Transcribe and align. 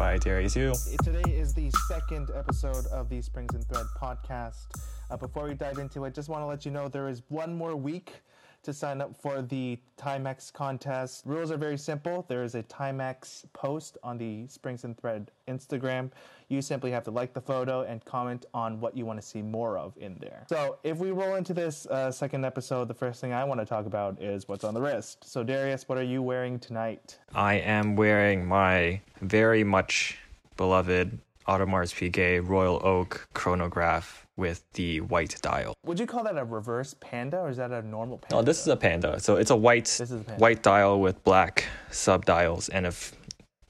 by 0.00 0.16
Darius 0.16 0.56
Yu. 0.56 0.72
Today 1.04 1.30
is 1.30 1.52
the 1.52 1.70
second 1.86 2.30
episode 2.34 2.86
of 2.86 3.10
the 3.10 3.20
Springs 3.20 3.54
and 3.54 3.62
Thread 3.68 3.84
podcast. 4.00 4.68
Uh, 5.10 5.18
before 5.18 5.46
we 5.46 5.52
dive 5.52 5.76
into 5.76 6.06
it, 6.06 6.14
just 6.14 6.30
want 6.30 6.40
to 6.40 6.46
let 6.46 6.64
you 6.64 6.70
know 6.70 6.88
there 6.88 7.06
is 7.06 7.20
one 7.28 7.54
more 7.54 7.76
week 7.76 8.22
to 8.62 8.72
sign 8.72 9.00
up 9.00 9.16
for 9.16 9.42
the 9.42 9.78
Timex 9.96 10.52
contest. 10.52 11.22
Rules 11.26 11.50
are 11.50 11.56
very 11.56 11.78
simple. 11.78 12.24
There 12.28 12.42
is 12.42 12.54
a 12.54 12.62
Timex 12.64 13.44
post 13.52 13.98
on 14.02 14.18
the 14.18 14.46
Springs 14.48 14.84
and 14.84 14.96
Thread 14.98 15.30
Instagram. 15.48 16.10
You 16.48 16.60
simply 16.62 16.90
have 16.90 17.04
to 17.04 17.10
like 17.10 17.32
the 17.32 17.40
photo 17.40 17.82
and 17.82 18.04
comment 18.04 18.46
on 18.52 18.80
what 18.80 18.96
you 18.96 19.06
want 19.06 19.20
to 19.20 19.26
see 19.26 19.40
more 19.40 19.78
of 19.78 19.96
in 19.96 20.16
there. 20.20 20.46
So, 20.48 20.78
if 20.82 20.98
we 20.98 21.12
roll 21.12 21.36
into 21.36 21.54
this 21.54 21.86
uh, 21.86 22.10
second 22.10 22.44
episode, 22.44 22.88
the 22.88 22.94
first 22.94 23.20
thing 23.20 23.32
I 23.32 23.44
want 23.44 23.60
to 23.60 23.66
talk 23.66 23.86
about 23.86 24.20
is 24.20 24.48
what's 24.48 24.64
on 24.64 24.74
the 24.74 24.80
wrist. 24.80 25.24
So, 25.24 25.44
Darius, 25.44 25.88
what 25.88 25.96
are 25.98 26.02
you 26.02 26.22
wearing 26.22 26.58
tonight? 26.58 27.18
I 27.34 27.54
am 27.54 27.96
wearing 27.96 28.46
my 28.46 29.00
very 29.20 29.64
much 29.64 30.18
beloved 30.56 31.18
Audemars 31.48 31.94
Piguet 31.94 32.46
Royal 32.46 32.80
Oak 32.84 33.28
chronograph 33.32 34.26
with 34.40 34.64
the 34.72 35.00
white 35.02 35.36
dial. 35.42 35.74
Would 35.84 36.00
you 36.00 36.06
call 36.06 36.24
that 36.24 36.36
a 36.36 36.44
reverse 36.44 36.94
panda 36.98 37.38
or 37.38 37.50
is 37.50 37.58
that 37.58 37.70
a 37.70 37.82
normal 37.82 38.18
panda? 38.18 38.36
Oh, 38.36 38.42
this 38.42 38.60
is 38.60 38.66
a 38.66 38.76
panda. 38.76 39.20
So 39.20 39.36
it's 39.36 39.50
a 39.50 39.56
white 39.56 40.00
a 40.00 40.04
white 40.38 40.62
dial 40.62 41.00
with 41.00 41.22
black 41.22 41.66
sub 41.90 42.24
dials. 42.24 42.68
And 42.70 42.86
if 42.86 43.14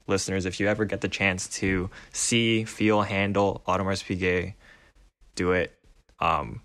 listeners, 0.06 0.46
if 0.46 0.60
you 0.60 0.68
ever 0.68 0.84
get 0.84 1.00
the 1.00 1.08
chance 1.08 1.48
to 1.60 1.90
see, 2.12 2.64
feel, 2.64 3.02
handle 3.02 3.62
Audemars 3.66 4.02
Piguet, 4.04 4.54
do 5.34 5.52
it. 5.52 5.76
Um, 6.20 6.62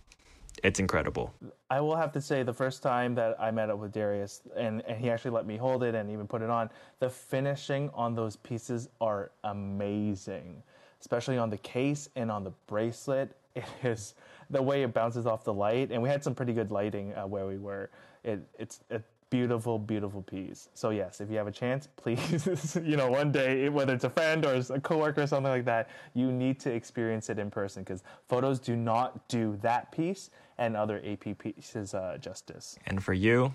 it's 0.63 0.79
incredible. 0.79 1.33
I 1.69 1.81
will 1.81 1.95
have 1.95 2.11
to 2.13 2.21
say 2.21 2.43
the 2.43 2.53
first 2.53 2.83
time 2.83 3.15
that 3.15 3.35
I 3.39 3.51
met 3.51 3.69
up 3.69 3.79
with 3.79 3.91
Darius 3.91 4.41
and, 4.55 4.81
and 4.87 4.99
he 4.99 5.09
actually 5.09 5.31
let 5.31 5.45
me 5.45 5.57
hold 5.57 5.83
it 5.83 5.95
and 5.95 6.09
even 6.11 6.27
put 6.27 6.41
it 6.41 6.49
on, 6.49 6.69
the 6.99 7.09
finishing 7.09 7.89
on 7.93 8.15
those 8.15 8.35
pieces 8.35 8.89
are 9.01 9.31
amazing, 9.43 10.61
especially 11.01 11.37
on 11.37 11.49
the 11.49 11.57
case 11.57 12.09
and 12.15 12.31
on 12.31 12.43
the 12.43 12.51
bracelet. 12.67 13.35
It 13.83 13.87
is 13.87 14.15
the 14.49 14.61
way 14.61 14.83
it 14.83 14.93
bounces 14.93 15.25
off 15.25 15.43
the 15.43 15.53
light, 15.53 15.91
and 15.91 16.01
we 16.01 16.09
had 16.09 16.23
some 16.23 16.35
pretty 16.35 16.53
good 16.53 16.71
lighting 16.71 17.13
uh, 17.15 17.25
where 17.25 17.47
we 17.47 17.57
were. 17.57 17.89
It, 18.23 18.41
it's 18.59 18.81
a 18.91 19.01
beautiful, 19.29 19.79
beautiful 19.79 20.21
piece. 20.21 20.69
So 20.73 20.89
yes, 20.91 21.21
if 21.21 21.29
you 21.29 21.37
have 21.37 21.47
a 21.47 21.51
chance, 21.51 21.87
please, 21.95 22.77
you 22.83 22.95
know, 22.95 23.09
one 23.09 23.31
day, 23.31 23.69
whether 23.69 23.93
it's 23.93 24.03
a 24.03 24.09
friend 24.09 24.45
or 24.45 24.61
a 24.69 24.79
coworker 24.79 25.23
or 25.23 25.27
something 25.27 25.51
like 25.51 25.65
that, 25.65 25.89
you 26.13 26.31
need 26.31 26.59
to 26.61 26.71
experience 26.71 27.29
it 27.29 27.39
in 27.39 27.49
person 27.49 27.83
because 27.83 28.03
photos 28.27 28.59
do 28.59 28.75
not 28.75 29.27
do 29.27 29.57
that 29.61 29.91
piece 29.91 30.29
and 30.57 30.75
other 30.75 31.01
AP 31.05 31.37
pieces 31.37 31.93
uh, 31.93 32.17
justice. 32.19 32.77
And 32.85 33.03
for 33.03 33.13
you, 33.13 33.53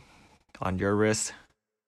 on 0.60 0.78
your 0.78 0.96
wrist, 0.96 1.32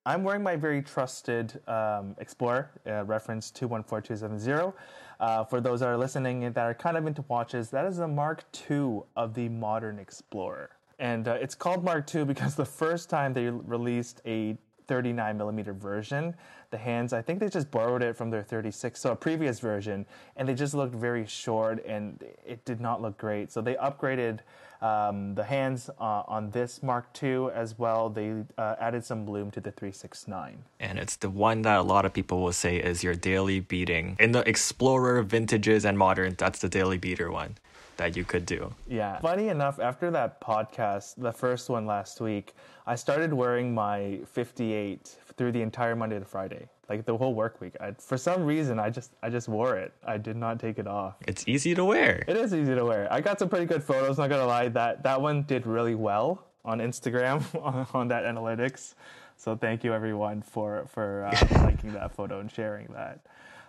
I'm 0.05 0.25
wearing 0.25 0.43
my 0.43 0.57
very 0.57 0.83
trusted 0.83 1.61
um, 1.69 2.17
Explorer, 2.19 2.71
uh, 2.87 3.05
reference 3.05 3.53
214270. 3.53 4.77
Uh, 5.23 5.45
for 5.45 5.61
those 5.61 5.79
that 5.79 5.87
are 5.87 5.97
listening 5.97 6.41
that 6.41 6.59
are 6.59 6.75
kind 6.75 6.97
of 6.97 7.07
into 7.07 7.25
watches, 7.29 7.71
that 7.71 7.87
is 7.87 7.99
the 7.99 8.09
Mark 8.09 8.43
II 8.69 9.03
of 9.15 9.35
the 9.35 9.49
modern 9.49 10.01
Explorer. 10.01 10.71
And 10.99 11.29
uh, 11.29 11.35
it's 11.35 11.55
called 11.55 11.85
Mark 11.85 12.13
II 12.13 12.25
because 12.25 12.57
the 12.57 12.65
first 12.65 13.09
time 13.09 13.33
they 13.33 13.47
released 13.47 14.21
a 14.27 14.59
39 14.87 15.37
millimeter 15.37 15.73
version, 15.73 16.35
the 16.71 16.79
hands, 16.79 17.13
I 17.13 17.23
think 17.23 17.39
they 17.39 17.49
just 17.49 17.71
borrowed 17.71 18.03
it 18.03 18.17
from 18.17 18.31
their 18.31 18.43
36, 18.43 18.99
so 18.99 19.13
a 19.13 19.17
previous 19.17 19.61
version, 19.61 20.07
and 20.37 20.49
they 20.49 20.55
just 20.55 20.75
looked 20.75 20.95
very 20.95 21.27
short 21.27 21.85
and 21.87 22.25
it 22.47 22.65
did 22.65 22.81
not 22.81 23.01
look 23.01 23.19
great. 23.19 23.53
So 23.53 23.61
they 23.61 23.75
upgraded 23.75 24.41
um, 24.81 25.35
the 25.35 25.45
hands 25.45 25.91
uh, 26.01 26.23
on 26.27 26.51
this 26.51 26.83
Mark 26.83 27.07
II 27.23 27.49
as 27.55 27.79
well. 27.79 28.09
They 28.09 28.43
uh, 28.59 28.77
added 28.81 29.05
some 29.05 29.31
lume 29.31 29.51
to 29.53 29.61
the 29.61 29.71
369. 29.71 30.65
and 30.81 30.99
it's 30.99 31.17
the 31.17 31.31
one 31.31 31.63
that 31.63 31.79
a 31.79 31.83
lot 31.83 32.05
of 32.05 32.13
people 32.13 32.43
will 32.43 32.53
say 32.53 32.79
is 32.79 33.05
your 33.05 33.15
daily 33.15 33.61
beating. 33.61 34.17
In 34.19 34.33
the 34.33 34.49
Explorer, 34.49 35.23
vintages, 35.23 35.85
and 35.85 35.97
modern, 35.97 36.35
that's 36.37 36.59
the 36.59 36.69
daily 36.69 36.99
beater 36.99 37.31
one 37.31 37.57
that 37.97 38.17
you 38.17 38.25
could 38.25 38.47
do. 38.47 38.73
Yeah. 38.89 39.19
Funny 39.21 39.49
enough, 39.49 39.79
after 39.81 40.11
that 40.11 40.41
podcast, 40.41 41.15
the 41.17 41.33
first 41.33 41.69
one 41.69 41.87
last 41.87 42.21
week, 42.21 42.55
I 42.87 42.95
started 42.97 43.33
wearing 43.33 43.75
my 43.75 44.21
58 44.27 45.07
through 45.37 45.53
the 45.53 45.63
entire 45.63 45.95
Monday 45.95 46.19
to 46.19 46.25
Friday, 46.25 46.69
like 46.89 47.05
the 47.05 47.17
whole 47.17 47.35
work 47.35 47.61
week. 47.61 47.75
I, 47.81 47.93
for 47.93 48.17
some 48.17 48.45
reason, 48.45 48.79
I 48.79 48.91
just 48.91 49.13
I 49.23 49.31
just 49.31 49.49
wore 49.49 49.77
it. 49.77 49.93
I 50.05 50.19
did 50.19 50.37
not 50.37 50.59
take 50.59 50.79
it 50.79 50.87
off. 50.87 51.17
It's 51.27 51.47
easy 51.47 51.75
to 51.75 51.85
wear. 51.85 52.25
It 52.27 52.37
is 52.37 52.53
easy 52.53 52.75
to 52.75 52.85
wear. 52.85 53.13
I 53.13 53.21
got 53.21 53.39
some 53.39 53.49
pretty 53.49 53.67
good 53.67 53.83
photos. 53.83 54.19
Not 54.19 54.31
gonna 54.31 54.47
lie, 54.47 54.69
that 54.69 55.03
that 55.05 55.21
one 55.21 55.43
did 55.43 55.67
really 55.67 55.95
well 55.95 56.45
on 56.65 56.79
Instagram 56.79 57.43
on, 57.63 57.87
on 57.95 58.09
that 58.09 58.25
analytics. 58.25 58.95
So 59.37 59.57
thank 59.57 59.85
you 59.85 59.93
everyone 59.93 60.43
for 60.43 60.87
for 60.89 61.25
uh, 61.25 61.47
liking 61.65 61.93
that 61.95 62.15
photo 62.15 62.41
and 62.41 62.51
sharing 62.51 62.89
that. 62.89 63.21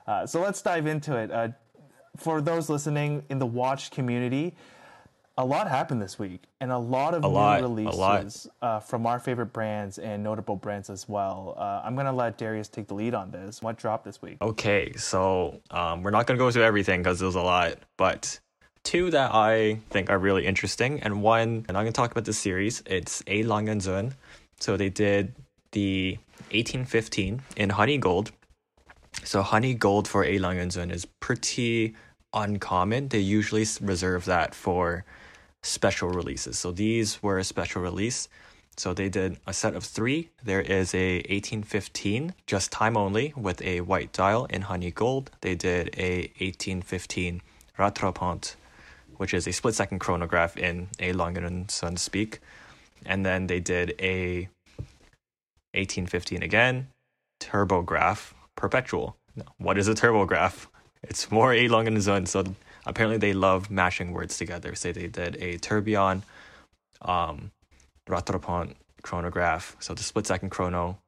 Uh, 0.06 0.26
so 0.28 0.42
let's 0.42 0.62
dive 0.62 0.86
into 0.86 1.16
it. 1.16 1.32
Uh, 1.32 1.50
for 2.18 2.42
those 2.42 2.70
listening 2.70 3.24
in 3.30 3.40
the 3.40 3.46
watch 3.46 3.92
community, 3.92 4.56
a 5.38 5.44
lot 5.44 5.68
happened 5.68 6.00
this 6.02 6.20
week, 6.20 6.44
and 6.62 6.72
a 6.72 6.78
lot 6.78 7.16
of 7.16 7.24
A 7.24 7.28
new 7.28 7.34
lot, 7.34 7.62
releases. 7.62 8.48
Uh, 8.62 8.80
from 8.80 9.08
our 9.08 9.20
favorite 9.20 9.48
brands 9.48 9.98
and 9.98 10.24
notable 10.24 10.56
brands 10.56 10.92
as 10.92 11.10
well. 11.10 11.56
Uh, 11.58 11.82
I'm 11.84 11.96
gonna 11.96 12.14
let 12.14 12.38
Darius 12.38 12.68
take 12.68 12.88
the 12.88 12.94
lead 12.94 13.16
on 13.16 13.32
this. 13.32 13.62
What 13.62 13.78
dropped 13.78 14.06
this 14.06 14.22
week? 14.22 14.38
Okay, 14.42 14.94
so 14.96 15.60
um, 15.72 16.04
we're 16.04 16.12
not 16.12 16.28
going 16.28 16.38
to 16.38 16.44
go 16.44 16.52
through 16.52 16.64
everything 16.64 17.02
because 17.02 17.20
there's 17.20 17.34
a 17.36 17.42
lot, 17.42 17.78
but 17.98 18.40
two 18.84 19.10
that 19.10 19.34
I 19.34 19.80
think 19.90 20.12
are 20.12 20.20
really 20.20 20.46
interesting, 20.46 21.02
and 21.02 21.24
one, 21.24 21.66
and 21.68 21.78
I'm 21.78 21.84
going 21.84 21.88
to 21.88 21.92
talk 21.94 22.12
about 22.12 22.26
the 22.26 22.34
series. 22.34 22.84
It's 22.86 23.24
A. 23.26 23.42
Lange 23.44 23.68
& 23.68 23.80
Söhne. 23.80 24.14
So 24.60 24.78
they 24.78 24.90
did 24.90 25.34
the 25.72 26.18
1815 26.52 27.42
in 27.58 27.70
honey 27.72 27.98
gold. 27.98 28.32
So 29.26 29.42
honey 29.42 29.74
gold 29.74 30.08
for 30.08 30.26
A. 30.26 30.38
Lange 30.38 30.70
& 30.70 30.70
Söhne 30.70 30.92
is 30.92 31.06
pretty 31.06 31.96
uncommon. 32.34 33.08
They 33.08 33.20
usually 33.20 33.66
reserve 33.80 34.26
that 34.26 34.54
for 34.54 35.06
special 35.62 36.10
releases. 36.10 36.60
So 36.60 36.72
these 36.72 37.24
were 37.24 37.38
a 37.38 37.44
special 37.44 37.82
release. 37.82 38.28
So 38.76 38.94
they 38.94 39.08
did 39.08 39.38
a 39.48 39.54
set 39.54 39.76
of 39.76 39.84
three. 39.84 40.30
There 40.44 40.60
is 40.62 40.94
a 40.94 41.18
1815, 41.30 42.34
just 42.48 42.72
time 42.72 42.98
only, 42.98 43.34
with 43.38 43.62
a 43.62 43.82
white 43.82 44.12
dial 44.12 44.46
in 44.46 44.64
honey 44.64 44.92
gold. 44.92 45.32
They 45.42 45.56
did 45.56 45.96
a 45.98 46.32
1815 46.40 47.42
Rattrapant, 47.78 48.56
which 49.18 49.34
is 49.34 49.48
a 49.48 49.54
split 49.54 49.76
second 49.76 50.00
chronograph 50.00 50.58
in 50.58 50.90
a 51.00 51.14
Lange 51.14 51.36
& 51.36 51.68
Söhne 51.68 51.98
speak. 51.98 52.40
And 53.06 53.26
then 53.26 53.48
they 53.48 53.60
did 53.60 53.96
a 54.00 54.50
1815 55.76 56.44
again, 56.44 56.88
Tourbograph 57.40 58.34
perpetual. 58.56 59.18
What 59.58 59.78
is 59.78 59.88
a 59.88 59.94
Tourbograph? 59.94 60.68
It's 61.04 61.30
more 61.32 61.54
a 61.54 61.68
Lange 61.68 61.88
& 61.88 61.98
Söhne. 61.98 62.28
So 62.28 62.44
apparently 62.86 63.18
they 63.18 63.34
love 63.34 63.70
mashing 63.70 64.12
words 64.12 64.38
together. 64.38 64.76
Say 64.76 64.92
they 64.92 65.08
did 65.08 65.36
a 65.42 65.58
tourbillon, 65.58 66.24
um, 67.02 67.52
Rattrapant 68.08 68.76
chronograph. 69.02 69.76
So 69.80 69.94
the 69.94 70.04
split 70.04 70.28
second 70.28 70.50
chrono, 70.50 71.00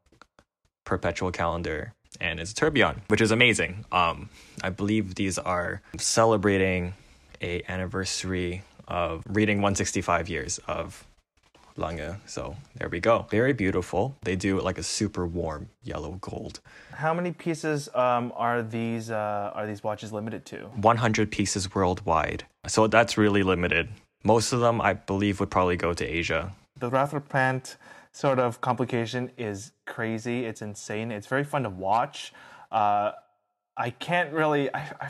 perpetual 0.86 1.32
calendar, 1.32 1.94
and 2.22 2.40
it's 2.40 2.52
a 2.52 2.56
tourbillon, 2.56 3.02
which 3.08 3.22
is 3.22 3.32
amazing. 3.32 3.86
Um, 3.92 4.30
I 4.64 4.70
believe 4.70 5.16
these 5.16 5.38
are 5.38 5.82
celebrating 5.98 6.94
a 7.42 7.64
anniversary 7.68 8.64
of 8.88 9.24
reading 9.28 9.58
165 9.58 10.30
years 10.30 10.60
of 10.68 11.06
Lange. 11.78 12.22
So 12.25 12.56
there 12.78 12.90
we 12.90 13.00
go. 13.00 13.25
Very 13.30 13.53
beautiful. 13.53 14.16
They 14.24 14.36
do 14.36 14.62
like 14.62 14.78
a 14.78 14.84
super 14.84 15.25
warm 15.28 15.69
yellow 15.84 16.18
gold. 16.22 16.62
How 16.94 17.13
many 17.13 17.31
pieces 17.31 17.90
um, 17.94 18.31
are 18.36 18.62
these 18.62 19.12
uh, 19.12 19.52
are 19.53 19.68
these 19.68 19.84
watches 19.84 20.14
limited 20.14 20.46
to? 20.46 20.58
100 20.75 21.31
pieces 21.31 21.75
worldwide. 21.75 22.46
So 22.68 22.88
that's 22.88 23.18
really 23.18 23.44
limited. 23.44 23.90
Most 24.24 24.53
of 24.53 24.59
them, 24.59 24.81
I 24.81 24.94
believe, 24.94 25.40
would 25.40 25.52
probably 25.52 25.75
go 25.75 25.94
to 25.94 26.06
Asia. 26.06 26.53
The 26.80 26.90
Rattrapant 26.90 27.75
sort 28.12 28.40
of 28.40 28.62
complication 28.62 29.31
is 29.38 29.74
crazy. 29.85 30.46
It's 30.46 30.62
insane. 30.62 31.12
It's 31.12 31.28
very 31.28 31.44
fun 31.44 31.64
to 31.64 31.69
watch. 31.69 32.34
Uh, 32.72 33.11
I 33.78 33.90
can't 33.90 34.32
really 34.32 34.73
I, 34.73 34.79
I, 35.02 35.09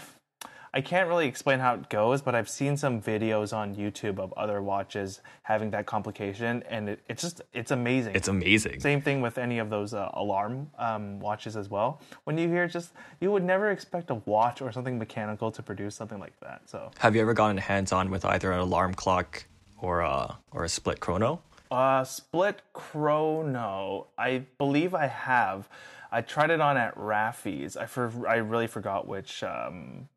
I 0.75 0.81
can't 0.81 1.07
really 1.07 1.25
explain 1.25 1.59
how 1.59 1.73
it 1.75 1.89
goes, 1.89 2.21
but 2.21 2.35
I've 2.35 2.49
seen 2.49 2.75
some 2.75 3.01
videos 3.01 3.55
on 3.55 3.75
YouTube 3.75 4.19
of 4.19 4.33
other 4.33 4.61
watches 4.61 5.21
having 5.43 5.69
that 5.71 5.85
complication, 5.85 6.63
and 6.69 6.89
it, 6.89 6.99
it's 7.07 7.21
just 7.21 7.41
it's 7.53 7.71
amazing. 7.71 8.13
It's 8.13 8.27
amazing. 8.27 8.81
Same 8.81 9.01
thing 9.01 9.21
with 9.21 9.37
any 9.37 9.59
of 9.59 9.69
those 9.69 9.93
uh, 9.93 10.09
alarm 10.15 10.69
um, 10.77 11.21
watches 11.21 11.55
as 11.55 11.69
well. 11.69 12.01
When 12.25 12.37
you 12.37 12.49
hear 12.49 12.67
just, 12.67 12.91
you 13.21 13.31
would 13.31 13.43
never 13.43 13.71
expect 13.71 14.09
a 14.09 14.15
watch 14.25 14.61
or 14.61 14.69
something 14.73 14.99
mechanical 14.99 15.49
to 15.53 15.63
produce 15.63 15.95
something 15.95 16.19
like 16.19 16.37
that. 16.41 16.69
So, 16.69 16.91
Have 16.99 17.15
you 17.15 17.21
ever 17.21 17.33
gotten 17.33 17.57
hands 17.57 17.93
on 17.93 18.09
with 18.09 18.25
either 18.25 18.51
an 18.51 18.59
alarm 18.59 18.95
clock 18.95 19.45
or 19.77 20.01
a 20.01 20.37
or 20.51 20.65
a 20.65 20.69
split 20.69 20.99
chrono? 20.99 21.41
uh, 21.71 22.03
split 22.03 22.61
chrono, 22.73 24.07
I 24.17 24.43
believe 24.57 24.93
I 24.93 25.07
have. 25.07 25.69
I 26.11 26.21
tried 26.21 26.49
it 26.49 26.61
on 26.61 26.77
at 26.77 26.95
Raffy's. 26.97 27.75
I 27.75 27.85
for, 27.85 28.27
I 28.27 28.35
really 28.35 28.67
forgot 28.67 29.07
which 29.07 29.43
um, 29.43 30.07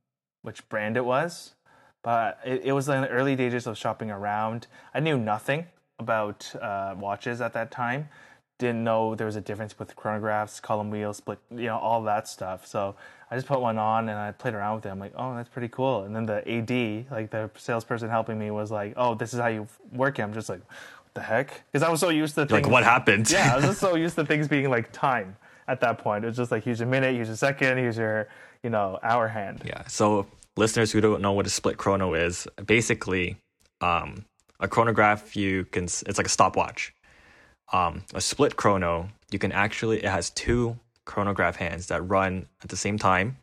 which 0.42 0.68
brand 0.68 0.96
it 0.96 1.04
was, 1.04 1.54
but 2.02 2.38
it, 2.44 2.62
it 2.64 2.72
was 2.72 2.88
in 2.88 3.02
the 3.02 3.08
early 3.08 3.34
stages 3.34 3.66
of 3.66 3.76
shopping 3.76 4.10
around. 4.10 4.66
I 4.94 5.00
knew 5.00 5.18
nothing 5.18 5.66
about 5.98 6.54
uh, 6.60 6.94
watches 6.98 7.40
at 7.40 7.52
that 7.54 7.70
time. 7.70 8.08
didn't 8.58 8.82
know 8.84 9.14
there 9.14 9.26
was 9.26 9.36
a 9.36 9.40
difference 9.40 9.78
with 9.78 9.94
chronographs, 9.96 10.60
column 10.62 10.90
wheels, 10.90 11.18
split, 11.18 11.38
you 11.50 11.66
know, 11.66 11.78
all 11.78 12.02
that 12.04 12.28
stuff. 12.28 12.66
So 12.66 12.94
I 13.30 13.34
just 13.36 13.46
put 13.46 13.60
one 13.60 13.78
on 13.78 14.08
and 14.08 14.18
I 14.18 14.32
played 14.32 14.54
around 14.54 14.76
with 14.76 14.86
it. 14.86 14.90
I'm 14.90 14.98
like, 14.98 15.12
oh, 15.16 15.34
that's 15.36 15.48
pretty 15.48 15.68
cool. 15.68 16.04
And 16.04 16.14
then 16.14 16.24
the 16.26 16.48
AD, 16.48 17.10
like 17.10 17.30
the 17.30 17.50
salesperson 17.56 18.08
helping 18.10 18.38
me, 18.38 18.50
was 18.50 18.70
like, 18.70 18.94
oh, 18.96 19.14
this 19.14 19.34
is 19.34 19.40
how 19.40 19.48
you 19.48 19.66
work 19.92 20.18
it. 20.18 20.22
I'm 20.22 20.32
just 20.32 20.48
like, 20.48 20.60
what 20.60 21.14
the 21.14 21.20
heck? 21.22 21.62
Because 21.70 21.86
I 21.86 21.90
was 21.90 22.00
so 22.00 22.08
used 22.10 22.34
to 22.36 22.46
things, 22.46 22.52
Like, 22.52 22.70
what 22.70 22.84
happened? 22.84 23.30
Yeah, 23.30 23.52
I 23.52 23.56
was 23.56 23.64
just 23.64 23.80
so 23.86 23.96
used 23.96 24.14
to 24.16 24.24
things 24.24 24.48
being 24.48 24.70
like 24.70 24.92
time 24.92 25.36
at 25.66 25.80
that 25.80 25.98
point. 25.98 26.24
It 26.24 26.28
was 26.28 26.36
just 26.36 26.50
like 26.50 26.64
here's 26.64 26.80
your 26.80 26.88
minute, 26.88 27.14
here's 27.14 27.28
your 27.28 27.36
second, 27.36 27.78
here's 27.78 27.98
your 27.98 28.28
you 28.62 28.70
know 28.70 28.98
hour 29.02 29.28
hand. 29.28 29.62
Yeah. 29.64 29.86
So 29.86 30.26
listeners 30.56 30.92
who 30.92 31.00
don't 31.00 31.22
know 31.22 31.32
what 31.32 31.46
a 31.46 31.50
split 31.50 31.76
chrono 31.76 32.14
is, 32.14 32.46
basically, 32.64 33.36
um, 33.80 34.24
a 34.60 34.68
chronograph 34.68 35.36
you 35.36 35.64
can 35.66 35.84
it's 35.84 36.18
like 36.18 36.26
a 36.26 36.30
stopwatch. 36.30 36.92
Um, 37.72 38.04
a 38.14 38.20
split 38.20 38.56
chrono 38.56 39.10
you 39.30 39.38
can 39.38 39.52
actually 39.52 39.98
it 39.98 40.10
has 40.10 40.30
two 40.30 40.78
chronograph 41.04 41.56
hands 41.56 41.86
that 41.86 42.00
run 42.02 42.46
at 42.62 42.68
the 42.68 42.76
same 42.76 42.98
time, 42.98 43.36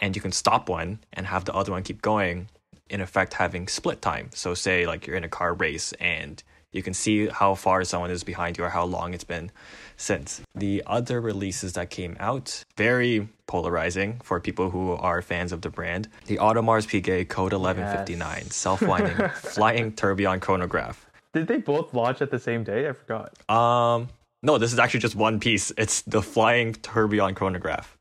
and 0.00 0.14
you 0.16 0.22
can 0.22 0.32
stop 0.32 0.68
one 0.68 1.00
and 1.12 1.26
have 1.26 1.44
the 1.44 1.54
other 1.54 1.72
one 1.72 1.82
keep 1.82 2.02
going. 2.02 2.48
In 2.90 3.02
effect, 3.02 3.34
having 3.34 3.68
split 3.68 4.00
time. 4.00 4.30
So 4.32 4.54
say 4.54 4.86
like 4.86 5.06
you're 5.06 5.16
in 5.16 5.24
a 5.24 5.28
car 5.28 5.52
race 5.52 5.92
and 6.00 6.42
you 6.72 6.82
can 6.82 6.94
see 6.94 7.28
how 7.28 7.54
far 7.54 7.84
someone 7.84 8.10
is 8.10 8.24
behind 8.24 8.56
you 8.56 8.64
or 8.64 8.70
how 8.70 8.84
long 8.84 9.12
it's 9.12 9.24
been 9.24 9.50
since. 9.98 10.40
The 10.54 10.82
other 10.86 11.20
releases 11.20 11.74
that 11.74 11.90
came 11.90 12.16
out, 12.18 12.64
very 12.76 13.28
polarizing 13.46 14.20
for 14.22 14.40
people 14.40 14.70
who 14.70 14.92
are 14.92 15.20
fans 15.20 15.52
of 15.52 15.60
the 15.60 15.70
brand. 15.70 16.08
The 16.26 16.36
Audemars 16.38 16.86
Piguet 16.86 17.28
Code 17.28 17.52
1159 17.52 18.38
Yes. 18.44 18.54
self-winding 18.54 19.28
flying 19.30 19.92
tourbillon 19.92 20.40
chronograph. 20.40 21.04
Did 21.34 21.46
they 21.46 21.58
both 21.58 21.92
launch 21.92 22.22
at 22.22 22.30
the 22.30 22.38
same 22.38 22.64
day? 22.64 22.88
I 22.88 22.92
forgot. 22.92 23.32
Um, 23.50 24.08
no, 24.42 24.56
this 24.58 24.72
is 24.72 24.78
actually 24.78 25.00
just 25.00 25.16
one 25.16 25.40
piece. 25.40 25.72
It's 25.76 26.02
the 26.02 26.22
flying 26.22 26.72
tourbillon 26.74 27.34
chronograph, 27.34 27.98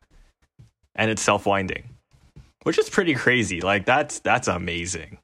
and 0.95 1.09
it's 1.11 1.21
self-winding, 1.21 1.89
which 2.63 2.77
is 2.77 2.89
pretty 2.89 3.15
crazy. 3.15 3.59
Like 3.61 3.85
that's 3.85 4.19
that's 4.19 4.47
amazing. 4.47 5.17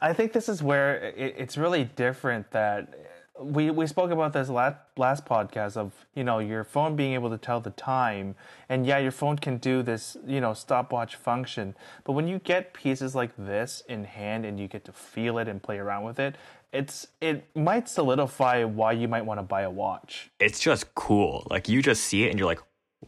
I 0.00 0.12
think 0.14 0.32
this 0.32 0.48
is 0.48 0.62
where 0.62 0.96
it, 1.10 1.34
it's 1.36 1.58
really 1.58 1.84
different 1.84 2.50
that 2.52 2.94
we 3.40 3.70
we 3.70 3.86
spoke 3.86 4.10
about 4.10 4.32
this 4.32 4.48
last 4.48 4.76
last 4.96 5.24
podcast 5.24 5.76
of 5.76 5.92
you 6.14 6.22
know 6.22 6.38
your 6.38 6.62
phone 6.62 6.94
being 6.94 7.14
able 7.14 7.30
to 7.30 7.38
tell 7.38 7.58
the 7.60 7.70
time 7.70 8.34
and 8.68 8.86
yeah 8.86 8.98
your 8.98 9.10
phone 9.10 9.36
can 9.36 9.56
do 9.56 9.82
this 9.82 10.16
you 10.26 10.40
know 10.40 10.52
stopwatch 10.52 11.16
function 11.16 11.74
but 12.04 12.12
when 12.12 12.28
you 12.28 12.38
get 12.40 12.74
pieces 12.74 13.14
like 13.14 13.30
this 13.38 13.82
in 13.88 14.04
hand 14.04 14.44
and 14.44 14.60
you 14.60 14.68
get 14.68 14.84
to 14.84 14.92
feel 14.92 15.38
it 15.38 15.48
and 15.48 15.62
play 15.62 15.78
around 15.78 16.04
with 16.04 16.18
it 16.18 16.36
it's 16.72 17.08
it 17.20 17.44
might 17.56 17.88
solidify 17.88 18.64
why 18.64 18.92
you 18.92 19.08
might 19.08 19.24
want 19.24 19.38
to 19.38 19.42
buy 19.42 19.62
a 19.62 19.70
watch 19.70 20.30
It's 20.38 20.60
just 20.60 20.94
cool. 20.94 21.46
Like 21.50 21.68
you 21.68 21.82
just 21.82 22.04
see 22.04 22.24
it 22.24 22.30
and 22.30 22.38
you're 22.38 22.46
like, 22.46 22.62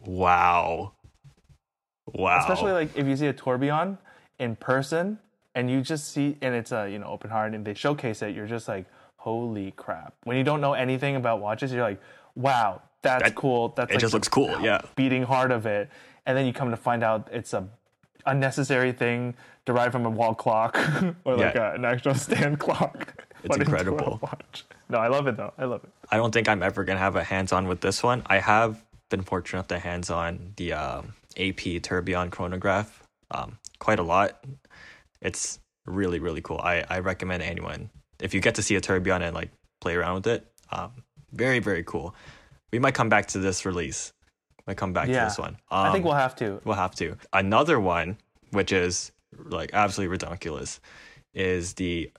wow, 0.05 0.93
wow. 2.07 2.39
especially 2.39 2.73
like 2.73 2.95
if 2.97 3.07
you 3.07 3.15
see 3.15 3.27
a 3.27 3.33
tourbillon 3.33 3.97
in 4.39 4.55
person 4.55 5.19
and 5.55 5.69
you 5.69 5.81
just 5.81 6.11
see 6.11 6.37
and 6.41 6.53
it's 6.53 6.71
a 6.71 6.89
you 6.89 6.99
know 6.99 7.07
open 7.07 7.29
heart 7.29 7.53
and 7.53 7.63
they 7.65 7.73
showcase 7.73 8.21
it 8.21 8.35
you're 8.35 8.47
just 8.47 8.67
like 8.67 8.85
holy 9.23 9.71
crap 9.71 10.13
when 10.25 10.35
you 10.37 10.43
don't 10.43 10.59
know 10.61 10.73
anything 10.73 11.15
about 11.15 11.39
watches 11.39 11.71
you're 11.71 11.81
like 11.91 12.01
wow 12.35 12.81
that's 13.01 13.23
That- 13.23 13.35
cool 13.35 13.69
that's 13.69 13.89
it 13.91 13.95
like 13.95 14.01
just 14.01 14.13
looks 14.13 14.27
cool. 14.27 14.53
Yeah. 14.61 14.81
beating 14.95 15.23
heart 15.23 15.51
of 15.51 15.65
it 15.65 15.89
and 16.25 16.37
then 16.37 16.45
you 16.45 16.53
come 16.53 16.69
to 16.71 16.77
find 16.77 17.03
out 17.03 17.29
it's 17.31 17.53
a 17.53 17.67
unnecessary 18.25 18.91
thing 18.91 19.35
derived 19.65 19.91
from 19.93 20.05
a 20.05 20.09
wall 20.09 20.35
clock 20.35 20.77
or 21.25 21.35
like 21.37 21.55
Yeah. 21.55 21.71
a, 21.71 21.75
an 21.75 21.85
actual 21.85 22.15
stand 22.15 22.59
clock 22.59 23.13
a 23.49 23.55
incredible. 23.55 24.19
watch. 24.21 24.65
no 24.89 24.97
i 24.97 25.07
love 25.07 25.27
it 25.27 25.35
though 25.37 25.53
i 25.57 25.65
love 25.65 25.83
it 25.83 25.89
I 26.11 26.17
don't 26.17 26.31
think 26.33 26.47
I'm 26.47 26.61
ever 26.61 26.83
gonna 26.83 26.99
have 26.99 27.15
a 27.15 27.23
hands-on 27.23 27.67
with 27.67 27.81
this 27.81 28.03
one. 28.03 28.21
I 28.27 28.37
have 28.37 28.83
been 29.09 29.23
fortunate 29.23 29.57
enough 29.59 29.67
to 29.69 29.79
hands-on 29.79 30.53
the 30.57 30.73
um, 30.73 31.13
AP 31.39 31.81
Tourbillon 31.81 32.29
chronograph 32.29 33.01
um, 33.31 33.57
quite 33.79 33.97
a 33.97 34.03
lot. 34.03 34.43
It's 35.21 35.59
really 35.87 36.19
really 36.19 36.41
cool. 36.41 36.59
I 36.63 36.83
I 36.89 36.99
recommend 36.99 37.41
anyone 37.41 37.89
if 38.23 38.33
you 38.33 38.39
get 38.39 38.55
to 38.55 38.63
see 38.63 38.75
a 38.75 38.81
tourbillon 38.81 39.21
and 39.21 39.35
like 39.35 39.51
play 39.81 39.95
around 39.95 40.15
with 40.15 40.27
it. 40.27 40.47
Um, 40.71 40.91
very 41.31 41.59
very 41.59 41.83
cool. 41.83 42.15
We 42.71 42.79
might 42.79 42.95
come 42.95 43.09
back 43.09 43.27
to 43.27 43.39
this 43.39 43.65
release. 43.65 44.13
Might 44.65 44.77
come 44.77 44.93
back 44.93 45.09
Yeah. 45.09 45.19
to 45.19 45.25
this 45.25 45.37
one. 45.37 45.57
i 45.69 45.91
think 45.91 46.03
Um, 46.03 46.09
we'll 46.09 46.19
have 46.19 46.35
to 46.37 46.61
We'll 46.63 46.75
have 46.77 46.95
to. 46.95 47.17
Another 47.33 47.79
one, 47.79 48.17
which 48.51 48.71
is 48.71 49.11
like 49.37 49.71
absolutely 49.73 50.11
ridiculous, 50.11 50.79
is 51.33 51.73
the 51.73 52.11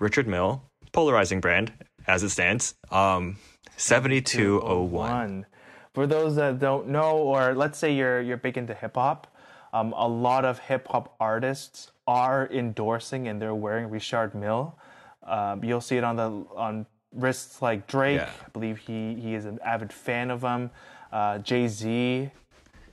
Richard 0.00 0.26
Mille 0.26 0.62
polarizing 0.92 1.40
brand 1.40 1.72
as 2.06 2.22
it 2.22 2.30
stands. 2.30 2.74
Um, 2.90 3.36
7201. 3.76 5.46
For 5.94 6.06
those 6.06 6.36
that 6.36 6.58
don't 6.58 6.88
know, 6.88 7.18
or 7.18 7.54
let's 7.54 7.78
say 7.78 7.92
you're 7.94 8.20
you're 8.22 8.38
big 8.38 8.56
into 8.56 8.74
hip 8.74 8.94
hop, 8.96 9.26
um, 9.74 9.92
a 9.96 10.08
lot 10.08 10.44
of 10.44 10.58
hip 10.58 10.88
hop 10.88 11.14
artists 11.20 11.92
are 12.06 12.48
endorsing 12.50 13.28
and 13.28 13.40
they're 13.40 13.54
wearing 13.54 13.90
Richard 13.90 14.34
Mille. 14.34 14.78
Um, 15.24 15.62
you'll 15.64 15.80
see 15.80 15.96
it 15.96 16.04
on 16.04 16.16
the 16.16 16.30
on 16.56 16.86
wrists 17.14 17.62
like 17.62 17.86
Drake. 17.86 18.18
Yeah. 18.18 18.30
I 18.44 18.48
believe 18.50 18.78
he 18.78 19.14
he 19.14 19.34
is 19.34 19.44
an 19.44 19.58
avid 19.64 19.92
fan 19.92 20.30
of 20.30 20.40
them. 20.40 20.70
Uh, 21.12 21.38
Jay 21.38 21.68
Z 21.68 22.30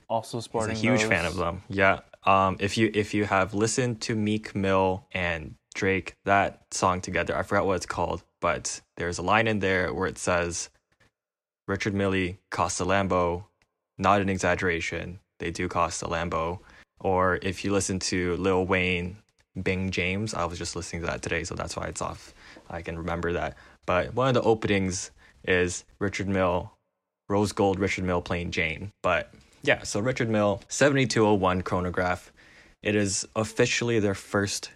also 0.08 0.38
He's 0.38 0.44
sporting. 0.44 0.76
a 0.76 0.78
huge 0.78 1.00
those. 1.00 1.08
fan 1.08 1.24
of 1.24 1.36
them. 1.36 1.62
Yeah. 1.68 2.00
Um, 2.24 2.56
if 2.60 2.76
you 2.76 2.90
if 2.94 3.14
you 3.14 3.24
have 3.24 3.54
listened 3.54 4.00
to 4.02 4.14
Meek 4.14 4.54
Mill 4.54 5.06
and 5.12 5.54
Drake 5.74 6.14
that 6.24 6.62
song 6.70 7.00
together, 7.00 7.36
I 7.36 7.42
forgot 7.42 7.64
what 7.66 7.76
it's 7.76 7.86
called, 7.86 8.22
but 8.40 8.80
there's 8.96 9.18
a 9.18 9.22
line 9.22 9.46
in 9.48 9.60
there 9.60 9.94
where 9.94 10.06
it 10.06 10.18
says, 10.18 10.68
"Richard 11.66 11.94
Millie 11.94 12.38
cost 12.50 12.80
a 12.80 12.84
Lambo." 12.84 13.44
Not 13.98 14.20
an 14.20 14.28
exaggeration. 14.28 15.20
They 15.38 15.50
do 15.50 15.68
cost 15.68 16.02
a 16.02 16.06
Lambo. 16.06 16.60
Or 17.00 17.38
if 17.42 17.64
you 17.64 17.72
listen 17.72 17.98
to 18.00 18.36
Lil 18.36 18.66
Wayne, 18.66 19.16
Bing 19.60 19.90
James, 19.90 20.34
I 20.34 20.44
was 20.44 20.58
just 20.58 20.76
listening 20.76 21.02
to 21.02 21.06
that 21.08 21.22
today, 21.22 21.44
so 21.44 21.54
that's 21.54 21.76
why 21.76 21.86
it's 21.86 22.02
off. 22.02 22.32
I 22.68 22.82
can 22.82 22.96
remember 22.98 23.32
that. 23.32 23.56
But 23.86 24.14
one 24.14 24.28
of 24.28 24.34
the 24.34 24.42
openings 24.42 25.10
is 25.44 25.84
Richard 25.98 26.28
Mille, 26.28 26.72
Rose 27.28 27.52
Gold 27.52 27.78
Richard 27.78 28.04
Mille 28.04 28.22
playing 28.22 28.50
Jane. 28.50 28.92
But 29.02 29.32
yeah, 29.62 29.82
so 29.82 30.00
Richard 30.00 30.28
Mille, 30.28 30.62
7201 30.68 31.62
chronograph. 31.62 32.32
It 32.82 32.94
is 32.94 33.26
officially 33.36 33.98
their 33.98 34.14
first 34.14 34.70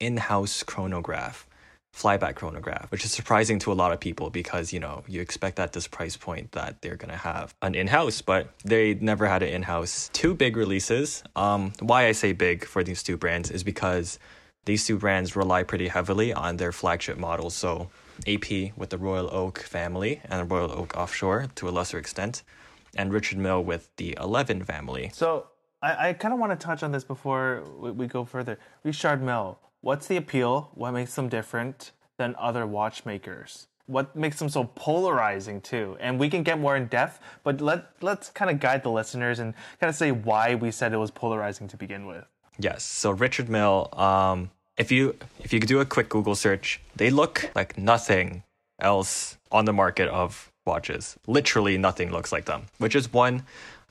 in 0.00 0.16
house 0.16 0.62
chronograph, 0.62 1.46
flyback 1.94 2.34
chronograph, 2.34 2.90
which 2.90 3.04
is 3.04 3.12
surprising 3.12 3.58
to 3.60 3.72
a 3.72 3.74
lot 3.74 3.92
of 3.92 4.00
people 4.00 4.28
because, 4.28 4.72
you 4.72 4.80
know, 4.80 5.04
you 5.06 5.20
expect 5.20 5.58
at 5.60 5.72
this 5.72 5.86
price 5.86 6.16
point 6.16 6.50
that 6.52 6.82
they're 6.82 6.96
going 6.96 7.10
to 7.10 7.16
have 7.16 7.54
an 7.62 7.74
in 7.74 7.86
house, 7.86 8.20
but 8.20 8.48
they 8.64 8.94
never 8.94 9.26
had 9.26 9.42
an 9.42 9.50
in 9.50 9.62
house. 9.62 10.10
Two 10.12 10.34
big 10.34 10.56
releases. 10.56 11.22
Um, 11.36 11.72
why 11.80 12.06
I 12.06 12.12
say 12.12 12.32
big 12.32 12.64
for 12.64 12.82
these 12.82 13.02
two 13.02 13.16
brands 13.16 13.50
is 13.50 13.62
because 13.62 14.18
these 14.64 14.84
two 14.86 14.98
brands 14.98 15.36
rely 15.36 15.62
pretty 15.62 15.88
heavily 15.88 16.32
on 16.32 16.56
their 16.56 16.72
flagship 16.72 17.16
models. 17.16 17.54
So 17.54 17.90
AP 18.26 18.76
with 18.76 18.90
the 18.90 18.98
Royal 18.98 19.28
Oak 19.32 19.60
family 19.60 20.20
and 20.24 20.50
Royal 20.50 20.72
Oak 20.72 20.96
Offshore 20.96 21.46
to 21.54 21.68
a 21.68 21.70
lesser 21.70 21.98
extent, 21.98 22.42
and 22.96 23.12
Richard 23.12 23.38
Mille 23.38 23.62
with 23.62 23.88
the 23.96 24.16
11 24.20 24.64
family. 24.64 25.10
So 25.12 25.46
I, 25.82 26.08
I 26.08 26.12
kind 26.14 26.32
of 26.32 26.40
want 26.40 26.58
to 26.58 26.64
touch 26.64 26.82
on 26.82 26.92
this 26.92 27.04
before 27.04 27.62
we, 27.78 27.90
we 27.90 28.06
go 28.06 28.24
further. 28.24 28.58
Richard 28.82 29.22
Mille, 29.22 29.58
what's 29.84 30.06
the 30.06 30.16
appeal? 30.16 30.70
What 30.74 30.92
makes 30.92 31.14
them 31.14 31.28
different 31.28 31.92
than 32.18 32.34
other 32.38 32.66
watchmakers? 32.66 33.68
What 33.86 34.16
makes 34.16 34.38
them 34.38 34.48
so 34.48 34.64
polarizing 34.64 35.60
too? 35.60 35.96
And 36.00 36.18
we 36.18 36.30
can 36.30 36.42
get 36.42 36.58
more 36.58 36.74
in 36.74 36.86
depth, 36.86 37.20
but 37.42 37.60
let 37.60 37.90
let's 38.00 38.30
kind 38.30 38.50
of 38.50 38.58
guide 38.58 38.82
the 38.82 38.90
listeners 38.90 39.38
and 39.38 39.52
kind 39.78 39.90
of 39.90 39.94
say 39.94 40.10
why 40.10 40.54
we 40.54 40.70
said 40.70 40.92
it 40.94 40.96
was 40.96 41.10
polarizing 41.10 41.68
to 41.68 41.76
begin 41.76 42.06
with. 42.06 42.24
Yes. 42.58 42.82
So 42.82 43.10
Richard 43.10 43.50
Mille, 43.50 43.90
um, 43.92 44.50
if 44.78 44.90
you 44.90 45.14
if 45.40 45.52
you 45.52 45.60
do 45.60 45.80
a 45.80 45.84
quick 45.84 46.08
Google 46.08 46.34
search, 46.34 46.80
they 46.96 47.10
look 47.10 47.50
like 47.54 47.76
nothing 47.76 48.42
else 48.80 49.36
on 49.52 49.66
the 49.66 49.72
market 49.72 50.08
of 50.08 50.50
watches. 50.64 51.18
Literally 51.26 51.76
nothing 51.76 52.10
looks 52.10 52.32
like 52.32 52.46
them, 52.46 52.66
which 52.78 52.96
is 52.96 53.12
one 53.12 53.42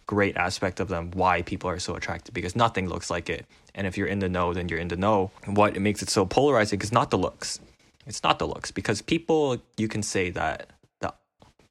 great 0.06 0.36
aspect 0.36 0.80
of 0.80 0.88
them 0.90 1.12
why 1.14 1.42
people 1.44 1.70
are 1.70 1.80
so 1.80 1.96
attracted 1.96 2.34
because 2.34 2.56
nothing 2.56 2.90
looks 2.90 3.10
like 3.10 3.30
it. 3.30 3.46
And 3.76 3.88
if 3.88 3.98
you're 3.98 4.08
in 4.08 4.20
the 4.20 4.30
know, 4.30 4.54
then 4.54 4.70
you're 4.70 4.80
in 4.80 4.88
the 4.88 4.96
know. 4.96 5.32
What 5.46 5.76
makes 5.80 6.02
it 6.02 6.10
so 6.10 6.26
polarizing 6.26 6.82
is 6.82 6.92
not 6.92 7.10
the 7.10 7.18
looks. 7.18 7.60
It's 8.06 8.24
not 8.24 8.38
the 8.38 8.48
looks 8.48 8.72
because 8.72 9.02
people 9.02 9.58
you 9.78 9.88
can 9.88 10.04
say 10.04 10.30
that 10.32 10.70
the 11.00 11.14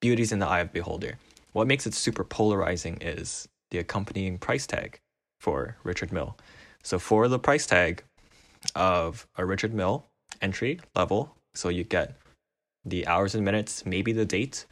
beauty's 0.00 0.32
in 0.32 0.38
the 0.38 0.47
eye 0.49 0.61
of 0.61 0.68
the 0.68 0.80
beholder. 0.80 1.18
What 1.52 1.66
makes 1.66 1.87
it 1.87 1.94
super 1.94 2.25
polarizing 2.25 2.99
is 3.00 3.47
the 3.71 3.78
accompanying 3.78 4.38
price 4.38 4.66
tag 4.66 4.99
for 5.38 5.76
Richard 5.85 6.12
Mille. 6.12 6.37
So 6.82 6.99
for 6.99 7.28
the 7.28 7.38
price 7.38 7.66
tag 7.66 8.02
of 8.75 9.26
a 9.37 9.44
Richard 9.44 9.75
Mille 9.75 10.04
entry 10.40 10.80
level, 10.97 11.37
so 11.54 11.68
you 11.68 11.85
get 11.85 12.16
the 12.85 13.06
hours 13.06 13.35
and 13.35 13.44
minutes, 13.44 13.85
maybe 13.87 14.12
the 14.12 14.25
date, 14.25 14.66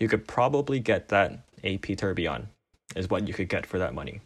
you 0.00 0.08
could 0.08 0.26
probably 0.26 0.80
get 0.80 1.08
that 1.08 1.38
AP 1.62 1.96
Tourbillon 1.96 2.48
is 2.96 3.08
what 3.08 3.28
you 3.28 3.34
could 3.34 3.48
get 3.48 3.66
for 3.66 3.78
that 3.78 3.94
money. 3.94 4.20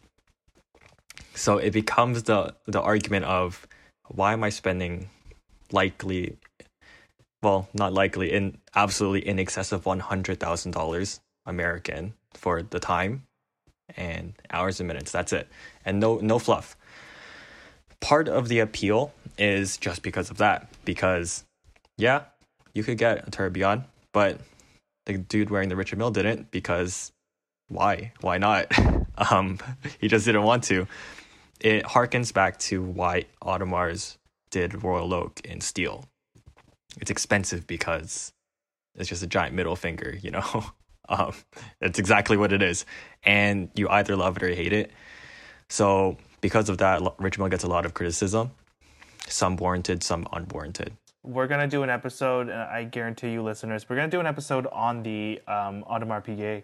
So 1.38 1.58
it 1.58 1.72
becomes 1.72 2.24
the 2.24 2.54
the 2.66 2.80
argument 2.80 3.24
of 3.24 3.66
why 4.08 4.32
am 4.32 4.42
I 4.42 4.50
spending 4.50 5.08
likely 5.70 6.36
well, 7.42 7.68
not 7.72 7.92
likely, 7.92 8.32
in 8.32 8.58
absolutely 8.74 9.26
in 9.26 9.38
excess 9.38 9.70
of 9.70 9.86
one 9.86 10.00
hundred 10.00 10.40
thousand 10.40 10.72
dollars 10.72 11.20
American 11.46 12.14
for 12.34 12.62
the 12.62 12.80
time 12.80 13.22
and 13.96 14.34
hours 14.50 14.80
and 14.80 14.88
minutes. 14.88 15.12
That's 15.12 15.32
it, 15.32 15.48
and 15.84 16.00
no 16.00 16.18
no 16.18 16.38
fluff. 16.38 16.76
Part 18.00 18.28
of 18.28 18.48
the 18.48 18.58
appeal 18.58 19.12
is 19.38 19.76
just 19.76 20.02
because 20.02 20.30
of 20.30 20.38
that. 20.38 20.68
Because 20.84 21.44
yeah, 21.96 22.24
you 22.74 22.82
could 22.82 22.98
get 22.98 23.26
a 23.26 23.30
tourbillon, 23.30 23.84
but 24.12 24.40
the 25.06 25.18
dude 25.18 25.50
wearing 25.50 25.68
the 25.68 25.76
Richard 25.76 25.98
Mille 25.98 26.10
didn't 26.10 26.50
because 26.50 27.12
why? 27.68 28.12
Why 28.20 28.38
not? 28.38 28.66
um, 29.30 29.58
he 30.00 30.08
just 30.08 30.24
didn't 30.24 30.42
want 30.42 30.64
to. 30.64 30.88
It 31.60 31.84
harkens 31.84 32.32
back 32.32 32.58
to 32.60 32.82
why 32.82 33.24
Audemars 33.42 34.16
did 34.50 34.82
Royal 34.82 35.12
Oak 35.12 35.40
in 35.44 35.60
steel. 35.60 36.04
It's 37.00 37.10
expensive 37.10 37.66
because 37.66 38.32
it's 38.94 39.08
just 39.08 39.22
a 39.22 39.26
giant 39.26 39.54
middle 39.54 39.76
finger, 39.76 40.16
you 40.20 40.30
know. 40.30 40.64
um, 41.08 41.32
it's 41.80 41.98
exactly 41.98 42.36
what 42.36 42.52
it 42.52 42.62
is, 42.62 42.84
and 43.24 43.70
you 43.74 43.88
either 43.88 44.16
love 44.16 44.36
it 44.36 44.42
or 44.42 44.48
hate 44.48 44.72
it. 44.72 44.90
So 45.68 46.16
because 46.40 46.68
of 46.68 46.78
that, 46.78 47.02
Mille 47.20 47.48
gets 47.48 47.64
a 47.64 47.68
lot 47.68 47.84
of 47.84 47.94
criticism, 47.94 48.52
some 49.26 49.56
warranted, 49.56 50.02
some 50.02 50.26
unwarranted 50.32 50.92
we're 51.28 51.46
gonna 51.46 51.68
do 51.68 51.82
an 51.82 51.90
episode, 51.90 52.48
and 52.48 52.60
I 52.60 52.84
guarantee 52.84 53.30
you, 53.30 53.42
listeners, 53.42 53.88
we're 53.88 53.96
gonna 53.96 54.08
do 54.08 54.20
an 54.20 54.26
episode 54.26 54.66
on 54.72 55.02
the 55.02 55.40
um, 55.46 55.84
Audemars 55.84 56.24
Piguet 56.24 56.62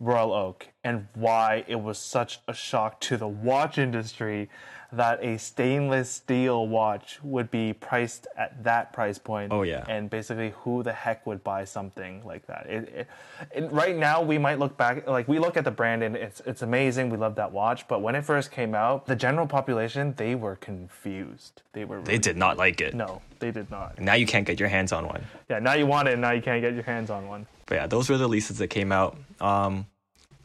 Royal 0.00 0.32
Oak 0.32 0.68
and 0.84 1.08
why 1.14 1.64
it 1.66 1.80
was 1.80 1.98
such 1.98 2.40
a 2.46 2.54
shock 2.54 3.00
to 3.00 3.16
the 3.16 3.26
watch 3.26 3.78
industry 3.78 4.50
that 4.92 5.22
a 5.24 5.38
stainless 5.38 6.08
steel 6.10 6.68
watch 6.68 7.18
would 7.22 7.50
be 7.50 7.72
priced 7.72 8.26
at 8.36 8.62
that 8.64 8.92
price 8.92 9.18
point. 9.18 9.52
Oh 9.52 9.62
yeah. 9.62 9.84
And 9.88 10.08
basically, 10.08 10.52
who 10.58 10.82
the 10.82 10.92
heck 10.92 11.26
would 11.26 11.42
buy 11.42 11.64
something 11.64 12.22
like 12.24 12.46
that? 12.46 12.66
It, 12.68 12.88
it, 12.94 13.08
it, 13.52 13.72
right 13.72 13.96
now, 13.96 14.22
we 14.22 14.38
might 14.38 14.58
look 14.58 14.76
back, 14.76 15.06
like 15.08 15.26
we 15.26 15.38
look 15.38 15.56
at 15.56 15.64
the 15.64 15.70
brand 15.70 16.02
and 16.02 16.16
it's 16.16 16.40
it's 16.46 16.62
amazing. 16.62 17.10
We 17.10 17.16
love 17.16 17.34
that 17.36 17.52
watch, 17.52 17.88
but 17.88 18.02
when 18.02 18.14
it 18.14 18.24
first 18.24 18.50
came 18.50 18.74
out, 18.74 19.06
the 19.06 19.16
general 19.16 19.46
population 19.46 20.14
they 20.16 20.34
were 20.34 20.56
confused. 20.56 21.62
They 21.72 21.84
were. 21.84 21.96
Really 21.96 22.12
they 22.12 22.18
did 22.18 22.36
not 22.36 22.56
like 22.56 22.80
it. 22.80 22.94
No, 22.94 23.22
they 23.40 23.50
did 23.50 23.70
not. 23.70 24.00
Now 24.00 24.14
you 24.14 24.26
can't 24.26 24.46
get 24.46 24.60
your 24.60 24.68
hands 24.68 24.92
on 24.92 25.06
one. 25.06 25.24
Yeah, 25.50 25.58
now 25.58 25.74
you 25.74 25.86
want 25.86 26.08
it, 26.08 26.12
and 26.12 26.22
now 26.22 26.32
you 26.32 26.42
can't 26.42 26.62
get 26.62 26.74
your 26.74 26.84
hands 26.84 27.10
on 27.10 27.26
one. 27.26 27.46
But 27.66 27.74
yeah, 27.74 27.86
those 27.86 28.08
were 28.10 28.18
the 28.18 28.28
leases 28.28 28.58
that 28.58 28.68
came 28.68 28.92
out. 28.92 29.16
Um, 29.40 29.86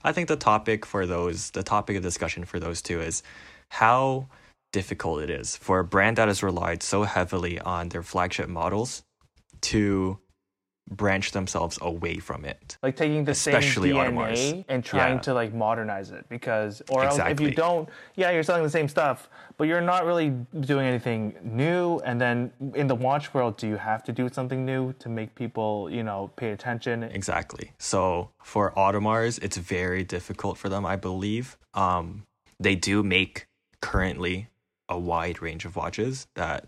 I 0.03 0.11
think 0.11 0.27
the 0.27 0.35
topic 0.35 0.85
for 0.85 1.05
those, 1.05 1.51
the 1.51 1.63
topic 1.63 1.97
of 1.97 2.03
discussion 2.03 2.45
for 2.45 2.59
those 2.59 2.81
two 2.81 3.01
is 3.01 3.21
how 3.69 4.27
difficult 4.71 5.21
it 5.21 5.29
is 5.29 5.55
for 5.55 5.79
a 5.79 5.83
brand 5.83 6.17
that 6.17 6.27
has 6.27 6.43
relied 6.43 6.83
so 6.83 7.03
heavily 7.03 7.59
on 7.59 7.89
their 7.89 8.03
flagship 8.03 8.47
models 8.47 9.03
to 9.61 10.19
branch 10.89 11.31
themselves 11.31 11.77
away 11.81 12.17
from 12.17 12.45
it. 12.45 12.77
Like 12.81 12.95
taking 12.95 13.23
the 13.23 13.31
Especially 13.31 13.91
same 13.91 14.15
DNA 14.15 14.65
and 14.67 14.83
trying 14.83 15.15
yeah. 15.15 15.21
to 15.21 15.33
like 15.33 15.53
modernize 15.53 16.11
it 16.11 16.27
because 16.29 16.81
or 16.89 17.03
exactly. 17.03 17.31
else 17.31 17.31
if 17.31 17.39
you 17.39 17.51
don't, 17.51 17.89
yeah, 18.15 18.31
you're 18.31 18.43
selling 18.43 18.63
the 18.63 18.69
same 18.69 18.87
stuff, 18.87 19.29
but 19.57 19.67
you're 19.67 19.81
not 19.81 20.05
really 20.05 20.33
doing 20.61 20.87
anything 20.87 21.35
new 21.43 21.99
and 21.99 22.19
then 22.19 22.51
in 22.75 22.87
the 22.87 22.95
watch 22.95 23.33
world 23.33 23.57
do 23.57 23.67
you 23.67 23.77
have 23.77 24.03
to 24.03 24.11
do 24.11 24.29
something 24.29 24.65
new 24.65 24.93
to 24.93 25.09
make 25.09 25.35
people, 25.35 25.89
you 25.89 26.03
know, 26.03 26.31
pay 26.35 26.51
attention? 26.51 27.03
Exactly. 27.03 27.71
So 27.77 28.31
for 28.41 28.71
Audemars, 28.71 29.41
it's 29.43 29.57
very 29.57 30.03
difficult 30.03 30.57
for 30.57 30.69
them, 30.69 30.85
I 30.85 30.95
believe. 30.95 31.57
Um 31.73 32.23
they 32.59 32.75
do 32.75 33.03
make 33.03 33.47
currently 33.81 34.47
a 34.89 34.99
wide 34.99 35.41
range 35.41 35.65
of 35.65 35.75
watches 35.75 36.27
that 36.35 36.67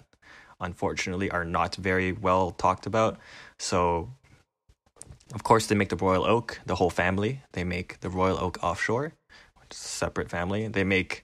unfortunately 0.61 1.29
are 1.29 1.43
not 1.43 1.75
very 1.75 2.11
well 2.11 2.51
talked 2.51 2.85
about. 2.85 3.17
So, 3.59 4.09
of 5.33 5.43
course, 5.43 5.67
they 5.67 5.75
make 5.75 5.89
the 5.89 5.95
Royal 5.95 6.25
Oak, 6.25 6.59
the 6.65 6.75
whole 6.75 6.89
family. 6.89 7.41
They 7.53 7.63
make 7.63 7.99
the 7.99 8.09
Royal 8.09 8.37
Oak 8.37 8.57
Offshore, 8.63 9.13
which 9.59 9.71
is 9.71 9.79
a 9.79 9.87
separate 9.87 10.29
family. 10.29 10.67
They 10.67 10.83
make 10.83 11.23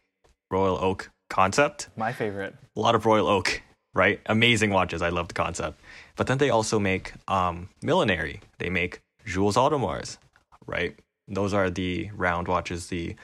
Royal 0.51 0.77
Oak 0.77 1.09
Concept. 1.29 1.89
My 1.95 2.13
favorite. 2.13 2.55
A 2.75 2.79
lot 2.79 2.95
of 2.95 3.05
Royal 3.05 3.27
Oak, 3.27 3.61
right? 3.93 4.19
Amazing 4.25 4.71
watches. 4.71 5.01
I 5.01 5.09
love 5.09 5.27
the 5.27 5.33
concept. 5.33 5.79
But 6.15 6.27
then 6.27 6.37
they 6.37 6.49
also 6.49 6.79
make 6.79 7.13
um, 7.27 7.69
Millenary. 7.81 8.41
They 8.59 8.69
make 8.69 9.01
Jules 9.25 9.55
Audemars, 9.55 10.17
right? 10.65 10.97
Those 11.27 11.53
are 11.53 11.69
the 11.69 12.09
round 12.15 12.47
watches, 12.47 12.87
the 12.87 13.15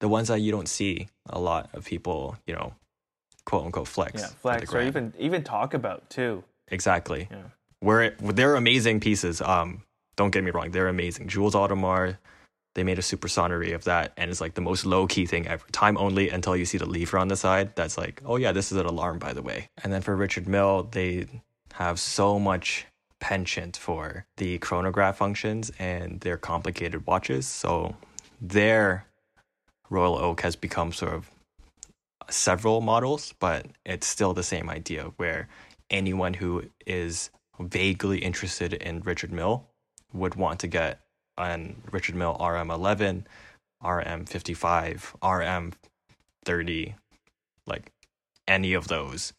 the 0.00 0.08
ones 0.08 0.28
that 0.28 0.40
you 0.40 0.52
don't 0.52 0.68
see 0.68 1.08
a 1.28 1.40
lot 1.40 1.70
of 1.72 1.84
people, 1.84 2.36
you 2.46 2.54
know, 2.54 2.72
quote 3.48 3.64
unquote 3.64 3.88
flex. 3.88 4.20
Yeah, 4.20 4.26
flex 4.26 4.74
or 4.74 4.82
even 4.82 5.14
even 5.18 5.42
talk 5.42 5.72
about 5.72 6.10
too. 6.10 6.44
Exactly. 6.68 7.28
Yeah. 7.30 7.44
Where 7.80 8.10
they're 8.20 8.56
amazing 8.56 9.00
pieces. 9.00 9.40
Um, 9.40 9.84
don't 10.16 10.30
get 10.30 10.44
me 10.44 10.50
wrong, 10.50 10.70
they're 10.70 10.88
amazing. 10.88 11.28
Jules 11.28 11.54
Audemars, 11.54 12.18
they 12.74 12.82
made 12.84 12.98
a 12.98 13.02
Supersonnerie 13.02 13.74
of 13.74 13.84
that, 13.84 14.12
and 14.18 14.30
it's 14.30 14.42
like 14.42 14.52
the 14.52 14.60
most 14.60 14.84
low 14.84 15.06
key 15.06 15.24
thing 15.24 15.46
ever. 15.46 15.64
Time 15.72 15.96
only 15.96 16.28
until 16.28 16.56
you 16.56 16.66
see 16.66 16.76
the 16.76 16.84
lever 16.86 17.16
on 17.16 17.28
the 17.28 17.36
side. 17.36 17.74
That's 17.74 17.96
like, 17.96 18.20
oh 18.26 18.36
yeah, 18.36 18.52
this 18.52 18.70
is 18.70 18.76
an 18.76 18.84
alarm 18.84 19.18
by 19.18 19.32
the 19.32 19.42
way. 19.42 19.70
And 19.82 19.90
then 19.92 20.02
for 20.02 20.14
Richard 20.14 20.46
Mille, 20.46 20.82
they 20.82 21.26
have 21.72 21.98
so 21.98 22.38
much 22.38 22.84
penchant 23.18 23.78
for 23.78 24.26
the 24.36 24.58
chronograph 24.58 25.16
functions 25.16 25.72
and 25.78 26.20
their 26.20 26.36
complicated 26.36 27.06
watches. 27.06 27.46
So 27.46 27.96
their 28.42 29.06
Royal 29.88 30.18
Oak 30.18 30.42
has 30.42 30.54
become 30.54 30.92
sort 30.92 31.14
of 31.14 31.30
several 32.30 32.80
models, 32.80 33.34
but 33.38 33.66
it's 33.84 34.06
still 34.06 34.34
the 34.34 34.42
same 34.42 34.68
idea 34.68 35.12
where 35.16 35.48
anyone 35.90 36.34
who 36.34 36.64
is 36.86 37.30
vaguely 37.58 38.18
interested 38.18 38.72
in 38.74 39.00
Richard 39.00 39.32
Mille 39.32 39.66
would 40.12 40.34
want 40.34 40.60
to 40.60 40.66
get 40.66 41.00
an 41.36 41.82
Richard 41.90 42.14
Mille 42.14 42.36
RM11, 42.38 43.24
RM55, 43.82 45.72
RM30, 46.46 46.94
like 47.66 47.92
any 48.46 48.72
of 48.72 48.88
those. 48.88 49.32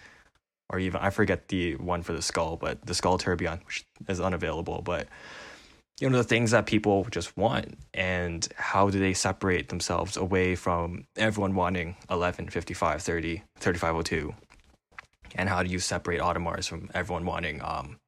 Or 0.72 0.80
even, 0.80 1.02
I 1.02 1.10
forget 1.10 1.48
the 1.48 1.76
one 1.78 2.04
for 2.04 2.14
the 2.14 2.22
skull, 2.22 2.56
but 2.56 2.86
the 2.86 2.94
skull 2.94 3.18
tourbillon, 3.18 3.62
which 3.66 3.86
is 4.08 4.22
unavailable. 4.22 4.82
But 4.84 5.08
you 6.00 6.10
know 6.10 6.18
the 6.18 6.24
things 6.24 6.52
that 6.52 6.66
people 6.66 7.06
just 7.12 7.36
want 7.36 7.78
and 7.94 8.48
how 8.56 8.90
do 8.90 9.00
they 9.00 9.14
separate 9.14 9.70
themselves 9.70 10.18
away 10.18 10.56
from 10.56 11.06
everyone 11.18 11.56
wanting 11.56 11.96
11 12.10 12.50
55 12.50 13.02
30 13.02 13.44
3502 13.58 14.34
and 15.36 15.50
how 15.50 15.62
do 15.64 15.70
you 15.70 15.80
separate 15.80 16.20
audemars 16.20 16.68
from 16.68 16.90
everyone 16.94 17.26
wanting 17.26 17.62
um, 17.64 18.00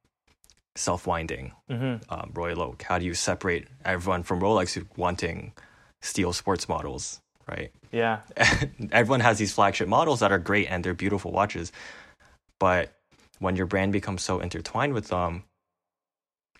self-winding 0.75 1.51
mm-hmm. 1.69 2.13
um, 2.13 2.31
royal 2.33 2.61
oak 2.61 2.83
how 2.83 2.97
do 2.97 3.05
you 3.05 3.13
separate 3.13 3.67
everyone 3.85 4.23
from 4.23 4.39
rolex 4.39 4.73
who 4.73 4.85
wanting 4.95 5.53
steel 6.01 6.33
sports 6.33 6.67
models 6.67 7.21
right? 7.47 7.71
Yeah. 7.91 8.19
Everyone 8.91 9.19
has 9.19 9.37
these 9.37 9.51
flagship 9.51 9.87
models 9.87 10.21
that 10.21 10.31
are 10.31 10.39
great 10.39 10.67
and 10.69 10.83
they're 10.83 10.93
beautiful 10.93 11.31
watches 11.31 11.71
but 12.59 12.93
when 13.39 13.55
your 13.55 13.65
brand 13.65 13.91
becomes 13.91 14.21
so 14.21 14.39
intertwined 14.39 14.93
with 14.93 15.07
them 15.07 15.43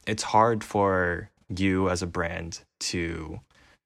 it's 0.06 0.24
hard 0.24 0.64
for 0.64 1.30
you 1.50 1.90
as 1.90 2.02
a 2.02 2.08
brand 2.08 2.62
to 2.80 3.40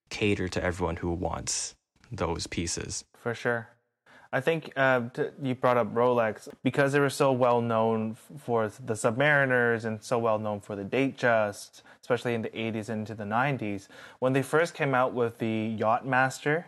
cater 0.10 0.48
to 0.48 0.64
everyone 0.64 0.98
who 0.98 1.12
wants 1.12 1.76
those 2.12 2.48
pieces. 2.48 3.04
For 3.18 3.34
sure. 3.34 3.70
I 4.32 4.42
think 4.42 4.74
uh, 4.76 5.04
you 5.42 5.56
brought 5.56 5.78
up 5.78 5.94
Rolex 5.94 6.50
because 6.62 6.92
they 6.92 7.00
were 7.00 7.10
so 7.10 7.32
well 7.32 7.62
known 7.62 8.18
for 8.38 8.68
the 8.68 8.94
Submariners 8.94 9.86
and 9.86 10.04
so 10.04 10.20
well 10.20 10.40
known 10.40 10.60
for 10.60 10.76
the 10.76 10.84
Datejust, 10.84 11.84
especially 12.02 12.34
in 12.34 12.42
the 12.42 12.50
80s 12.50 12.90
and 12.90 13.00
into 13.00 13.16
the 13.16 13.24
90s. 13.24 13.88
When 14.20 14.34
they 14.34 14.42
first 14.42 14.74
came 14.74 14.94
out 14.94 15.14
with 15.14 15.38
the 15.38 15.78
Yachtmaster, 15.80 16.66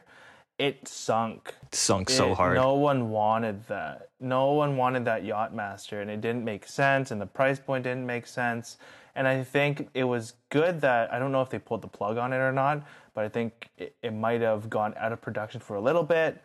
it 0.57 0.87
sunk. 0.87 1.55
It 1.63 1.75
sunk 1.75 2.09
it, 2.09 2.13
so 2.13 2.33
hard. 2.33 2.55
No 2.55 2.75
one 2.75 3.09
wanted 3.09 3.67
that. 3.67 4.09
No 4.19 4.53
one 4.53 4.77
wanted 4.77 5.03
that 5.05 5.23
Yachtmaster, 5.23 6.01
and 6.01 6.09
it 6.09 6.21
didn't 6.21 6.45
make 6.45 6.65
sense, 6.65 7.11
and 7.11 7.19
the 7.19 7.27
price 7.27 7.59
point 7.59 7.83
didn't 7.83 8.05
make 8.05 8.27
sense. 8.27 8.77
And 9.17 9.27
I 9.27 9.43
think 9.43 9.89
it 9.95 10.03
was 10.03 10.33
good 10.49 10.79
that 10.81 11.11
I 11.11 11.17
don't 11.17 11.31
know 11.31 11.41
if 11.41 11.49
they 11.49 11.57
pulled 11.57 11.81
the 11.81 11.87
plug 11.87 12.17
on 12.17 12.33
it 12.33 12.37
or 12.37 12.51
not, 12.51 12.83
but 13.15 13.25
I 13.25 13.29
think 13.29 13.69
it, 13.75 13.95
it 14.03 14.13
might 14.13 14.41
have 14.41 14.69
gone 14.69 14.93
out 14.95 15.11
of 15.11 15.19
production 15.21 15.59
for 15.59 15.75
a 15.75 15.81
little 15.81 16.03
bit. 16.03 16.41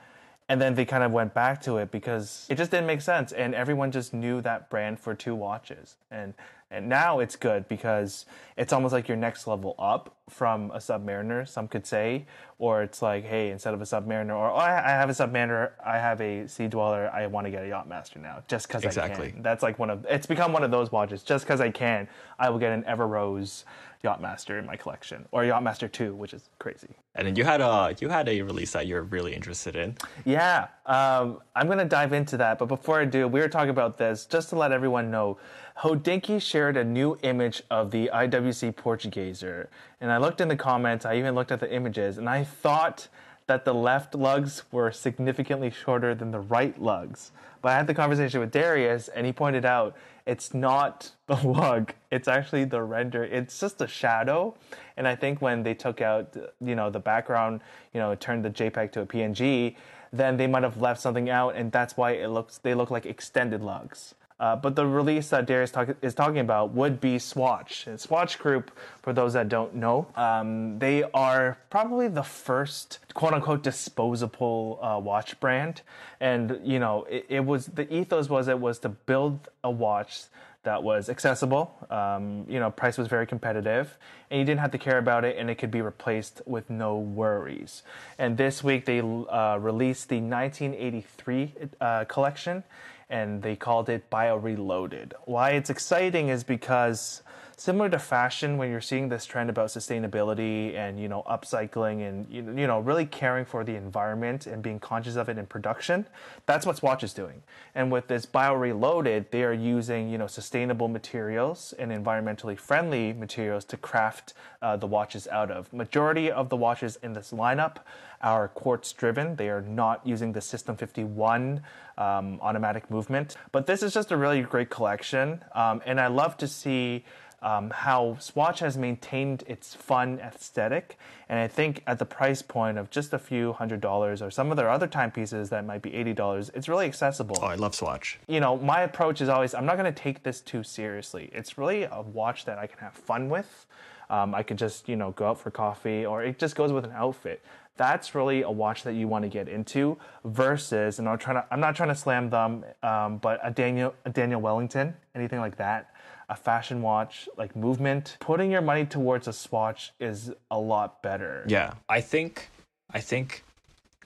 And 0.49 0.61
then 0.61 0.75
they 0.75 0.87
kind 0.87 1.05
of 1.05 1.13
went 1.13 1.35
back 1.35 1.61
to 1.63 1.77
it 1.77 1.91
because 1.91 2.47
it 2.49 2.57
just 2.57 2.71
didn't 2.71 2.87
make 2.87 3.03
sense. 3.03 3.33
And 3.33 3.55
everyone 3.55 3.93
just 3.93 4.15
knew 4.15 4.41
that 4.41 4.71
brand 4.71 4.99
for 4.99 5.15
two 5.15 5.35
watches. 5.35 5.97
And 6.11 6.33
and 6.71 6.89
now 6.89 7.19
it's 7.19 7.37
good 7.37 7.69
because 7.69 8.25
it's 8.57 8.73
almost 8.73 8.93
like 8.93 9.07
your 9.07 9.19
next 9.19 9.47
level 9.47 9.75
up 9.79 10.17
from 10.33 10.71
a 10.71 10.79
Submariner, 10.79 11.47
some 11.47 11.69
could 11.69 11.87
say, 11.87 12.27
or 12.59 12.83
it's 12.83 13.03
like, 13.03 13.25
hey, 13.25 13.51
instead 13.51 13.75
of 13.75 13.83
a 13.83 13.85
Submariner, 13.85 14.35
or 14.35 14.51
oh, 14.51 14.57
I 14.57 14.89
have 14.89 15.11
a 15.11 15.13
Submariner, 15.13 15.73
I 15.85 15.99
have 15.99 16.21
a 16.21 16.49
Sea 16.49 16.69
Dweller, 16.69 17.11
I 17.13 17.27
want 17.27 17.47
to 17.47 17.51
get 17.51 17.63
a 17.63 17.67
Yachtmaster 17.67 18.17
now, 18.17 18.43
just 18.49 18.67
because 18.67 18.85
exactly. 18.85 19.29
I 19.29 19.31
can. 19.33 19.43
That's 19.43 19.63
like 19.63 19.79
one 19.79 19.91
of 19.91 20.07
it's 20.09 20.27
become 20.27 20.53
one 20.53 20.65
of 20.65 20.71
those 20.71 20.91
watches. 20.91 21.23
Just 21.23 21.45
because 21.45 21.61
I 21.61 21.71
can, 21.71 22.09
I 22.39 22.51
will 22.51 22.59
get 22.59 22.73
an 22.73 22.83
Everose 22.85 23.65
Yachtmaster 24.03 24.59
in 24.59 24.67
my 24.67 24.77
collection, 24.77 25.27
or 25.31 25.43
Yachtmaster 25.43 25.91
Two, 25.91 26.15
which 26.15 26.35
is 26.35 26.49
crazy. 26.59 26.89
And 27.15 27.27
then 27.27 27.37
you 27.37 27.45
had 27.45 27.61
a 27.61 27.95
you 28.01 28.09
had 28.09 28.29
a 28.29 28.43
release 28.43 28.73
that 28.73 28.87
you're 28.87 29.03
really 29.03 29.35
interested 29.35 29.77
in. 29.77 29.97
Yeah, 30.25 30.69
um, 30.87 31.41
I'm 31.55 31.69
gonna 31.69 31.85
dive 31.85 32.13
into 32.13 32.37
that, 32.39 32.59
but 32.59 32.67
before 32.67 33.01
I 33.01 33.05
do, 33.05 33.29
we 33.29 33.41
were 33.41 33.49
talking 33.49 33.71
about 33.71 33.99
this 33.99 34.25
just 34.25 34.49
to 34.51 34.57
let 34.57 34.73
everyone 34.73 35.11
know 35.11 35.39
Hodinkee 35.79 36.41
shared 36.41 36.77
a 36.77 36.85
new 36.85 37.17
image 37.23 37.63
of 37.71 37.91
the 37.91 38.11
IWC 38.13 38.75
Portugueser. 38.75 39.69
And 40.03 40.11
I 40.11 40.19
looked 40.19 40.41
in 40.41 40.49
the 40.49 40.57
comments, 40.57 41.07
I 41.07 41.15
even 41.15 41.37
looked 41.37 41.53
at 41.53 41.61
the 41.61 41.73
images, 41.73 42.19
and 42.19 42.29
I 42.29 42.43
thought 42.43 43.07
that 43.47 43.65
the 43.65 43.73
left 43.73 44.17
lugs 44.17 44.65
were 44.73 44.91
significantly 44.91 45.71
shorter 45.71 46.13
than 46.13 46.33
the 46.33 46.41
right 46.41 46.77
lugs. 46.83 47.31
But 47.63 47.69
I 47.69 47.77
had 47.77 47.87
the 47.87 47.95
conversation 47.95 48.41
with 48.41 48.51
Darius, 48.51 49.07
and 49.07 49.25
he 49.25 49.33
pointed 49.33 49.65
out 49.65 49.97
it's 50.27 50.53
not 50.53 51.13
the 51.29 51.37
lug; 51.47 51.93
it's 52.11 52.27
actually 52.27 52.65
the 52.65 52.83
render. 52.83 53.23
It's 53.23 53.61
just 53.61 53.81
a 53.81 53.87
shadow. 53.87 54.57
And 54.97 55.07
I 55.07 55.15
think 55.15 55.41
when 55.41 55.63
they 55.63 55.73
took 55.73 56.01
out, 56.01 56.37
you 56.61 56.75
know, 56.75 56.91
the 56.91 56.99
background, 56.99 57.61
you 57.95 58.01
know, 58.01 58.13
turned 58.17 58.45
the 58.45 58.51
JPEG 58.51 58.91
to 58.93 59.03
a 59.03 59.07
PNG, 59.07 59.77
then 60.13 60.37
they 60.37 60.49
might 60.49 60.65
have 60.65 60.81
left 60.81 61.01
something 61.01 61.31
out, 61.31 61.55
and 61.55 61.71
that's 61.71 61.97
why 61.97 62.11
it 62.11 62.29
looks 62.29 62.59
they 62.59 62.75
look 62.75 62.91
like 62.91 63.07
extended 63.07 63.63
lugs. 63.63 64.17
Uh, 64.43 64.57
but 64.57 64.75
the 64.75 64.85
release 64.85 65.29
that 65.29 65.47
Darius 65.47 65.71
talk, 65.71 65.91
is 66.03 66.15
talking 66.15 66.41
about 66.41 66.73
would 66.73 67.01
be 67.01 67.17
Swatch. 67.21 67.87
And 67.87 68.01
Swatch 68.01 68.41
Group, 68.41 68.73
for 69.01 69.13
those 69.13 69.35
that 69.35 69.49
don't 69.49 69.77
know, 69.77 70.09
um, 70.17 70.81
they 70.81 71.05
are 71.15 71.59
probably 71.71 72.09
the 72.09 72.25
first 72.25 72.99
quote 73.15 73.35
unquote 73.35 73.63
disposable 73.63 74.81
uh, 74.83 74.99
watch 74.99 75.39
brand. 75.39 75.83
And, 76.19 76.59
you 76.65 76.81
know, 76.81 77.05
it, 77.05 77.27
it 77.29 77.45
was 77.45 77.67
the 77.67 77.87
ethos 77.95 78.29
was 78.29 78.49
it 78.49 78.59
was 78.59 78.81
to 78.81 78.89
build 78.89 79.49
a 79.63 79.71
watch 79.71 80.25
that 80.65 80.83
was 80.83 81.09
accessible. 81.09 81.75
Um, 81.89 82.45
you 82.49 82.59
know, 82.59 82.71
price 82.71 82.99
was 82.99 83.09
very 83.09 83.27
competitive, 83.27 83.97
and 84.31 84.39
you 84.41 84.45
didn't 84.45 84.61
have 84.61 84.71
to 84.73 84.79
care 84.79 84.99
about 84.99 85.25
it, 85.25 85.37
and 85.37 85.51
it 85.51 85.57
could 85.57 85.71
be 85.71 85.83
replaced 85.83 86.41
with 86.47 86.71
no 86.71 86.97
worries. 86.97 87.83
And 88.19 88.37
this 88.37 88.63
week 88.63 88.87
they 88.87 89.01
uh, 89.01 89.59
released 89.61 90.09
the 90.09 90.21
1983 90.21 91.55
uh, 91.81 92.05
collection, 92.05 92.63
and 93.13 93.43
they 93.43 93.55
called 93.55 93.91
it 93.91 94.09
Bio 94.09 94.37
Reloaded. 94.37 95.15
Why 95.27 95.51
it's 95.51 95.69
exciting 95.69 96.31
is 96.31 96.43
because 96.43 97.23
similar 97.59 97.89
to 97.91 97.99
fashion 97.99 98.57
when 98.57 98.71
you're 98.71 98.81
seeing 98.81 99.09
this 99.09 99.27
trend 99.27 99.51
about 99.51 99.69
sustainability 99.69 100.75
and 100.75 100.99
you 100.99 101.09
know 101.09 101.23
upcycling 101.31 102.09
and 102.09 102.27
you 102.33 102.67
know 102.67 102.81
really 102.81 103.07
caring 103.07 103.45
for 103.45 103.63
the 103.63 103.77
environment 103.77 104.47
and 104.47 104.63
being 104.63 104.81
conscious 104.81 105.15
of 105.15 105.29
it 105.29 105.39
in 105.39 105.47
production 105.47 106.05
that's 106.47 106.67
what 106.67 106.77
swatch 106.77 107.05
is 107.05 107.13
doing 107.13 107.43
and 107.75 107.93
with 107.93 108.09
this 108.09 108.27
bio 108.27 108.55
reloaded 108.55 109.31
they 109.31 109.45
are 109.45 109.53
using 109.53 110.09
you 110.09 110.19
know 110.19 110.27
sustainable 110.27 110.89
materials 110.89 111.73
and 111.79 111.93
environmentally 111.93 112.59
friendly 112.59 113.13
materials 113.13 113.65
to 113.65 113.77
craft 113.77 114.33
uh, 114.63 114.77
the 114.77 114.87
watches 114.87 115.29
out 115.29 115.51
of 115.51 115.73
majority 115.73 116.33
of 116.33 116.49
the 116.49 116.57
watches 116.57 116.97
in 117.03 117.13
this 117.13 117.31
lineup 117.31 117.77
are 118.23 118.49
quartz 118.49 118.93
driven 118.93 119.37
they 119.37 119.49
are 119.49 119.63
not 119.63 120.07
using 120.07 120.33
the 120.33 120.41
Sistem51 120.41 121.63
um, 121.99 122.39
automatic 122.41 122.91
movement. 122.91 123.37
But 123.51 123.67
this 123.67 123.83
is 123.83 123.93
just 123.93 124.13
a 124.13 124.17
really 124.17 124.43
great 124.43 124.71
collection 124.71 125.45
um, 125.55 125.83
and 125.85 126.01
i 126.01 126.07
love 126.07 126.37
to 126.39 126.49
see 126.49 127.05
um, 127.43 127.71
how 127.71 128.17
Swatch 128.21 128.61
has 128.61 128.79
maintained 128.79 129.43
its 129.47 129.75
fun 129.75 130.21
aesthetic. 130.21 130.97
And 131.29 131.39
I 131.39 131.49
think 131.49 131.83
at 131.87 131.99
the 131.99 132.05
price 132.05 132.41
point 132.41 132.79
of 132.79 132.91
just 132.91 133.13
a 133.13 133.19
few 133.19 133.53
hundred 133.53 133.81
dollars 133.81 134.23
or 134.23 134.31
some 134.31 134.51
of 134.51 134.57
their 134.57 134.71
other 134.71 134.87
timepieces 134.87 135.51
that 135.51 135.67
might 135.67 135.83
be 135.83 135.91
$80, 135.91 136.51
it's 136.55 136.69
really 136.69 136.87
accessible. 136.87 137.37
Oh, 137.43 137.47
I 137.47 137.57
love 137.57 137.75
Swatch. 137.75 138.19
You 138.29 138.41
know, 138.41 138.57
my 138.57 138.83
approach 138.83 139.21
is 139.21 139.29
always 139.29 139.55
I'm 139.55 139.67
not 139.67 139.77
going 139.77 139.93
to 139.93 140.03
take 140.03 140.23
this 140.23 140.41
too 140.41 140.63
seriously. 140.63 141.31
It's 141.33 141.59
really 141.59 141.83
a 141.85 142.01
watch 142.01 142.45
that 142.45 142.59
I 142.59 142.67
can 142.67 142.79
have 142.79 142.95
fun 142.95 143.29
with. 143.29 143.67
Um, 144.09 144.35
I 144.35 144.43
could 144.43 144.59
just, 144.59 144.89
you 144.89 144.97
know, 144.97 145.13
go 145.13 145.31
out 145.31 145.41
for 145.41 145.51
coffee 145.51 146.07
or 146.07 146.23
it 146.23 146.39
just 146.39 146.55
goes 146.55 146.73
with 146.73 146.85
an 146.85 146.93
outfit. 146.95 147.43
That's 147.79 148.15
really 148.15 148.43
a 148.43 148.51
watch 148.51 148.83
that 148.83 148.93
you 148.93 149.09
want 149.09 149.23
to 149.23 149.29
get 149.31 149.49
into 149.49 149.97
versus, 150.25 150.99
and 150.99 151.09
I'm 151.09 151.17
trying 151.17 151.37
to, 151.37 151.47
I'm 151.51 151.59
not 151.59 151.75
trying 151.75 151.89
to 151.89 151.95
slam 151.95 152.29
them, 152.29 152.65
um, 152.83 153.17
but 153.17 153.41
a 153.43 153.51
Daniel, 153.51 153.95
a 154.05 154.11
Daniel 154.11 154.43
Wellington, 154.43 154.95
anything 155.15 155.41
like 155.41 155.57
that 155.57 155.92
a 156.33 156.37
fashion 156.37 156.81
watch, 156.81 157.29
like 157.37 157.55
movement, 157.55 158.17
putting 158.19 158.51
your 158.51 158.63
money 158.63 158.87
towards 158.87 159.29
a 159.29 159.35
swatch 159.35 159.93
is 160.01 160.33
a 160.51 160.59
lot 160.59 161.03
better. 161.03 161.45
Yeah. 161.47 161.75
I 161.91 162.01
think 162.01 162.49
I 162.91 163.01
think 163.01 163.45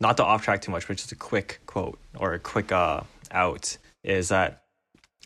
not 0.00 0.16
to 0.16 0.24
off 0.24 0.42
track 0.42 0.60
too 0.60 0.72
much, 0.72 0.88
but 0.88 0.96
just 0.96 1.12
a 1.12 1.16
quick 1.16 1.60
quote 1.66 1.98
or 2.18 2.34
a 2.34 2.40
quick 2.40 2.72
uh 2.72 3.02
out 3.30 3.78
is 4.02 4.28
that 4.28 4.64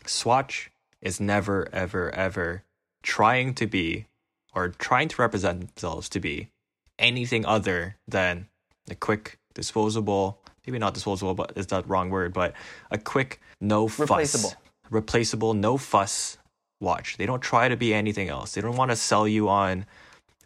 Swatch 0.06 0.70
is 1.00 1.20
never 1.20 1.68
ever 1.72 2.14
ever 2.14 2.64
trying 3.02 3.54
to 3.54 3.66
be 3.66 4.06
or 4.54 4.68
trying 4.68 5.08
to 5.08 5.22
represent 5.22 5.60
themselves 5.60 6.10
to 6.10 6.20
be 6.20 6.50
anything 6.98 7.46
other 7.46 7.96
than 8.06 8.46
a 8.90 8.94
quick 8.94 9.38
disposable 9.54 10.38
maybe 10.66 10.78
not 10.78 10.92
disposable 10.92 11.34
but 11.34 11.52
is 11.56 11.68
that 11.68 11.88
wrong 11.88 12.10
word 12.10 12.32
but 12.34 12.52
a 12.90 12.98
quick 12.98 13.40
no 13.60 13.88
fuss 13.88 14.00
replaceable. 14.00 14.50
fuss 14.50 14.58
replaceable 14.90 15.54
no 15.54 15.76
fuss 15.78 16.36
watch. 16.80 17.16
They 17.16 17.26
don't 17.26 17.42
try 17.42 17.68
to 17.68 17.76
be 17.76 17.94
anything 17.94 18.28
else. 18.28 18.54
They 18.54 18.60
don't 18.60 18.76
want 18.76 18.90
to 18.90 18.96
sell 18.96 19.28
you 19.28 19.48
on 19.48 19.86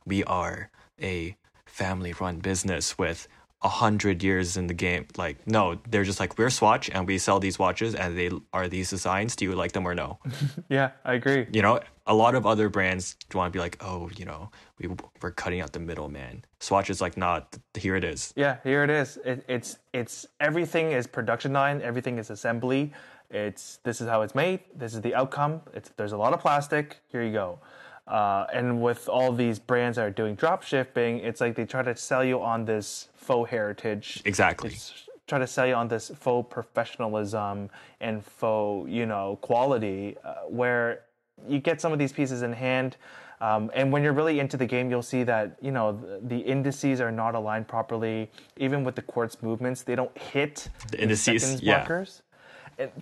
we 0.04 0.24
are 0.24 0.70
a 1.00 1.36
family 1.66 2.12
run 2.12 2.38
business 2.38 2.98
with 2.98 3.26
a 3.62 3.68
hundred 3.68 4.22
years 4.22 4.58
in 4.58 4.66
the 4.66 4.74
game. 4.74 5.06
Like, 5.16 5.46
no, 5.46 5.78
they're 5.88 6.04
just 6.04 6.20
like, 6.20 6.36
we're 6.36 6.50
Swatch 6.50 6.90
and 6.90 7.06
we 7.06 7.16
sell 7.16 7.40
these 7.40 7.58
watches 7.58 7.94
and 7.94 8.16
they 8.16 8.30
are 8.52 8.68
these 8.68 8.90
designs. 8.90 9.34
Do 9.34 9.46
you 9.46 9.54
like 9.54 9.72
them 9.72 9.88
or 9.88 9.94
no? 9.94 10.18
yeah, 10.68 10.90
I 11.02 11.14
agree. 11.14 11.46
You 11.50 11.62
know, 11.62 11.80
a 12.06 12.14
lot 12.14 12.34
of 12.34 12.44
other 12.46 12.68
brands 12.68 13.16
want 13.32 13.50
to 13.50 13.56
be 13.56 13.60
like, 13.60 13.78
oh, 13.80 14.10
you 14.16 14.26
know, 14.26 14.50
we, 14.78 14.90
we're 15.22 15.30
cutting 15.30 15.62
out 15.62 15.72
the 15.72 15.80
middleman. 15.80 16.44
Swatch 16.60 16.90
is 16.90 17.00
like, 17.00 17.16
not, 17.16 17.56
here 17.72 17.96
it 17.96 18.04
is. 18.04 18.34
Yeah, 18.36 18.58
here 18.62 18.84
it 18.84 18.90
is. 18.90 19.18
It, 19.24 19.44
it's, 19.48 19.78
it's, 19.94 20.26
everything 20.40 20.92
is 20.92 21.06
production 21.06 21.54
line, 21.54 21.80
everything 21.80 22.18
is 22.18 22.28
assembly. 22.28 22.92
It's 23.30 23.78
this 23.82 24.00
is 24.00 24.08
how 24.08 24.22
it's 24.22 24.34
made. 24.34 24.60
This 24.74 24.94
is 24.94 25.00
the 25.00 25.14
outcome. 25.14 25.60
It's 25.72 25.90
there's 25.96 26.12
a 26.12 26.16
lot 26.16 26.32
of 26.32 26.40
plastic. 26.40 26.98
Here 27.08 27.22
you 27.22 27.32
go. 27.32 27.58
Uh, 28.06 28.46
and 28.52 28.82
with 28.82 29.08
all 29.08 29.32
these 29.32 29.58
brands 29.58 29.96
that 29.96 30.02
are 30.02 30.10
doing 30.10 30.34
drop 30.34 30.62
shipping, 30.62 31.18
it's 31.20 31.40
like 31.40 31.54
they 31.54 31.64
try 31.64 31.82
to 31.82 31.96
sell 31.96 32.22
you 32.22 32.42
on 32.42 32.64
this 32.64 33.08
faux 33.14 33.50
heritage. 33.50 34.22
Exactly. 34.24 34.70
It's 34.70 34.92
try 35.26 35.38
to 35.38 35.46
sell 35.46 35.66
you 35.66 35.74
on 35.74 35.88
this 35.88 36.10
faux 36.14 36.46
professionalism 36.52 37.70
and 38.00 38.22
faux, 38.24 38.90
you 38.90 39.06
know, 39.06 39.38
quality, 39.40 40.16
uh, 40.22 40.34
where 40.48 41.00
you 41.48 41.58
get 41.58 41.80
some 41.80 41.92
of 41.92 41.98
these 41.98 42.12
pieces 42.12 42.42
in 42.42 42.52
hand. 42.52 42.96
Um, 43.40 43.70
and 43.74 43.90
when 43.90 44.02
you're 44.02 44.12
really 44.12 44.38
into 44.38 44.56
the 44.56 44.66
game, 44.66 44.90
you'll 44.90 45.02
see 45.02 45.24
that 45.24 45.56
you 45.60 45.70
know 45.70 45.92
the, 45.92 46.20
the, 46.22 46.38
indices 46.38 47.00
are 47.00 47.10
not 47.10 47.34
aligned 47.34 47.68
properly. 47.68 48.30
Even 48.58 48.84
with 48.84 48.94
the 48.94 49.02
quartz 49.02 49.42
movements, 49.42 49.82
they 49.82 49.94
don't 49.94 50.16
hit 50.16 50.68
the 50.90 51.02
indices. 51.02 51.60
yeah. 51.60 51.78
markers 51.78 52.22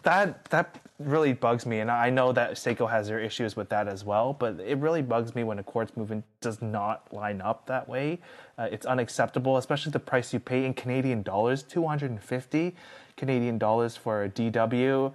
that 0.03 0.45
that 0.47 0.81
really 0.99 1.33
bugs 1.33 1.67
me, 1.67 1.81
and 1.81 1.91
I 1.91 2.11
know 2.11 2.33
that 2.33 2.53
Seiko 2.53 2.89
has 2.89 3.09
their 3.09 3.21
issues 3.21 3.57
with 3.57 3.69
that 3.71 3.89
as 3.89 4.05
well. 4.05 4.33
But 4.33 4.61
it 4.61 4.79
really 4.79 5.03
bugs 5.03 5.35
me 5.35 5.45
when 5.45 5.59
a 5.59 5.63
quartz 5.63 5.97
movement 5.97 6.25
does 6.41 6.63
not 6.63 7.13
line 7.13 7.41
up 7.41 7.67
that 7.67 7.89
way. 7.89 8.21
Uh, 8.59 8.69
it's 8.71 8.87
unacceptable, 8.87 9.57
especially 9.57 9.93
the 9.93 10.01
price 10.01 10.33
you 10.33 10.41
pay 10.41 10.65
in 10.65 10.75
Canadian 10.75 11.23
dollars, 11.23 11.63
two 11.63 11.87
hundred 11.87 12.11
and 12.11 12.23
fifty 12.23 12.75
Canadian 13.17 13.59
dollars 13.59 13.97
for 13.97 14.25
a 14.25 14.29
DW. 14.29 15.13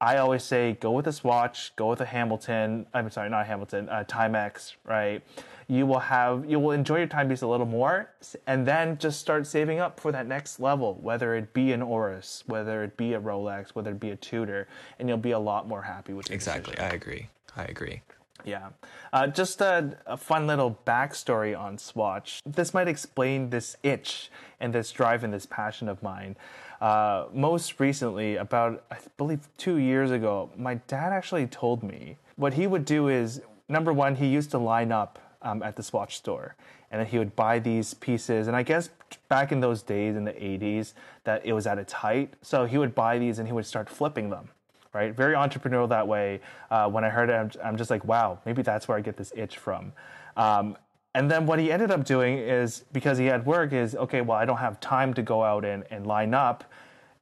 I 0.00 0.18
always 0.18 0.44
say 0.44 0.74
go 0.80 0.92
with 0.92 1.06
a 1.08 1.12
Swatch, 1.12 1.74
go 1.76 1.88
with 1.88 2.00
a 2.00 2.06
Hamilton. 2.06 2.86
I'm 2.94 3.10
sorry, 3.10 3.30
not 3.30 3.46
Hamilton, 3.46 3.88
uh, 3.88 4.04
Timex, 4.06 4.74
right? 4.84 5.22
You 5.68 5.86
will 5.86 5.98
have 5.98 6.48
you 6.48 6.58
will 6.58 6.72
enjoy 6.72 6.98
your 6.98 7.06
timepiece 7.06 7.42
a 7.42 7.46
little 7.46 7.66
more 7.66 8.10
and 8.46 8.66
then 8.66 8.96
just 8.98 9.20
start 9.20 9.46
saving 9.46 9.78
up 9.78 10.00
for 10.00 10.10
that 10.10 10.26
next 10.26 10.58
level 10.58 10.98
whether 11.00 11.36
it 11.36 11.52
be 11.52 11.72
an 11.72 11.82
Oris 11.82 12.42
whether 12.46 12.82
it 12.82 12.96
be 12.96 13.14
a 13.14 13.20
Rolex 13.20 13.70
whether 13.70 13.90
it 13.90 14.00
be 14.00 14.10
a 14.10 14.16
Tudor 14.16 14.66
and 14.98 15.08
you'll 15.08 15.18
be 15.18 15.32
a 15.32 15.38
lot 15.38 15.68
more 15.68 15.82
happy 15.82 16.14
with 16.14 16.30
exactly 16.30 16.74
decision. 16.74 16.92
I 16.92 16.94
agree 16.94 17.26
I 17.56 17.64
agree 17.64 18.02
yeah. 18.44 18.68
Uh, 19.12 19.26
just 19.26 19.60
a, 19.60 19.98
a, 20.06 20.16
fun 20.16 20.46
little 20.46 20.78
backstory 20.86 21.58
on 21.58 21.76
Swatch. 21.76 22.40
This 22.46 22.72
might 22.72 22.86
explain 22.86 23.50
this 23.50 23.76
itch 23.82 24.30
and 24.60 24.72
this 24.72 24.92
drive 24.92 25.24
and 25.24 25.34
this 25.34 25.44
passion 25.44 25.88
of 25.88 26.02
mine. 26.04 26.36
Uh, 26.80 27.26
most 27.32 27.80
recently, 27.80 28.36
about, 28.36 28.84
I 28.92 28.98
believe, 29.16 29.48
two 29.58 29.76
years 29.76 30.12
ago, 30.12 30.50
my 30.56 30.76
dad 30.86 31.12
actually 31.12 31.48
told 31.48 31.82
me 31.82 32.16
what 32.36 32.54
he 32.54 32.68
would 32.68 32.84
do 32.84 33.08
is 33.08 33.42
number 33.68 33.92
one, 33.92 34.14
he 34.14 34.26
used 34.26 34.52
to 34.52 34.58
line 34.58 34.92
up 34.92 35.18
um, 35.42 35.62
at 35.62 35.76
the 35.76 35.82
Swatch 35.82 36.16
store. 36.16 36.56
And 36.90 37.00
then 37.00 37.06
he 37.06 37.18
would 37.18 37.36
buy 37.36 37.58
these 37.58 37.94
pieces. 37.94 38.46
And 38.46 38.56
I 38.56 38.62
guess 38.62 38.90
back 39.28 39.52
in 39.52 39.60
those 39.60 39.82
days 39.82 40.16
in 40.16 40.24
the 40.24 40.32
80s, 40.32 40.94
that 41.24 41.44
it 41.44 41.52
was 41.52 41.66
at 41.66 41.78
its 41.78 41.92
height. 41.92 42.34
So 42.42 42.64
he 42.64 42.78
would 42.78 42.94
buy 42.94 43.18
these 43.18 43.38
and 43.38 43.46
he 43.46 43.52
would 43.52 43.66
start 43.66 43.88
flipping 43.88 44.30
them, 44.30 44.48
right? 44.92 45.14
Very 45.14 45.34
entrepreneurial 45.34 45.88
that 45.90 46.08
way. 46.08 46.40
Uh, 46.70 46.88
when 46.88 47.04
I 47.04 47.10
heard 47.10 47.30
it, 47.30 47.34
I'm, 47.34 47.50
I'm, 47.62 47.76
just 47.76 47.90
like, 47.90 48.04
wow, 48.04 48.38
maybe 48.46 48.62
that's 48.62 48.88
where 48.88 48.96
I 48.96 49.00
get 49.00 49.16
this 49.16 49.32
itch 49.36 49.58
from. 49.58 49.92
Um, 50.36 50.76
and 51.14 51.30
then 51.30 51.46
what 51.46 51.58
he 51.58 51.72
ended 51.72 51.90
up 51.90 52.04
doing 52.04 52.38
is 52.38 52.84
because 52.92 53.18
he 53.18 53.26
had 53.26 53.44
work 53.46 53.72
is 53.72 53.96
okay 53.96 54.20
well 54.20 54.36
i 54.36 54.44
don't 54.44 54.58
have 54.58 54.78
time 54.78 55.14
to 55.14 55.22
go 55.22 55.42
out 55.42 55.64
and, 55.64 55.84
and 55.90 56.06
line 56.06 56.34
up 56.34 56.64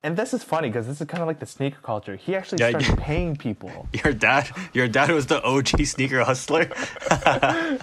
and 0.06 0.16
this 0.16 0.32
is 0.32 0.44
funny 0.44 0.68
because 0.68 0.86
this 0.86 1.00
is 1.00 1.06
kind 1.08 1.20
of 1.20 1.26
like 1.26 1.40
the 1.40 1.46
sneaker 1.46 1.80
culture. 1.82 2.14
He 2.14 2.36
actually 2.36 2.58
yeah, 2.60 2.78
started 2.78 2.96
paying 2.96 3.34
people. 3.34 3.88
Your 4.04 4.12
dad, 4.12 4.48
your 4.72 4.86
dad 4.86 5.10
was 5.10 5.26
the 5.26 5.42
OG 5.42 5.84
sneaker 5.84 6.22
hustler. 6.22 6.70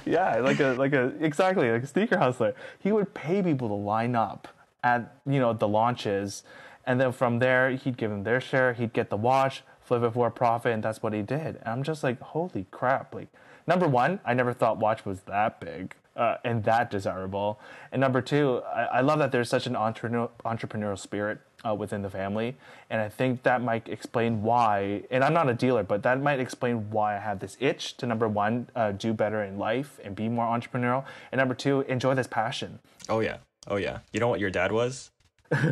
yeah, 0.05 0.39
like 0.41 0.61
a 0.61 0.73
like 0.77 0.93
a 0.93 1.07
exactly 1.19 1.69
like 1.69 1.83
a 1.83 1.87
sneaker 1.87 2.17
hustler. 2.17 2.55
He 2.79 2.93
would 2.93 3.13
pay 3.13 3.43
people 3.43 3.67
to 3.67 3.73
line 3.73 4.15
up 4.15 4.47
at 4.85 5.17
you 5.25 5.37
know 5.41 5.51
the 5.51 5.67
launches, 5.67 6.43
and 6.85 7.01
then 7.01 7.11
from 7.11 7.39
there 7.39 7.71
he'd 7.71 7.97
give 7.97 8.09
them 8.09 8.23
their 8.23 8.39
share. 8.39 8.71
He'd 8.71 8.93
get 8.93 9.09
the 9.09 9.17
watch, 9.17 9.63
flip 9.81 10.01
it 10.03 10.13
for 10.13 10.27
a 10.27 10.31
profit, 10.31 10.71
and 10.71 10.81
that's 10.81 11.03
what 11.03 11.11
he 11.11 11.23
did. 11.23 11.57
And 11.57 11.67
I'm 11.67 11.83
just 11.83 12.03
like, 12.03 12.21
holy 12.21 12.67
crap! 12.71 13.13
Like, 13.13 13.27
number 13.67 13.87
one, 13.87 14.21
I 14.23 14.33
never 14.33 14.53
thought 14.53 14.77
watch 14.77 15.05
was 15.05 15.19
that 15.23 15.59
big. 15.59 15.93
Uh, 16.15 16.37
and 16.43 16.63
that 16.63 16.91
desirable. 16.91 17.59
And 17.91 17.99
number 17.99 18.21
two, 18.21 18.61
I, 18.71 18.83
I 18.83 19.01
love 19.01 19.17
that 19.17 19.31
there's 19.31 19.49
such 19.49 19.65
an 19.65 19.75
entrepreneur, 19.75 20.29
entrepreneurial 20.45 20.99
spirit 20.99 21.39
uh, 21.67 21.73
within 21.73 22.03
the 22.03 22.09
family, 22.09 22.55
and 22.89 23.01
I 23.01 23.09
think 23.09 23.41
that 23.43 23.63
might 23.63 23.89
explain 23.89 24.43
why. 24.43 25.03
And 25.09 25.23
I'm 25.23 25.33
not 25.33 25.49
a 25.49 25.55
dealer, 25.55 25.81
but 25.81 26.03
that 26.03 26.21
might 26.21 26.39
explain 26.39 26.91
why 26.91 27.15
I 27.15 27.19
have 27.19 27.39
this 27.39 27.57
itch 27.59 27.97
to 27.97 28.05
number 28.05 28.27
one, 28.27 28.69
uh, 28.75 28.91
do 28.91 29.11
better 29.13 29.43
in 29.43 29.57
life 29.57 29.99
and 30.03 30.15
be 30.15 30.29
more 30.29 30.45
entrepreneurial, 30.45 31.03
and 31.31 31.39
number 31.39 31.55
two, 31.55 31.81
enjoy 31.81 32.13
this 32.13 32.27
passion. 32.27 32.77
Oh 33.09 33.21
yeah. 33.21 33.37
Oh 33.67 33.77
yeah. 33.77 33.99
You 34.11 34.19
know 34.19 34.27
what 34.27 34.39
your 34.39 34.51
dad 34.51 34.71
was? 34.71 35.09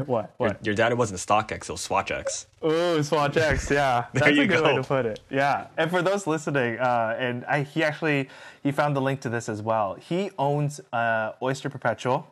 What? 0.05 0.33
What? 0.37 0.65
Your 0.65 0.75
dad 0.75 0.93
wasn't 0.97 1.19
StockX, 1.19 1.51
it 1.51 1.69
was 1.69 1.87
SwatchX. 1.87 2.45
Ooh, 2.65 3.01
Swatch 3.03 3.37
X, 3.37 3.69
yeah. 3.71 4.05
That's 4.13 4.35
you 4.35 4.43
a 4.43 4.47
good 4.47 4.63
way 4.63 4.75
to 4.75 4.83
put 4.83 5.05
it. 5.05 5.19
Yeah. 5.29 5.67
And 5.77 5.89
for 5.89 6.01
those 6.01 6.27
listening, 6.27 6.79
uh, 6.79 7.15
and 7.19 7.45
I, 7.45 7.63
he 7.63 7.83
actually 7.83 8.29
he 8.63 8.71
found 8.71 8.95
the 8.95 9.01
link 9.01 9.21
to 9.21 9.29
this 9.29 9.49
as 9.49 9.61
well. 9.61 9.95
He 9.95 10.31
owns 10.37 10.79
uh, 10.93 11.33
Oyster 11.41 11.69
Perpetual, 11.69 12.27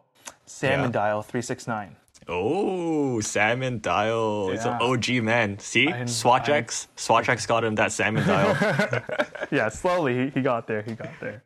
Salmon 0.45 0.87
Yeah. 0.87 0.91
Dial 0.91 1.21
369. 1.21 1.95
Oh, 2.27 3.19
Salmon 3.21 3.79
Dial. 3.79 4.51
It's 4.51 4.65
an 4.65 4.77
OG 4.81 5.23
man. 5.23 5.57
See? 5.57 5.87
SwatchX. 5.87 6.87
SwatchX 6.95 7.47
got 7.47 7.63
him 7.63 7.73
that 7.75 7.91
Salmon 7.91 8.25
Dial. 8.27 8.55
yeah, 9.51 9.69
slowly 9.69 10.25
he, 10.25 10.29
he 10.29 10.41
got 10.41 10.67
there. 10.67 10.83
He 10.83 10.93
got 10.93 11.09
there. 11.19 11.41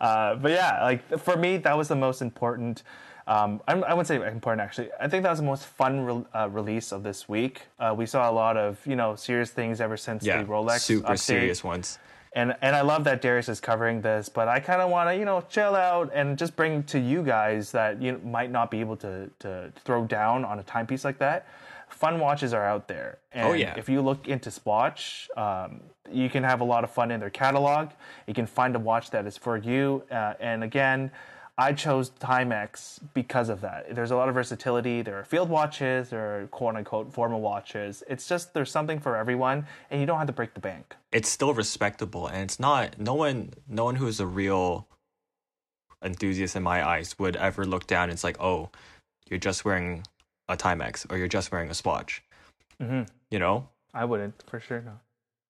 Uh, 0.00 0.36
but 0.36 0.52
yeah, 0.52 0.82
like 0.84 1.18
for 1.18 1.36
me, 1.36 1.56
that 1.58 1.76
was 1.76 1.88
the 1.88 1.96
most 1.96 2.22
important. 2.22 2.82
Um, 3.26 3.60
I, 3.66 3.72
I 3.72 3.94
wouldn't 3.94 4.06
say 4.08 4.16
important 4.16 4.60
actually. 4.60 4.88
I 5.00 5.08
think 5.08 5.22
that 5.22 5.30
was 5.30 5.38
the 5.38 5.44
most 5.46 5.64
fun 5.64 6.00
re- 6.04 6.24
uh, 6.34 6.48
release 6.50 6.92
of 6.92 7.02
this 7.02 7.28
week. 7.28 7.62
Uh, 7.78 7.94
we 7.96 8.04
saw 8.06 8.30
a 8.30 8.32
lot 8.32 8.56
of 8.56 8.84
you 8.86 8.96
know 8.96 9.16
serious 9.16 9.50
things 9.50 9.80
ever 9.80 9.96
since 9.96 10.24
yeah. 10.24 10.42
the 10.42 10.48
Rolex 10.48 10.80
Super 10.80 11.12
update. 11.14 11.18
serious 11.20 11.64
ones. 11.64 11.98
and 12.34 12.54
and 12.60 12.76
I 12.76 12.82
love 12.82 13.04
that 13.04 13.22
Darius 13.22 13.48
is 13.48 13.60
covering 13.60 14.02
this, 14.02 14.28
but 14.28 14.46
I 14.48 14.60
kind 14.60 14.82
of 14.82 14.90
want 14.90 15.08
to 15.08 15.16
you 15.16 15.24
know 15.24 15.40
chill 15.48 15.74
out 15.74 16.10
and 16.12 16.36
just 16.36 16.54
bring 16.54 16.82
to 16.84 16.98
you 16.98 17.22
guys 17.22 17.72
that 17.72 18.02
you 18.02 18.20
might 18.24 18.50
not 18.50 18.70
be 18.70 18.80
able 18.80 18.96
to 18.98 19.30
to 19.38 19.72
throw 19.84 20.04
down 20.04 20.44
on 20.44 20.58
a 20.58 20.62
timepiece 20.62 21.04
like 21.04 21.18
that. 21.18 21.46
Fun 21.88 22.18
watches 22.18 22.52
are 22.52 22.64
out 22.66 22.88
there, 22.88 23.18
and 23.32 23.46
Oh, 23.48 23.52
yeah. 23.52 23.74
if 23.76 23.88
you 23.88 24.02
look 24.02 24.26
into 24.26 24.50
Swatch, 24.50 25.28
um, 25.36 25.80
you 26.10 26.28
can 26.28 26.42
have 26.42 26.60
a 26.60 26.64
lot 26.64 26.82
of 26.82 26.90
fun 26.90 27.10
in 27.12 27.20
their 27.20 27.30
catalog. 27.30 27.90
You 28.26 28.34
can 28.34 28.46
find 28.46 28.74
a 28.74 28.80
watch 28.80 29.10
that 29.12 29.26
is 29.26 29.38
for 29.38 29.56
you, 29.56 30.02
uh, 30.10 30.34
and 30.40 30.62
again. 30.64 31.10
I 31.56 31.72
chose 31.72 32.10
Timex 32.10 32.98
because 33.14 33.48
of 33.48 33.60
that. 33.60 33.94
There's 33.94 34.10
a 34.10 34.16
lot 34.16 34.28
of 34.28 34.34
versatility. 34.34 35.02
There 35.02 35.18
are 35.18 35.24
field 35.24 35.48
watches, 35.48 36.10
there 36.10 36.42
are 36.42 36.46
quote 36.48 36.74
unquote 36.74 37.12
formal 37.12 37.40
watches. 37.40 38.02
It's 38.08 38.28
just 38.28 38.54
there's 38.54 38.70
something 38.70 38.98
for 38.98 39.16
everyone, 39.16 39.66
and 39.90 40.00
you 40.00 40.06
don't 40.06 40.18
have 40.18 40.26
to 40.26 40.32
break 40.32 40.54
the 40.54 40.60
bank. 40.60 40.96
It's 41.12 41.28
still 41.28 41.54
respectable 41.54 42.26
and 42.26 42.42
it's 42.42 42.58
not 42.58 42.98
no 42.98 43.14
one 43.14 43.50
no 43.68 43.84
one 43.84 43.96
who's 43.96 44.18
a 44.18 44.26
real 44.26 44.88
enthusiast 46.02 46.56
in 46.56 46.62
my 46.62 46.86
eyes 46.86 47.18
would 47.18 47.36
ever 47.36 47.64
look 47.64 47.86
down 47.86 48.04
and 48.04 48.12
it's 48.12 48.24
like, 48.24 48.40
oh, 48.40 48.70
you're 49.28 49.38
just 49.38 49.64
wearing 49.64 50.04
a 50.48 50.56
Timex 50.56 51.10
or 51.10 51.16
you're 51.16 51.28
just 51.28 51.50
wearing 51.50 51.70
a 51.70 51.74
Swatch. 51.74 52.22
Mm-hmm. 52.80 53.02
You 53.30 53.38
know? 53.38 53.68
I 53.94 54.04
wouldn't, 54.04 54.42
for 54.48 54.60
sure, 54.60 54.82
no. 54.82 54.92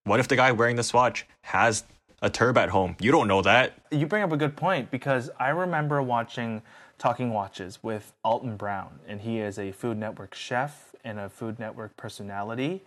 What 0.04 0.20
if 0.20 0.28
the 0.28 0.36
guy 0.36 0.52
wearing 0.52 0.76
the 0.76 0.82
Swatch 0.82 1.26
has 1.42 1.84
a 2.24 2.30
turb 2.30 2.56
at 2.56 2.70
home? 2.70 2.96
You 3.00 3.12
don't 3.12 3.28
know 3.28 3.42
that. 3.42 3.74
You 3.90 4.06
bring 4.06 4.22
up 4.22 4.32
a 4.32 4.36
good 4.36 4.56
point 4.56 4.90
because 4.90 5.30
I 5.38 5.50
remember 5.50 6.00
watching 6.02 6.62
Talking 6.98 7.32
Watches 7.32 7.80
with 7.82 8.14
Alton 8.24 8.56
Brown, 8.56 8.98
and 9.06 9.20
he 9.20 9.40
is 9.40 9.58
a 9.58 9.72
Food 9.72 9.98
Network 9.98 10.34
chef 10.34 10.94
and 11.04 11.20
a 11.20 11.28
Food 11.28 11.58
Network 11.58 11.96
personality. 11.98 12.82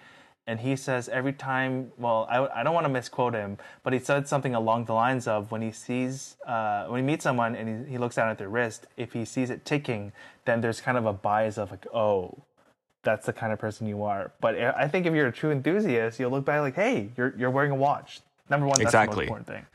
And 0.47 0.62
he 0.62 0.76
says 0.76 1.08
every 1.10 1.34
time, 1.34 1.91
well, 1.97 2.26
I, 2.30 2.62
I 2.62 2.63
don't 2.63 2.73
want 2.73 2.86
to 2.86 2.89
misquote 2.89 3.36
him, 3.36 3.58
but 3.84 3.93
he 3.93 4.00
said 4.00 4.28
something 4.28 4.56
along 4.56 4.86
the 4.86 4.93
lines 4.93 5.28
of 5.28 5.52
when 5.52 5.62
he 5.62 5.71
sees, 5.71 6.38
uh, 6.45 6.86
when 6.86 7.02
he 7.02 7.06
meets 7.06 7.23
someone 7.23 7.54
and 7.56 7.86
he, 7.86 7.91
he 7.91 7.97
looks 7.97 8.15
down 8.15 8.30
at 8.30 8.38
their 8.38 8.50
wrist, 8.50 8.88
if 8.95 9.13
he 9.13 9.23
sees 9.26 9.50
it 9.50 9.65
ticking, 9.65 10.13
then 10.45 10.62
there's 10.62 10.82
kind 10.82 10.97
of 10.97 11.06
a 11.06 11.13
bias 11.13 11.58
of 11.58 11.69
like, 11.69 11.86
oh, 11.93 12.43
that's 13.04 13.26
the 13.26 13.34
kind 13.34 13.54
of 13.54 13.60
person 13.60 13.88
you 13.88 14.04
are. 14.04 14.32
But 14.39 14.58
I 14.58 14.88
think 14.88 15.06
if 15.06 15.13
you're 15.13 15.28
a 15.28 15.32
true 15.34 15.52
enthusiast, 15.52 16.19
you'll 16.19 16.32
look 16.32 16.45
back 16.45 16.62
like, 16.62 16.76
hey, 16.76 17.12
you're, 17.17 17.36
you're 17.38 17.52
wearing 17.52 17.71
a 17.71 17.76
watch. 17.76 18.21
Number 18.49 18.65
one, 18.65 18.73
that's 18.79 18.79
the 18.79 18.83
Exactly. 18.88 19.15
most 19.25 19.27
important 19.27 19.47
thing. 19.47 19.65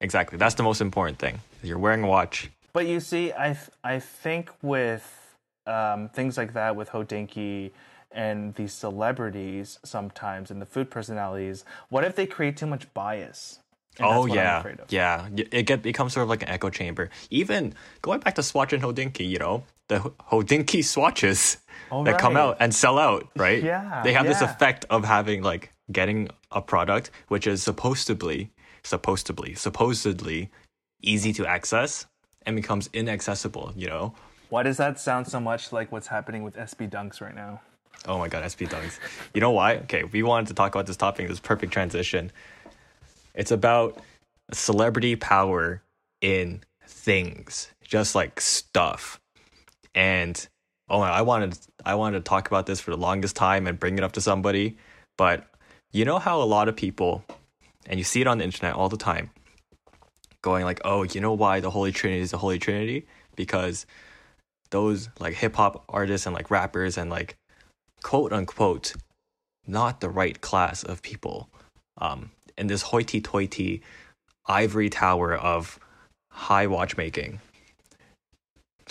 Exactly. 0.00 0.38
That's 0.38 0.54
the 0.54 0.62
most 0.62 0.80
important 0.80 1.18
thing. 1.18 1.40
You're 1.62 1.78
wearing 1.78 2.02
a 2.04 2.06
watch. 2.06 2.50
But 2.72 2.86
you 2.86 3.00
see, 3.00 3.32
I 3.32 3.48
th- 3.48 3.70
I 3.84 3.98
think 3.98 4.50
with 4.62 5.34
um, 5.66 6.08
things 6.08 6.36
like 6.38 6.52
that, 6.54 6.76
with 6.76 6.90
Hodinkee 6.90 7.70
and 8.12 8.54
these 8.54 8.72
celebrities 8.72 9.78
sometimes 9.84 10.50
and 10.50 10.60
the 10.60 10.66
food 10.66 10.90
personalities, 10.90 11.64
what 11.90 12.04
if 12.04 12.14
they 12.16 12.26
create 12.26 12.56
too 12.56 12.66
much 12.66 12.92
bias? 12.94 13.58
And 13.98 14.06
oh 14.08 14.24
yeah, 14.26 14.62
yeah. 14.88 15.28
It 15.50 15.64
get 15.64 15.82
becomes 15.82 16.12
sort 16.14 16.22
of 16.22 16.28
like 16.30 16.42
an 16.42 16.48
echo 16.48 16.70
chamber. 16.70 17.10
Even 17.28 17.74
going 18.02 18.20
back 18.20 18.36
to 18.36 18.42
Swatch 18.42 18.72
and 18.72 18.82
Hodinkee, 18.82 19.28
you 19.28 19.38
know, 19.38 19.64
the 19.88 19.98
Ho- 19.98 20.14
Hodinkee 20.30 20.84
swatches 20.84 21.58
Oh, 21.92 22.04
that 22.04 22.18
come 22.18 22.36
out 22.36 22.56
and 22.60 22.72
sell 22.72 22.98
out, 23.00 23.28
right? 23.36 23.60
Yeah, 23.62 24.02
They 24.04 24.12
have 24.12 24.26
this 24.26 24.40
effect 24.42 24.86
of 24.90 25.04
having 25.04 25.42
like 25.42 25.72
getting 25.90 26.28
a 26.50 26.60
product 26.60 27.10
which 27.28 27.46
is 27.46 27.62
supposedly, 27.62 28.50
supposedly, 28.82 29.54
supposedly 29.54 30.50
easy 31.02 31.32
to 31.32 31.46
access 31.46 32.06
and 32.46 32.56
becomes 32.56 32.88
inaccessible. 32.92 33.72
You 33.76 33.88
know. 33.88 34.14
Why 34.48 34.62
does 34.64 34.78
that 34.78 34.98
sound 34.98 35.28
so 35.28 35.38
much 35.38 35.72
like 35.72 35.92
what's 35.92 36.08
happening 36.08 36.42
with 36.42 36.56
SB 36.56 36.90
Dunks 36.90 37.20
right 37.20 37.34
now? 37.34 37.60
Oh 38.06 38.18
my 38.18 38.28
god, 38.28 38.44
SB 38.44 38.68
Dunks. 38.68 38.98
You 39.34 39.40
know 39.40 39.50
why? 39.50 39.76
Okay, 39.76 40.04
we 40.04 40.22
wanted 40.22 40.48
to 40.48 40.54
talk 40.54 40.74
about 40.74 40.86
this 40.86 40.96
topic. 40.96 41.28
This 41.28 41.40
perfect 41.40 41.72
transition. 41.72 42.32
It's 43.34 43.50
about 43.50 44.02
celebrity 44.52 45.16
power 45.16 45.82
in 46.20 46.62
things, 46.86 47.70
just 47.82 48.14
like 48.14 48.40
stuff. 48.40 49.20
And 49.94 50.48
oh, 50.88 51.00
I 51.00 51.22
wanted 51.22 51.58
I 51.84 51.94
wanted 51.94 52.18
to 52.18 52.28
talk 52.28 52.48
about 52.48 52.66
this 52.66 52.80
for 52.80 52.90
the 52.90 52.96
longest 52.96 53.36
time 53.36 53.66
and 53.66 53.78
bring 53.78 53.98
it 53.98 54.04
up 54.04 54.12
to 54.12 54.20
somebody, 54.20 54.78
but 55.16 55.46
you 55.92 56.04
know 56.04 56.18
how 56.18 56.40
a 56.40 56.44
lot 56.44 56.68
of 56.68 56.76
people, 56.76 57.24
and 57.86 57.98
you 57.98 58.04
see 58.04 58.20
it 58.20 58.26
on 58.26 58.38
the 58.38 58.44
internet 58.44 58.74
all 58.74 58.88
the 58.88 58.96
time, 58.96 59.30
going 60.42 60.64
like, 60.64 60.80
"Oh, 60.84 61.02
you 61.02 61.20
know 61.20 61.32
why 61.32 61.60
the 61.60 61.70
Holy 61.70 61.92
Trinity 61.92 62.22
is 62.22 62.30
the 62.30 62.38
Holy 62.38 62.58
Trinity? 62.58 63.06
Because 63.36 63.86
those 64.70 65.08
like 65.18 65.34
hip 65.34 65.56
hop 65.56 65.84
artists 65.88 66.26
and 66.26 66.34
like 66.34 66.50
rappers 66.50 66.96
and 66.96 67.10
like 67.10 67.36
quote 68.02 68.32
unquote 68.32 68.94
not 69.66 70.00
the 70.00 70.08
right 70.08 70.40
class 70.40 70.82
of 70.82 71.02
people 71.02 71.48
um 71.98 72.30
in 72.56 72.66
this 72.66 72.82
hoity 72.82 73.20
toity 73.20 73.82
ivory 74.46 74.88
tower 74.88 75.34
of 75.34 75.78
high 76.30 76.66
watchmaking 76.66 77.40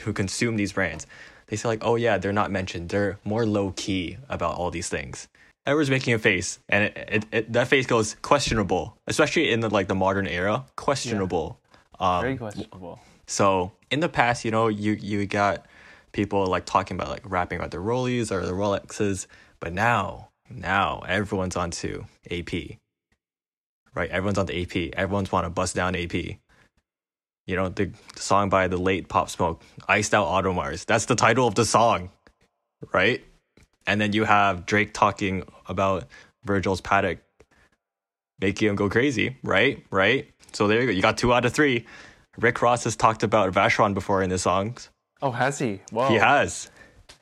who 0.04 0.14
consume 0.14 0.56
these 0.58 0.74
brands. 0.74 1.08
They 1.48 1.56
say 1.56 1.70
like 1.70 1.84
oh 1.84 1.96
yeah 1.96 2.18
they're 2.18 2.34
not 2.34 2.52
mentioned. 2.52 2.90
They're 2.90 3.18
more 3.24 3.46
low 3.46 3.74
key 3.76 4.18
about 4.30 4.56
all 4.56 4.72
these 4.72 4.90
things 4.90 5.28
everyone's 5.65 5.89
making 5.89 6.13
a 6.13 6.19
face 6.19 6.60
and 6.69 6.86
it, 6.86 7.10
it, 7.12 7.26
it 7.32 7.54
that 7.54 7.67
face 7.67 7.86
goes 7.86 8.15
questionable 8.22 8.98
especially 9.08 9.52
in 9.52 9.60
the 9.60 9.69
like 9.69 9.88
the 9.88 9.95
modern 9.95 10.28
era 10.28 10.65
questionable 10.76 11.60
um 12.00 12.22
Very 12.22 12.38
questionable. 12.38 13.00
so 13.28 13.72
in 13.91 14.00
the 14.00 14.10
past, 14.10 14.45
you 14.45 14.52
know, 14.52 14.67
you 14.67 14.93
you 14.93 15.26
got 15.26 15.65
people 16.12 16.45
like 16.48 16.65
talking 16.65 16.95
about 16.95 17.10
like 17.10 17.24
rapping 17.26 17.58
about 17.58 17.72
their 17.72 17.82
Rollies 17.82 18.32
or 18.32 18.45
the 18.45 18.54
Rolexes, 18.54 19.28
but 19.60 19.74
now 19.74 20.30
now 20.50 21.04
everyone's 21.08 21.56
onto 21.56 22.06
AP, 22.30 22.54
right? 23.93 24.10
Everyone's 24.10 24.38
on 24.38 24.45
the 24.45 24.62
AP. 24.62 24.93
Everyone's 24.98 25.32
want 25.32 25.45
to 25.45 25.50
bust 25.50 25.76
down 25.76 25.95
AP. 25.95 26.13
You 26.13 27.56
know, 27.56 27.69
the, 27.69 27.91
the 28.15 28.22
song 28.22 28.50
by 28.50 28.67
the 28.67 28.78
late 28.78 29.08
Pop 29.08 29.30
Smoke, 29.30 29.63
"Iced 29.88 30.13
Out 30.13 30.28
Audemars." 30.28 30.86
That's 30.86 31.06
the 31.06 31.15
title 31.15 31.48
of 31.48 31.56
the 31.56 31.65
song, 31.65 32.12
right? 32.93 33.24
And 33.88 34.00
then 34.00 34.13
you 34.13 34.24
have 34.26 34.65
Drake 34.65 34.94
talking 34.94 35.44
about 35.68 36.06
Virgil's 36.44 36.82
Paddock, 36.82 37.20
making 38.39 38.70
him 38.70 38.76
go 38.76 38.89
crazy, 38.89 39.38
right? 39.44 39.84
Right. 39.92 40.30
So 40.54 40.68
there 40.68 40.82
you 40.82 40.88
go. 40.88 40.92
You 40.92 41.02
got 41.02 41.18
two 41.18 41.34
out 41.34 41.46
of 41.46 41.54
three. 41.54 41.86
Rick 42.38 42.62
Ross 42.62 42.84
has 42.86 42.96
talked 42.96 43.24
about 43.24 43.52
Vacheron 43.54 43.94
before 43.94 44.22
in 44.24 44.30
his 44.30 44.42
songs. 44.42 44.89
Oh, 45.22 45.32
has 45.32 45.60
he? 45.60 45.82
Whoa. 45.92 46.08
He 46.08 46.15
has. 46.15 46.70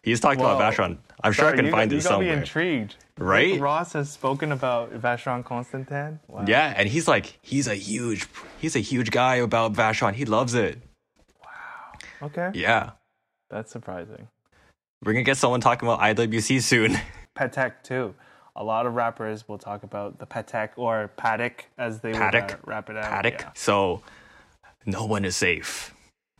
He's 0.03 0.19
talked 0.19 0.39
about 0.39 0.57
Whoa. 0.57 0.71
Vacheron. 0.71 0.97
I'm 1.23 1.33
sure 1.33 1.47
I 1.47 1.55
can 1.55 1.71
find 1.71 1.89
got, 1.89 1.95
it 1.95 2.03
you 2.03 2.03
got 2.03 2.19
me 2.19 2.27
somewhere. 2.27 2.37
intrigued. 2.37 2.95
Right? 3.17 3.53
Rick 3.53 3.61
Ross 3.61 3.93
has 3.93 4.11
spoken 4.11 4.51
about 4.51 4.93
Vacheron 4.93 5.43
Constantin. 5.43 6.19
Wow. 6.27 6.45
Yeah, 6.47 6.71
and 6.77 6.87
he's 6.87 7.07
like, 7.07 7.39
he's 7.41 7.67
a 7.67 7.73
huge, 7.73 8.27
he's 8.59 8.75
a 8.75 8.79
huge 8.79 9.09
guy 9.09 9.35
about 9.37 9.73
Vacheron. 9.73 10.13
He 10.13 10.25
loves 10.25 10.53
it. 10.53 10.79
Wow. 11.43 12.27
Okay. 12.27 12.51
Yeah, 12.53 12.91
That's 13.49 13.71
surprising. 13.71 14.27
We're 15.03 15.13
gonna 15.13 15.23
get 15.23 15.37
someone 15.37 15.61
talking 15.61 15.87
about 15.87 15.99
IWC 16.01 16.61
soon. 16.61 16.97
Patek 17.37 17.83
too. 17.83 18.15
A 18.55 18.63
lot 18.63 18.87
of 18.87 18.95
rappers 18.95 19.47
will 19.47 19.59
talk 19.59 19.83
about 19.83 20.17
the 20.17 20.25
Patek 20.25 20.69
or 20.77 21.09
Paddock 21.15 21.65
as 21.77 22.01
they 22.01 22.11
Paddock. 22.13 22.47
would 22.47 22.53
uh, 22.53 22.57
wrap 22.65 22.89
it 22.89 22.97
out. 22.97 23.03
Paddock. 23.03 23.41
Yeah. 23.41 23.51
So 23.53 24.01
no 24.85 25.05
one 25.05 25.25
is 25.25 25.35
safe 25.35 25.93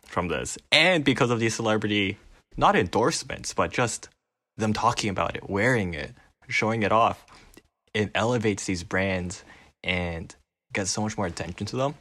from 0.04 0.28
this, 0.28 0.58
and 0.72 1.04
because 1.04 1.30
of 1.30 1.38
these 1.38 1.54
celebrity, 1.54 2.18
not 2.56 2.74
endorsements, 2.74 3.54
but 3.54 3.70
just 3.70 4.08
them 4.56 4.72
talking 4.72 5.10
about 5.10 5.36
it, 5.36 5.48
wearing 5.48 5.94
it, 5.94 6.12
showing 6.48 6.82
it 6.82 6.90
off. 6.90 7.24
it 7.94 8.10
elevates 8.14 8.64
these 8.64 8.82
brands 8.82 9.44
and 9.84 10.34
gets 10.72 10.90
so 10.90 11.00
much 11.02 11.16
more 11.16 11.26
attention 11.26 11.66
to 11.66 11.76
them. 11.76 11.94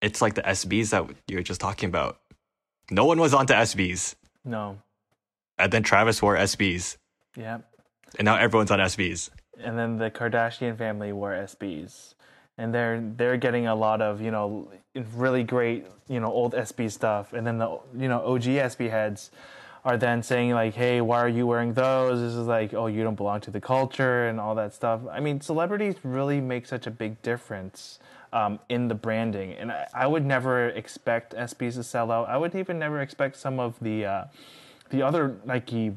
It's 0.00 0.22
like 0.22 0.34
the 0.34 0.42
SBs 0.42 0.90
that 0.90 1.04
you 1.28 1.36
were 1.38 1.42
just 1.42 1.60
talking 1.60 1.88
about. 1.88 2.18
No 2.90 3.04
one 3.06 3.18
was 3.18 3.34
onto 3.34 3.54
SBs, 3.54 4.14
No. 4.44 4.78
And 5.58 5.72
then 5.72 5.82
Travis 5.82 6.20
wore 6.22 6.36
SBs, 6.36 6.96
Yeah. 7.36 7.58
and 8.18 8.24
now 8.26 8.36
everyone's 8.36 8.70
on 8.70 8.80
SBs. 8.80 9.30
and 9.62 9.78
then 9.78 9.98
the 9.98 10.10
Kardashian 10.10 10.76
family 10.76 11.12
wore 11.12 11.32
SBs, 11.32 12.14
and 12.58 12.74
they're 12.74 13.00
they're 13.16 13.36
getting 13.36 13.66
a 13.66 13.74
lot 13.74 14.00
of 14.02 14.20
you 14.20 14.30
know 14.30 14.70
really 15.14 15.42
great 15.44 15.86
you 16.08 16.20
know 16.20 16.30
old 16.32 16.54
SB 16.54 16.90
stuff, 16.90 17.32
and 17.32 17.46
then 17.46 17.58
the 17.58 17.78
you 17.96 18.08
know 18.08 18.20
OG 18.24 18.42
SB 18.44 18.90
heads 18.90 19.30
are 19.84 19.98
then 19.98 20.22
saying 20.22 20.50
like, 20.52 20.72
hey, 20.74 21.00
why 21.02 21.18
are 21.20 21.28
you 21.28 21.46
wearing 21.46 21.74
those? 21.74 22.18
This 22.18 22.32
is 22.32 22.46
like, 22.46 22.72
oh, 22.72 22.86
you 22.86 23.02
don't 23.02 23.16
belong 23.16 23.40
to 23.42 23.50
the 23.50 23.60
culture 23.60 24.26
and 24.28 24.40
all 24.40 24.54
that 24.54 24.72
stuff. 24.72 25.02
I 25.12 25.20
mean, 25.20 25.42
celebrities 25.42 25.96
really 26.02 26.40
make 26.40 26.64
such 26.66 26.86
a 26.86 26.90
big 26.90 27.20
difference. 27.22 27.98
Um, 28.32 28.58
in 28.68 28.88
the 28.88 28.96
branding, 28.96 29.52
and 29.52 29.70
I, 29.70 29.86
I 29.94 30.06
would 30.08 30.24
never 30.26 30.68
expect 30.70 31.34
SBs 31.36 31.74
to 31.76 31.84
sell 31.84 32.10
out. 32.10 32.28
I 32.28 32.36
would 32.36 32.52
even 32.56 32.80
never 32.80 33.00
expect 33.00 33.36
some 33.36 33.60
of 33.60 33.78
the 33.80 34.04
uh, 34.06 34.24
the 34.90 35.02
other 35.02 35.36
Nike 35.44 35.94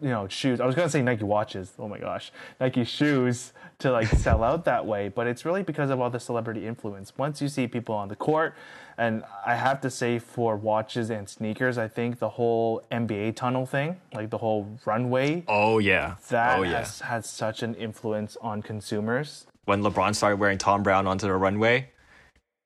you 0.00 0.08
know 0.10 0.28
shoes 0.28 0.60
i 0.60 0.64
was 0.66 0.76
going 0.76 0.86
to 0.86 0.90
say 0.92 1.02
nike 1.02 1.24
watches 1.24 1.72
oh 1.76 1.88
my 1.88 1.98
gosh 1.98 2.30
nike 2.60 2.84
shoes 2.84 3.52
to 3.80 3.90
like 3.90 4.06
sell 4.06 4.44
out 4.44 4.64
that 4.64 4.86
way 4.86 5.08
but 5.08 5.26
it's 5.26 5.44
really 5.44 5.64
because 5.64 5.90
of 5.90 6.00
all 6.00 6.08
the 6.08 6.20
celebrity 6.20 6.66
influence 6.68 7.12
once 7.18 7.42
you 7.42 7.48
see 7.48 7.66
people 7.66 7.96
on 7.96 8.06
the 8.06 8.14
court 8.14 8.54
and 8.96 9.24
i 9.44 9.56
have 9.56 9.80
to 9.80 9.90
say 9.90 10.20
for 10.20 10.54
watches 10.54 11.10
and 11.10 11.28
sneakers 11.28 11.78
i 11.78 11.88
think 11.88 12.20
the 12.20 12.28
whole 12.28 12.80
nba 12.92 13.34
tunnel 13.34 13.66
thing 13.66 13.96
like 14.14 14.30
the 14.30 14.38
whole 14.38 14.68
runway 14.84 15.42
Oh 15.48 15.78
yeah. 15.78 16.14
that 16.28 16.60
oh 16.60 16.62
yeah. 16.62 16.78
has 16.78 17.00
had 17.00 17.24
such 17.24 17.64
an 17.64 17.74
influence 17.74 18.36
on 18.40 18.62
consumers 18.62 19.46
When 19.64 19.82
LeBron 19.82 20.14
started 20.14 20.38
wearing 20.38 20.58
Thom 20.58 20.84
Browne 20.84 21.08
onto 21.08 21.26
the 21.26 21.34
runway, 21.34 21.90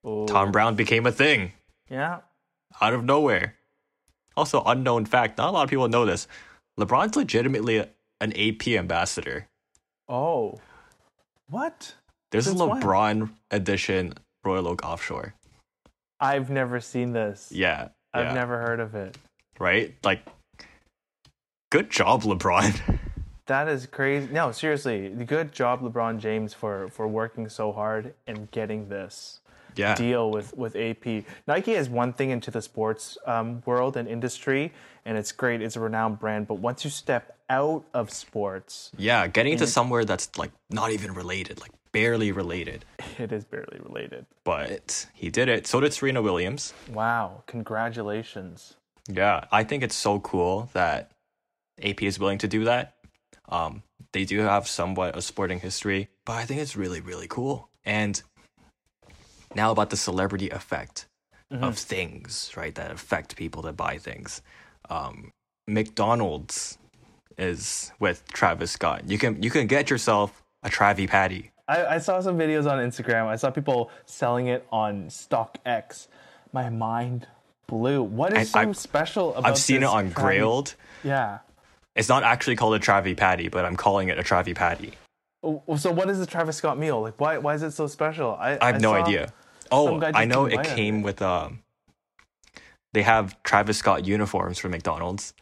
Oh, 0.04 0.26
Thom 0.26 0.52
Browne 0.52 0.74
became 0.76 1.06
a 1.06 1.12
thing 1.12 1.52
yeah 1.88 2.18
out 2.80 2.92
of 2.92 3.04
nowhere. 3.04 3.54
Also, 4.36 4.62
unknown 4.64 5.04
fact, 5.04 5.38
not 5.38 5.48
a 5.48 5.52
lot 5.52 5.64
of 5.64 5.70
people 5.70 5.88
know 5.88 6.04
this. 6.06 6.26
LeBron's 6.78 7.16
legitimately 7.16 7.78
an 8.20 8.32
AP 8.32 8.68
ambassador. 8.68 9.48
oh 10.08 10.58
what 11.48 11.94
There's 12.30 12.46
Since 12.46 12.60
a 12.60 12.66
when? 12.66 12.80
LeBron 12.82 13.30
edition 13.50 14.14
Royal 14.44 14.66
Oak 14.68 14.82
Offshore. 14.84 15.34
i've 16.20 16.48
never 16.50 16.80
seen 16.80 17.12
this 17.12 17.50
Yeah. 17.54 17.88
i've 18.14 18.26
yeah, 18.26 18.32
never 18.34 18.58
heard 18.58 18.80
of 18.80 18.94
it 18.94 19.18
Right? 19.58 19.94
Like, 20.02 20.24
good 21.70 21.90
job, 21.90 22.22
LeBron. 22.22 22.98
That 23.46 23.68
is 23.68 23.86
crazy. 23.86 24.32
No, 24.32 24.50
seriously, 24.52 25.08
good 25.10 25.52
job, 25.52 25.82
LeBron 25.82 26.18
James, 26.20 26.54
for 26.54 26.88
for 26.88 27.06
working 27.08 27.48
so 27.48 27.70
hard 27.72 28.14
and 28.26 28.48
getting 28.52 28.88
this 28.88 29.40
yeah. 29.76 29.94
deal 29.94 30.30
with 30.30 30.56
with 30.56 30.76
AP. 30.76 31.24
Nike 31.46 31.72
is 31.72 31.88
one 31.88 32.12
thing 32.12 32.30
into 32.30 32.50
the 32.50 32.62
sports 32.62 33.18
um, 33.26 33.62
world 33.66 33.96
and 33.96 34.08
industry, 34.08 34.72
and 35.04 35.16
it's 35.18 35.32
great. 35.32 35.62
It's 35.62 35.76
a 35.76 35.80
renowned 35.80 36.18
brand. 36.18 36.46
But 36.46 36.54
once 36.56 36.84
you 36.84 36.90
step 36.90 37.36
out 37.48 37.84
of 37.92 38.10
sports, 38.10 38.90
Yeah. 38.96 39.26
Getting 39.26 39.52
into 39.52 39.66
somewhere 39.66 40.04
that's 40.04 40.36
like 40.38 40.52
not 40.70 40.90
even 40.90 41.12
related, 41.14 41.60
like 41.60 41.72
barely 41.92 42.32
related. 42.32 42.84
it 43.18 43.32
is 43.32 43.44
barely 43.44 43.78
related. 43.82 44.26
But 44.44 45.06
he 45.14 45.30
did 45.30 45.48
it. 45.48 45.66
So 45.66 45.80
did 45.80 45.92
Serena 45.92 46.22
Williams. 46.22 46.72
Wow! 46.90 47.42
Congratulations. 47.46 48.76
Yeah, 49.08 49.44
I 49.50 49.64
think 49.64 49.82
it's 49.82 49.96
so 49.96 50.20
cool 50.20 50.70
that 50.72 51.10
AP 51.82 52.02
is 52.02 52.18
willing 52.18 52.38
to 52.38 52.48
do 52.48 52.64
that. 52.64 52.94
Um, 53.48 53.82
they 54.12 54.24
do 54.24 54.38
have 54.40 54.68
somewhat 54.68 55.16
a 55.16 55.22
sporting 55.22 55.60
history, 55.60 56.08
but 56.24 56.34
I 56.34 56.44
think 56.44 56.60
it's 56.60 56.76
really, 56.76 57.00
really 57.00 57.26
cool. 57.28 57.68
And 57.84 58.22
now 59.56 59.70
about 59.70 59.90
the 59.90 59.96
celebrity 59.96 60.50
effect 60.50 61.06
of 61.50 61.76
things, 61.76 62.50
right? 62.56 62.74
That 62.74 62.90
affect 62.90 63.36
people 63.36 63.60
that 63.62 63.76
buy 63.76 63.98
things. 63.98 64.40
Um, 64.88 65.30
McDonald's 65.68 66.78
is 67.38 67.92
with 67.98 68.26
Travis 68.28 68.70
Scott. 68.70 69.02
You 69.06 69.18
can 69.18 69.42
you 69.42 69.50
can 69.50 69.66
get 69.66 69.90
yourself 69.90 70.42
a 70.62 70.68
Travi 70.70 71.08
Patty. 71.08 71.50
I, 71.68 71.86
I 71.86 71.98
saw 71.98 72.20
some 72.20 72.38
videos 72.38 72.70
on 72.70 72.78
Instagram. 72.78 73.26
I 73.26 73.36
saw 73.36 73.50
people 73.50 73.90
selling 74.06 74.46
it 74.46 74.66
on 74.72 75.06
StockX. 75.08 76.08
My 76.52 76.70
mind 76.70 77.26
blew. 77.66 78.02
What 78.02 78.32
is 78.32 78.38
I- 78.38 78.42
so 78.44 78.58
I've- 78.60 78.74
special 78.74 79.30
about 79.34 79.44
it? 79.44 79.48
I've 79.52 79.58
seen 79.58 79.82
it 79.82 79.86
on 79.86 80.10
Travi- 80.10 80.14
Grailed. 80.14 80.74
Yeah. 81.04 81.38
It's 81.94 82.08
not 82.08 82.22
actually 82.22 82.56
called 82.56 82.74
a 82.74 82.78
Travi 82.78 83.14
Patty, 83.16 83.48
but 83.48 83.64
I'm 83.66 83.76
calling 83.76 84.08
it 84.08 84.18
a 84.18 84.22
Travi 84.22 84.54
Patty. 84.54 84.92
So 85.76 85.90
what 85.90 86.08
is 86.08 86.18
the 86.18 86.26
Travis 86.26 86.56
Scott 86.56 86.78
meal? 86.78 87.00
Like 87.02 87.20
why 87.20 87.38
why 87.38 87.54
is 87.54 87.62
it 87.62 87.72
so 87.72 87.86
special? 87.86 88.36
I, 88.40 88.58
I 88.60 88.72
have 88.72 88.80
no 88.80 88.92
saw- 88.92 89.02
idea. 89.04 89.32
Oh, 89.72 90.00
I 90.02 90.24
know 90.24 90.46
it 90.46 90.56
buy 90.56 90.62
it. 90.62 90.76
came 90.76 91.02
with 91.02 91.22
um. 91.22 91.60
They 92.92 93.02
have 93.02 93.42
Travis 93.42 93.78
Scott 93.78 94.04
uniforms 94.04 94.58
for 94.58 94.68
McDonald's. 94.68 95.32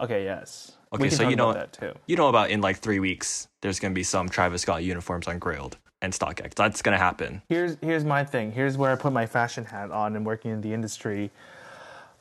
Okay, 0.00 0.24
yes. 0.24 0.72
Okay, 0.92 1.10
so 1.10 1.28
you 1.28 1.36
know 1.36 1.52
that 1.52 1.72
too. 1.72 1.92
You 2.06 2.16
know 2.16 2.28
about 2.28 2.50
in 2.50 2.60
like 2.60 2.78
three 2.78 3.00
weeks, 3.00 3.48
there's 3.62 3.80
gonna 3.80 3.94
be 3.94 4.02
some 4.02 4.28
Travis 4.28 4.62
Scott 4.62 4.84
uniforms 4.84 5.28
on 5.28 5.38
Grailed 5.38 5.74
and 6.00 6.12
StockX. 6.12 6.54
That's 6.54 6.82
gonna 6.82 6.98
happen. 6.98 7.42
Here's 7.48 7.76
here's 7.80 8.04
my 8.04 8.24
thing. 8.24 8.52
Here's 8.52 8.76
where 8.78 8.92
I 8.92 8.96
put 8.96 9.12
my 9.12 9.26
fashion 9.26 9.64
hat 9.64 9.90
on 9.90 10.16
and 10.16 10.24
working 10.24 10.50
in 10.50 10.60
the 10.60 10.72
industry. 10.72 11.30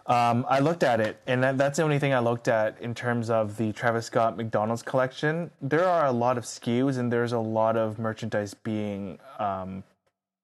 Um, 0.05 0.45
I 0.49 0.59
looked 0.59 0.83
at 0.83 0.99
it, 0.99 1.21
and 1.27 1.41
that, 1.43 1.57
that's 1.57 1.77
the 1.77 1.83
only 1.83 1.97
thing 1.97 2.13
I 2.13 2.19
looked 2.19 2.49
at 2.49 2.81
in 2.81 2.93
terms 2.93 3.29
of 3.29 3.55
the 3.55 3.71
Travis 3.71 4.07
Scott 4.07 4.35
McDonald's 4.35 4.81
collection. 4.81 5.49
There 5.61 5.85
are 5.85 6.07
a 6.07 6.11
lot 6.11 6.37
of 6.37 6.43
SKUs, 6.43 6.97
and 6.97 7.11
there's 7.11 7.31
a 7.31 7.39
lot 7.39 7.77
of 7.77 7.99
merchandise 7.99 8.53
being 8.53 9.17
um, 9.39 9.83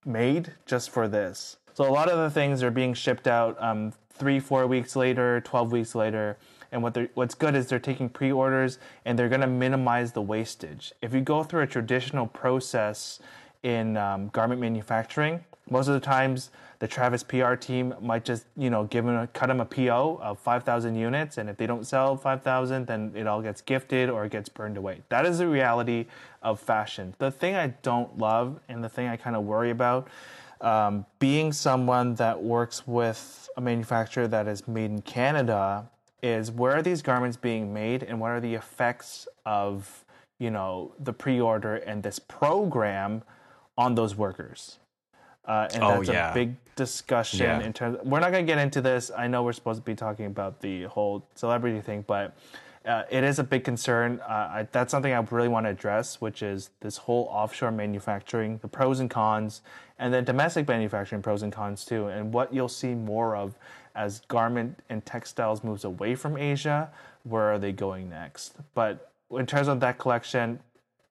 made 0.06 0.54
just 0.66 0.90
for 0.90 1.08
this. 1.08 1.58
So 1.74 1.88
a 1.88 1.92
lot 1.92 2.10
of 2.10 2.18
the 2.18 2.30
things 2.30 2.64
are 2.64 2.72
being 2.72 2.94
shipped 2.94 3.28
out 3.28 3.62
um, 3.62 3.94
three, 4.12 4.40
four 4.40 4.68
weeks 4.68 4.96
later, 4.96 5.42
twelve 5.42 5.72
weeks 5.72 5.96
later. 5.96 6.38
And 6.72 6.84
what 6.84 6.94
they're, 6.94 7.10
what's 7.16 7.34
good 7.34 7.56
is 7.56 7.68
they're 7.68 7.80
taking 7.80 8.10
pre-orders 8.10 8.78
and 9.06 9.18
they're 9.18 9.30
going 9.30 9.42
to 9.42 9.48
minimize 9.48 10.12
the 10.12 10.22
wastage. 10.22 10.94
If 11.02 11.14
you 11.14 11.22
go 11.22 11.44
through 11.44 11.62
a 11.62 11.68
traditional 11.68 12.28
process 12.28 13.20
in 13.64 13.98
um, 13.98 14.28
garment 14.30 14.62
manufacturing, 14.62 15.44
most 15.70 15.88
of 15.88 15.96
the 15.96 16.00
times 16.00 16.52
the 16.80 16.88
Travis 16.88 17.24
PR 17.24 17.56
team 17.56 17.94
might 18.02 18.24
just 18.26 18.46
you 18.58 18.70
know 18.70 18.86
give 18.86 19.06
them 19.06 19.16
a, 19.16 19.28
cut 19.28 19.48
them 19.48 19.60
a 19.60 19.66
PO 19.66 20.20
of 20.22 20.40
5,000 20.40 20.96
units, 20.96 21.38
and 21.38 21.50
if 21.50 21.58
they 21.58 21.68
don't 21.68 21.86
sell 21.86 22.16
5,000, 22.16 22.88
then 22.88 23.12
it 23.16 23.28
all 23.28 23.42
gets 23.42 23.62
gifted 23.62 24.10
or 24.10 24.26
it 24.26 24.32
gets 24.32 24.50
burned 24.50 24.78
away. 24.78 25.02
That 25.10 25.26
is 25.26 25.38
the 25.40 25.48
reality 25.48 26.06
of 26.42 26.60
fashion. 26.60 27.14
The 27.20 27.32
thing 27.32 27.56
I 27.56 27.68
don't 27.84 28.18
love 28.18 28.60
and 28.70 28.84
the 28.84 28.90
thing 28.90 29.08
I 29.08 29.18
kind 29.18 29.36
of 29.36 29.44
worry 29.44 29.72
about 29.72 30.08
um, 30.62 31.06
being 31.20 31.54
someone 31.54 32.16
that 32.16 32.42
works 32.42 32.88
with 32.88 33.50
a 33.58 33.62
manufacturer 33.62 34.28
that 34.28 34.48
is 34.48 34.68
made 34.68 34.92
in 34.92 35.02
Canada 35.02 35.90
is 36.22 36.52
where 36.52 36.74
are 36.74 36.82
these 36.82 37.02
garments 37.02 37.38
being 37.38 37.74
made 37.74 38.04
and 38.04 38.20
what 38.20 38.32
are 38.32 38.42
the 38.42 38.54
effects 38.56 39.28
of 39.46 40.04
you 40.38 40.52
know 40.52 40.94
the 41.00 41.14
pre-order 41.14 41.76
and 41.76 42.04
this 42.04 42.20
program 42.20 43.22
on 43.78 43.96
those 43.96 44.16
workers 44.16 44.80
uh, 45.46 45.68
and 45.74 45.84
Oh, 45.84 45.96
that's 45.98 46.10
yeah. 46.10 46.32
a 46.32 46.34
big 46.34 46.56
discussion 46.84 47.42
Yeah. 47.42 47.60
in 47.68 47.74
terms 47.74 47.98
we're 48.04 48.22
not 48.22 48.32
going 48.32 48.46
to 48.46 48.52
get 48.52 48.58
into 48.58 48.80
this 48.82 49.12
i 49.18 49.28
know 49.28 49.44
we're 49.44 49.52
supposed 49.62 49.82
to 49.82 49.86
be 49.86 49.96
talking 49.96 50.26
about 50.26 50.62
the 50.62 50.84
whole 50.86 51.26
celebrity 51.36 51.82
thing 51.82 52.06
but 52.08 52.36
uh, 52.86 53.04
it 53.12 53.26
is 53.26 53.40
a 53.40 53.44
big 53.44 53.66
concern. 53.66 54.22
Uh, 54.22 54.32
I, 54.58 54.68
that's 54.72 54.90
something 54.90 55.12
I 55.14 55.20
really 55.20 55.50
want 55.50 55.66
to 55.66 55.70
address, 55.70 56.22
which 56.22 56.42
is 56.42 56.70
this 56.80 56.96
whole 56.96 57.28
offshore 57.30 57.72
manufacturing, 57.72 58.58
the 58.62 58.70
pros 58.70 59.02
and 59.02 59.10
cons, 59.10 59.62
and 60.00 60.14
then 60.14 60.24
domestic 60.24 60.66
manufacturing 60.66 61.22
pros 61.22 61.44
and 61.44 61.52
cons 61.52 61.84
too, 61.84 62.08
and 62.08 62.34
what 62.34 62.54
you'll 62.54 62.70
see 62.70 62.96
more 62.96 63.36
of 63.36 63.54
as 63.96 64.22
garment 64.30 64.80
and 64.90 65.06
textiles 65.06 65.62
moves 65.62 65.84
away 65.84 66.16
from 66.16 66.38
Asia. 66.38 66.90
Where 67.24 67.52
are 67.52 67.60
they 67.60 67.74
going 67.74 68.10
next? 68.10 68.56
But 68.74 69.12
in 69.30 69.46
terms 69.46 69.68
of 69.68 69.82
that 69.82 69.98
collection, 70.00 70.60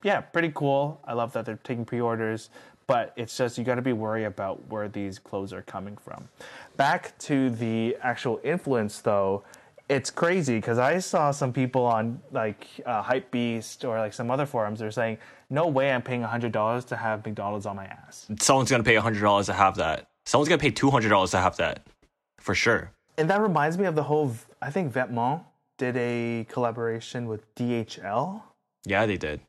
yeah, 0.03 0.23
pretty 0.23 0.53
cool. 0.55 1.01
I 1.05 1.13
love 1.13 1.33
that 1.35 1.45
they're 1.45 1.61
taking 1.63 1.85
pre-orders, 1.85 2.49
but 2.89 3.13
it's 3.17 3.37
just 3.37 3.57
you 3.59 3.63
got 3.63 3.77
to 3.77 3.83
be 3.83 3.93
worried 3.93 4.25
about 4.25 4.67
where 4.69 4.89
these 4.89 5.19
clothes 5.21 5.53
are 5.53 5.63
coming 5.63 5.97
from. 5.97 6.29
Back 6.77 7.17
to 7.19 7.51
the 7.51 7.97
actual 8.03 8.41
influence, 8.43 8.99
though, 9.01 9.45
it's 9.89 10.11
crazy 10.11 10.57
because 10.57 10.79
I 10.79 10.99
saw 10.99 11.31
some 11.31 11.53
people 11.53 11.85
on 11.87 12.21
like 12.33 12.67
uh, 12.85 13.03
Hypebeast 13.03 13.89
or 13.89 13.99
like 13.99 14.13
some 14.13 14.31
other 14.31 14.45
forums. 14.47 14.81
They're 14.81 14.91
saying, 14.91 15.19
"No 15.49 15.67
way, 15.67 15.93
I'm 15.93 16.03
paying 16.03 16.23
hundred 16.23 16.53
dollars 16.53 16.85
to 16.87 16.97
have 16.97 17.25
McDonald's 17.25 17.65
on 17.67 17.77
my 17.77 17.87
ass." 17.87 18.27
Someone's 18.41 18.71
gonna 18.71 18.83
pay 18.83 18.97
hundred 18.97 19.21
dollars 19.21 19.47
to 19.47 19.55
have 19.55 19.77
that. 19.77 20.09
Someone's 20.27 20.49
gonna 20.49 20.61
pay 20.61 20.71
two 20.71 20.91
hundred 20.91 21.09
dollars 21.11 21.31
to 21.31 21.39
have 21.39 21.57
that, 21.57 21.87
for 22.39 22.55
sure. 22.55 22.91
And 23.17 23.31
that 23.31 23.41
reminds 23.41 23.79
me 23.79 23.87
of 23.87 23.95
the 23.95 24.03
whole. 24.03 24.35
I 24.61 24.71
think 24.71 24.93
Vetements 24.93 25.45
did 25.79 25.97
a 25.97 26.45
collaboration 26.51 27.27
with 27.27 27.55
DHL. 27.55 28.43
Yeah, 28.85 29.07
they 29.07 29.17
did. 29.17 29.41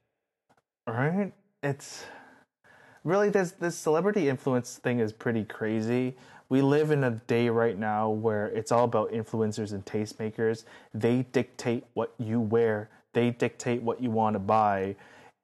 right? 0.87 1.33
It's 1.63 2.05
really 3.03 3.29
this 3.29 3.51
this 3.51 3.75
celebrity 3.75 4.29
influence 4.29 4.77
thing 4.77 4.99
is 4.99 5.11
pretty 5.13 5.43
crazy. 5.45 6.15
We 6.49 6.61
live 6.61 6.89
in 6.91 7.03
a 7.03 7.11
day 7.11 7.49
right 7.49 7.77
now 7.77 8.09
where 8.09 8.47
it's 8.47 8.71
all 8.71 8.83
about 8.85 9.11
influencers 9.11 9.71
and 9.71 9.85
tastemakers. 9.85 10.63
They 10.93 11.23
dictate 11.31 11.83
what 11.93 12.13
you 12.17 12.39
wear. 12.41 12.89
They 13.13 13.29
dictate 13.31 13.81
what 13.83 14.01
you 14.01 14.09
want 14.11 14.33
to 14.35 14.39
buy. 14.39 14.95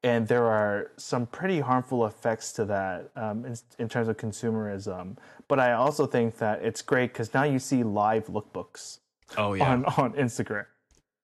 and 0.04 0.28
there 0.28 0.46
are 0.46 0.92
some 0.98 1.26
pretty 1.26 1.60
harmful 1.60 2.06
effects 2.06 2.54
to 2.54 2.64
that 2.66 3.10
um, 3.16 3.44
in, 3.46 3.56
in 3.80 3.88
terms 3.90 4.08
of 4.08 4.18
consumerism. 4.18 5.18
But 5.48 5.60
I 5.60 5.74
also 5.74 6.06
think 6.06 6.38
that 6.38 6.62
it's 6.64 6.82
great 6.84 7.12
because 7.14 7.34
now 7.34 7.44
you 7.44 7.58
see 7.60 7.84
live 7.84 8.28
lookbooks 8.28 9.00
Oh 9.38 9.54
yeah. 9.54 9.72
on 9.72 9.86
on 9.86 10.14
Instagram. 10.14 10.66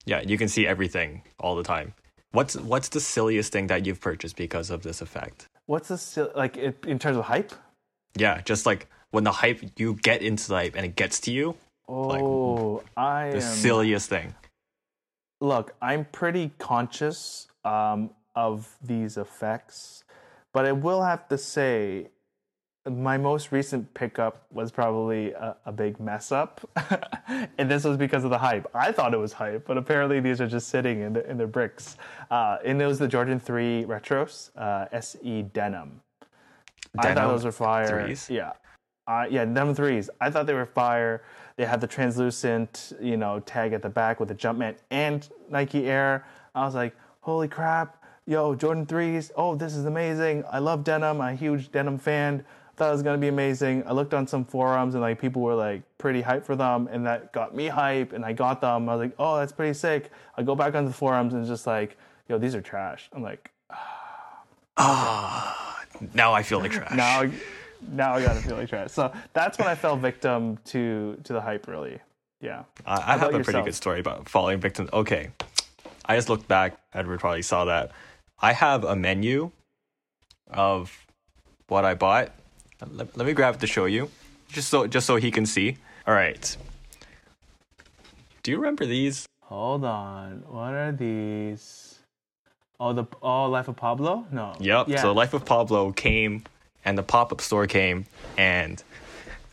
Yeah, 0.04 0.20
you 0.30 0.36
can 0.38 0.48
see 0.48 0.66
everything 0.66 1.22
all 1.38 1.54
the 1.56 1.62
time. 1.62 1.94
What's 2.32 2.56
what's 2.56 2.88
the 2.88 3.00
silliest 3.00 3.52
thing 3.52 3.66
that 3.68 3.84
you've 3.86 4.00
purchased 4.00 4.36
because 4.36 4.70
of 4.70 4.82
this 4.82 5.00
effect? 5.00 5.46
What's 5.72 5.88
this 5.88 6.18
like 6.34 6.58
it, 6.58 6.84
in 6.86 6.98
terms 6.98 7.16
of 7.16 7.24
hype? 7.24 7.50
Yeah, 8.14 8.42
just 8.42 8.66
like 8.66 8.88
when 9.10 9.24
the 9.24 9.32
hype 9.32 9.62
you 9.78 9.94
get 9.94 10.20
into 10.20 10.48
the 10.48 10.56
hype 10.56 10.74
and 10.76 10.84
it 10.84 10.96
gets 10.96 11.18
to 11.20 11.32
you, 11.32 11.56
Oh, 11.88 12.82
I 12.94 13.30
the 13.30 13.36
am. 13.36 13.40
silliest 13.40 14.10
thing. 14.10 14.34
look, 15.40 15.74
I'm 15.80 16.04
pretty 16.12 16.50
conscious 16.58 17.48
um, 17.64 18.10
of 18.36 18.76
these 18.82 19.16
effects, 19.16 20.04
but 20.52 20.66
I 20.66 20.72
will 20.72 21.04
have 21.04 21.26
to 21.28 21.38
say, 21.38 22.08
my 22.90 23.16
most 23.16 23.52
recent 23.52 23.92
pickup 23.94 24.44
was 24.50 24.72
probably 24.72 25.32
a, 25.32 25.56
a 25.66 25.72
big 25.72 26.00
mess 26.00 26.32
up, 26.32 26.60
and 27.58 27.70
this 27.70 27.84
was 27.84 27.96
because 27.96 28.24
of 28.24 28.30
the 28.30 28.38
hype. 28.38 28.68
I 28.74 28.90
thought 28.90 29.14
it 29.14 29.18
was 29.18 29.32
hype, 29.32 29.66
but 29.66 29.78
apparently 29.78 30.18
these 30.20 30.40
are 30.40 30.48
just 30.48 30.68
sitting 30.68 31.00
in 31.00 31.12
the 31.12 31.28
in 31.30 31.38
the 31.38 31.46
bricks. 31.46 31.96
Uh, 32.30 32.58
and 32.64 32.82
it 32.82 32.86
was 32.86 32.98
the 32.98 33.08
Jordan 33.08 33.38
Three 33.38 33.84
Retros 33.84 34.50
uh, 34.56 34.86
SE 34.92 35.42
Denim. 35.54 36.00
I 36.98 37.14
thought 37.14 37.28
those 37.28 37.44
were 37.44 37.52
fire. 37.52 38.04
threes? 38.04 38.28
Yeah. 38.28 38.52
Uh, 39.06 39.26
yeah, 39.30 39.44
Denim 39.44 39.74
threes. 39.74 40.10
I 40.20 40.30
thought 40.30 40.46
they 40.46 40.54
were 40.54 40.66
fire. 40.66 41.22
They 41.56 41.64
had 41.64 41.80
the 41.80 41.86
translucent, 41.86 42.92
you 43.00 43.16
know, 43.16 43.40
tag 43.40 43.72
at 43.72 43.82
the 43.82 43.88
back 43.88 44.20
with 44.20 44.28
the 44.28 44.34
Jumpman 44.34 44.76
and 44.90 45.28
Nike 45.50 45.86
Air. 45.86 46.26
I 46.54 46.64
was 46.64 46.74
like, 46.74 46.94
holy 47.20 47.48
crap, 47.48 48.02
yo, 48.26 48.54
Jordan 48.54 48.86
threes. 48.86 49.30
Oh, 49.36 49.54
this 49.54 49.74
is 49.74 49.86
amazing. 49.86 50.44
I 50.50 50.58
love 50.58 50.84
denim. 50.84 51.20
I'm 51.20 51.34
a 51.34 51.36
huge 51.36 51.72
denim 51.72 51.98
fan. 51.98 52.44
Thought 52.82 52.88
it 52.88 52.92
was 52.94 53.02
gonna 53.04 53.18
be 53.18 53.28
amazing. 53.28 53.84
I 53.86 53.92
looked 53.92 54.12
on 54.12 54.26
some 54.26 54.44
forums 54.44 54.96
and 54.96 55.02
like 55.02 55.20
people 55.20 55.40
were 55.40 55.54
like 55.54 55.82
pretty 55.98 56.20
hyped 56.20 56.42
for 56.44 56.56
them, 56.56 56.88
and 56.90 57.06
that 57.06 57.32
got 57.32 57.54
me 57.54 57.68
hype, 57.68 58.12
and 58.12 58.24
I 58.24 58.32
got 58.32 58.60
them. 58.60 58.88
I 58.88 58.96
was 58.96 59.04
like, 59.04 59.14
oh, 59.20 59.36
that's 59.36 59.52
pretty 59.52 59.72
sick. 59.72 60.10
I 60.36 60.42
go 60.42 60.56
back 60.56 60.74
on 60.74 60.84
the 60.84 60.92
forums 60.92 61.32
and 61.32 61.46
just 61.46 61.64
like, 61.64 61.96
yo, 62.28 62.38
these 62.38 62.56
are 62.56 62.60
trash. 62.60 63.08
I'm 63.12 63.22
like, 63.22 63.52
Ah, 64.76 65.84
Now 66.14 66.32
I 66.32 66.42
feel 66.42 66.58
like 66.58 66.72
trash. 66.72 66.90
now 66.96 67.30
now 67.92 68.14
I 68.14 68.24
gotta 68.24 68.40
feel 68.40 68.56
like 68.56 68.68
trash. 68.68 68.90
So 68.90 69.12
that's 69.32 69.58
when 69.58 69.68
I 69.68 69.76
fell 69.76 69.96
victim 69.96 70.58
to 70.64 71.16
to 71.22 71.32
the 71.32 71.40
hype 71.40 71.68
really. 71.68 72.00
Yeah. 72.40 72.64
I, 72.84 73.14
I 73.14 73.16
have 73.16 73.32
a 73.32 73.44
pretty 73.44 73.62
good 73.62 73.76
story 73.76 74.00
about 74.00 74.28
falling 74.28 74.58
victim. 74.58 74.88
Okay, 74.92 75.30
I 76.04 76.16
just 76.16 76.28
looked 76.28 76.48
back. 76.48 76.80
Edward 76.92 77.20
probably 77.20 77.42
saw 77.42 77.64
that. 77.66 77.92
I 78.40 78.52
have 78.54 78.82
a 78.82 78.96
menu 78.96 79.52
of 80.50 81.06
what 81.68 81.84
I 81.84 81.94
bought. 81.94 82.32
Let, 82.90 83.16
let 83.16 83.26
me 83.26 83.32
grab 83.32 83.54
it 83.54 83.60
to 83.60 83.66
show 83.66 83.84
you, 83.84 84.10
just 84.48 84.68
so 84.68 84.86
just 84.86 85.06
so 85.06 85.16
he 85.16 85.30
can 85.30 85.46
see. 85.46 85.76
All 86.06 86.14
right. 86.14 86.56
Do 88.42 88.50
you 88.50 88.56
remember 88.58 88.86
these? 88.86 89.28
Hold 89.42 89.84
on. 89.84 90.44
What 90.48 90.74
are 90.74 90.92
these? 90.92 91.98
Oh 92.80 92.92
the 92.92 93.04
oh 93.22 93.46
Life 93.46 93.68
of 93.68 93.76
Pablo? 93.76 94.26
No. 94.32 94.54
Yep. 94.58 94.88
Yeah. 94.88 95.02
So 95.02 95.12
Life 95.12 95.34
of 95.34 95.44
Pablo 95.44 95.92
came, 95.92 96.44
and 96.84 96.98
the 96.98 97.02
pop 97.02 97.32
up 97.32 97.40
store 97.40 97.66
came, 97.66 98.06
and 98.36 98.82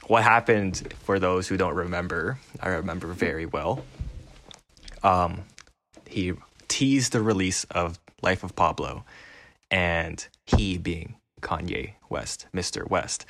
what 0.08 0.24
happened 0.24 0.92
for 1.04 1.20
those 1.20 1.48
who 1.48 1.56
don't 1.56 1.76
remember, 1.76 2.40
I 2.60 2.70
remember 2.70 3.08
very 3.08 3.46
well. 3.46 3.84
Um, 5.04 5.44
he 6.08 6.34
teased 6.68 7.12
the 7.12 7.22
release 7.22 7.64
of 7.66 8.00
Life 8.24 8.44
of 8.44 8.56
Pablo, 8.56 9.06
and 9.70 10.28
he 10.48 10.80
being 10.80 11.16
Kanye 11.40 11.94
West, 12.10 12.48
Mr. 12.54 12.90
West. 12.90 13.26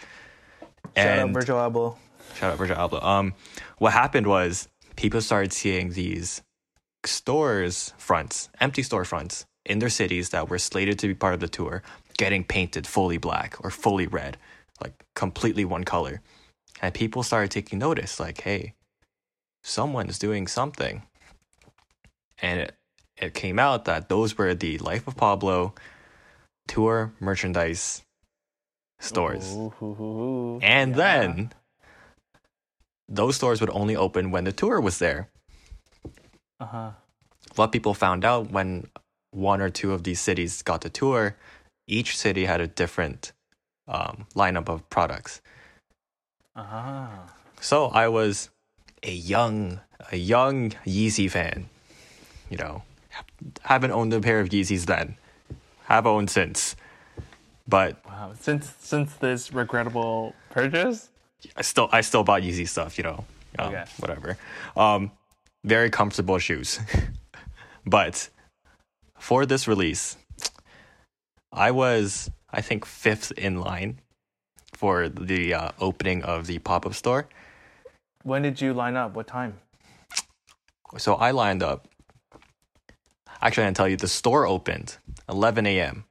Shout 0.96 1.20
out 1.20 1.30
Virgil 1.32 1.58
Abloh. 1.58 1.98
shout 2.36 2.52
out 2.52 2.58
Virgil 2.58 2.76
Abloh. 2.76 3.04
Um, 3.04 3.34
what 3.78 3.94
happened 3.94 4.28
was 4.28 4.68
people 4.96 5.22
started 5.22 5.54
seeing 5.54 5.92
these 5.92 6.42
stores 7.06 7.94
fronts, 7.98 8.50
empty 8.60 8.84
store 8.84 9.06
fronts 9.06 9.46
in 9.66 9.80
their 9.80 9.90
cities 9.90 10.30
that 10.30 10.50
were 10.50 10.58
slated 10.58 11.00
to 11.00 11.08
be 11.08 11.14
part 11.14 11.34
of 11.34 11.40
the 11.40 11.48
tour, 11.48 11.84
getting 12.18 12.44
painted 12.44 12.88
fully 12.88 13.18
black 13.18 13.56
or 13.64 13.70
fully 13.70 14.08
red, 14.08 14.38
like 14.82 15.06
completely 15.16 15.66
one 15.66 15.84
color. 15.84 16.22
And 16.82 16.94
people 16.94 17.24
started 17.24 17.52
taking 17.52 17.80
notice, 17.80 18.20
like, 18.20 18.42
hey, 18.42 18.74
someone's 19.64 20.18
doing 20.18 20.48
something. 20.48 21.04
And 22.42 22.62
it, 22.62 22.76
it 23.18 23.34
came 23.34 23.60
out 23.60 23.86
that 23.86 24.10
those 24.10 24.38
were 24.38 24.54
the 24.54 24.78
Life 24.78 25.08
of 25.08 25.18
Pablo 25.18 25.74
tour 26.70 27.12
merchandise 27.20 28.02
stores. 29.00 29.46
Ooh. 29.56 30.60
And 30.62 30.96
Yeah. 30.96 31.04
then 31.04 31.54
those 33.10 33.36
stores 33.36 33.60
would 33.60 33.72
only 33.72 33.96
open 33.96 34.32
when 34.32 34.44
the 34.46 34.52
tour 34.52 34.80
was 34.80 35.00
there. 35.00 35.30
Uh-huh. 36.60 36.92
What 37.56 37.72
people 37.72 37.94
found 37.94 38.24
out 38.24 38.52
when 38.52 38.88
one 39.32 39.62
or 39.62 39.70
two 39.70 39.94
of 39.94 40.04
these 40.04 40.20
cities 40.20 40.62
got 40.62 40.82
the 40.82 40.90
tour, 40.90 41.36
each 41.88 42.18
city 42.18 42.46
had 42.46 42.62
a 42.62 42.68
different 42.68 43.32
um, 43.88 44.28
lineup 44.36 44.70
of 44.70 44.88
products. 44.90 45.42
Uh-huh. 46.56 47.08
So 47.62 47.88
I 47.88 48.08
was 48.08 48.50
a 49.04 49.12
young, 49.12 49.80
a 50.12 50.18
young 50.18 50.72
Yeezy 50.86 51.30
fan. 51.32 51.70
You 52.50 52.58
know, 52.58 52.84
haven't 53.62 53.92
owned 53.92 54.14
a 54.14 54.20
pair 54.20 54.40
of 54.40 54.50
Yeezys 54.50 54.86
then, 54.86 55.18
have 55.96 56.06
owned 56.08 56.30
since, 56.30 56.76
but 57.68 58.00
Wow. 58.06 58.34
Since 58.40 58.74
since 58.80 59.14
this 59.16 59.52
regrettable 59.54 60.36
purchase? 60.50 61.10
I 61.56 61.62
still 61.62 61.90
I 61.92 62.02
still 62.02 62.24
bought 62.24 62.42
Yeezy 62.42 62.68
stuff, 62.68 62.98
you 62.98 63.04
know. 63.04 63.26
Um, 63.58 63.74
Okay. 63.74 63.86
Whatever. 64.00 64.38
Um, 64.78 65.12
very 65.64 65.90
comfortable 65.90 66.38
shoes, 66.40 66.80
but 67.86 68.30
for 69.18 69.46
this 69.46 69.68
release, 69.68 70.16
I 71.52 71.72
was 71.72 72.30
I 72.52 72.62
think 72.62 72.86
fifth 72.86 73.32
in 73.38 73.60
line 73.60 74.00
for 74.74 75.10
the 75.10 75.54
uh, 75.54 75.72
opening 75.82 76.24
of 76.24 76.48
the 76.48 76.60
pop 76.60 76.86
up 76.86 76.94
store. 76.94 77.28
When 78.24 78.42
did 78.44 78.62
you 78.62 78.74
line 78.74 78.96
up? 78.96 79.14
What 79.16 79.28
time? 79.28 79.60
So 80.98 81.16
I 81.16 81.32
lined 81.32 81.62
up. 81.64 81.88
Actually, 83.42 83.64
I 83.64 83.68
can 83.68 83.74
tell 83.74 83.88
you 83.88 83.96
the 83.98 84.08
store 84.08 84.46
opened 84.46 84.98
11 85.30 85.66
a.m. 85.66 86.06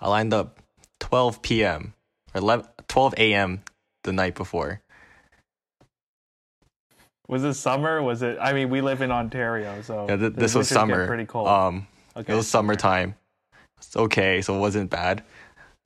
I 0.00 0.08
lined 0.08 0.32
up 0.34 0.58
12 1.00 1.42
p.m. 1.42 1.94
or 2.34 2.38
11, 2.40 2.66
12 2.88 3.14
a.m. 3.18 3.62
the 4.04 4.12
night 4.12 4.34
before. 4.34 4.80
Was 7.28 7.42
it 7.42 7.54
summer? 7.54 8.00
Was 8.02 8.22
it 8.22 8.38
I 8.40 8.52
mean 8.52 8.70
we 8.70 8.80
live 8.80 9.02
in 9.02 9.10
Ontario, 9.10 9.82
so 9.82 10.06
Yeah, 10.08 10.16
th- 10.16 10.34
this 10.34 10.54
was 10.54 10.68
summer. 10.68 11.06
pretty 11.06 11.24
cold. 11.26 11.48
Um, 11.48 11.86
Okay, 12.16 12.32
it 12.32 12.36
was 12.36 12.46
summer. 12.48 12.74
summertime. 12.74 13.14
It's 13.78 13.94
okay, 13.96 14.40
so 14.42 14.56
it 14.56 14.60
wasn't 14.60 14.88
bad. 14.90 15.22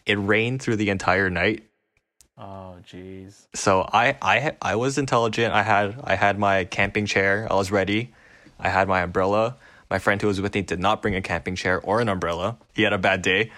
It 0.06 0.14
rained 0.14 0.62
through 0.62 0.76
the 0.76 0.90
entire 0.90 1.28
night. 1.30 1.64
oh 2.38 2.76
jeez. 2.86 3.46
So 3.54 3.88
I, 3.92 4.16
I, 4.22 4.52
I 4.62 4.76
was 4.76 4.96
intelligent. 4.98 5.52
I 5.52 5.62
had, 5.62 5.98
I 6.04 6.14
had 6.14 6.38
my 6.38 6.64
camping 6.66 7.06
chair. 7.06 7.48
I 7.50 7.54
was 7.54 7.72
ready. 7.72 8.12
I 8.60 8.68
had 8.68 8.86
my 8.86 9.00
umbrella. 9.02 9.56
My 9.90 9.98
friend 9.98 10.20
who 10.22 10.28
was 10.28 10.40
with 10.40 10.54
me 10.54 10.62
did 10.62 10.78
not 10.80 11.02
bring 11.02 11.14
a 11.16 11.20
camping 11.20 11.56
chair 11.56 11.80
or 11.80 12.00
an 12.00 12.08
umbrella. 12.08 12.58
He 12.74 12.82
had 12.82 12.92
a 12.92 12.98
bad 12.98 13.22
day. 13.22 13.50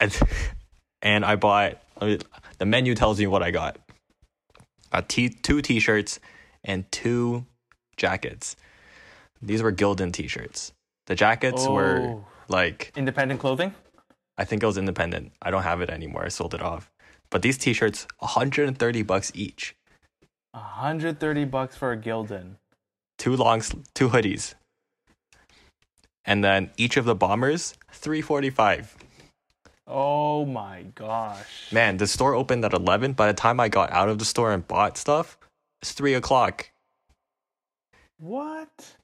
And, 0.00 0.16
and 1.02 1.24
I 1.24 1.36
bought. 1.36 1.78
I 2.00 2.04
mean, 2.06 2.18
the 2.58 2.66
menu 2.66 2.94
tells 2.94 3.18
you 3.18 3.30
what 3.30 3.42
I 3.42 3.50
got. 3.50 3.78
Got 4.92 5.08
t- 5.08 5.28
two 5.28 5.60
t-shirts 5.60 6.20
and 6.64 6.90
two 6.92 7.44
jackets. 7.96 8.56
These 9.42 9.62
were 9.62 9.72
Gildan 9.72 10.12
t-shirts. 10.12 10.72
The 11.06 11.14
jackets 11.14 11.66
were 11.66 11.98
Oh. 12.00 12.26
like 12.48 12.92
Independent 12.96 13.40
clothing? 13.40 13.74
I 14.36 14.44
think 14.44 14.62
it 14.62 14.66
was 14.66 14.78
independent. 14.78 15.32
I 15.42 15.50
don't 15.50 15.64
have 15.64 15.80
it 15.80 15.90
anymore. 15.90 16.24
I 16.24 16.28
sold 16.28 16.54
it 16.54 16.62
off. 16.62 16.90
But 17.30 17.42
these 17.42 17.58
t-shirts, 17.58 18.06
130 18.20 19.02
bucks 19.02 19.32
each. 19.34 19.74
130 20.52 21.44
bucks 21.44 21.76
for 21.76 21.92
a 21.92 21.96
Gildan. 21.96 22.54
Two 23.18 23.34
long 23.36 23.62
two 23.94 24.08
hoodies. 24.10 24.54
And 26.24 26.44
then 26.44 26.70
each 26.76 26.96
of 26.96 27.04
the 27.04 27.14
bombers, 27.14 27.74
345. 27.92 28.96
Oh 29.86 30.44
my 30.44 30.84
gosh. 30.94 31.72
Man, 31.72 31.96
the 31.96 32.06
store 32.06 32.34
opened 32.34 32.64
at 32.64 32.74
11. 32.74 33.14
By 33.14 33.26
the 33.28 33.32
time 33.32 33.58
I 33.58 33.68
got 33.68 33.90
out 33.90 34.08
of 34.10 34.18
the 34.18 34.24
store 34.26 34.52
and 34.52 34.66
bought 34.68 34.98
stuff, 34.98 35.38
it's 35.80 35.92
3 35.92 36.14
o'clock. 36.14 36.70
What? 38.18 38.94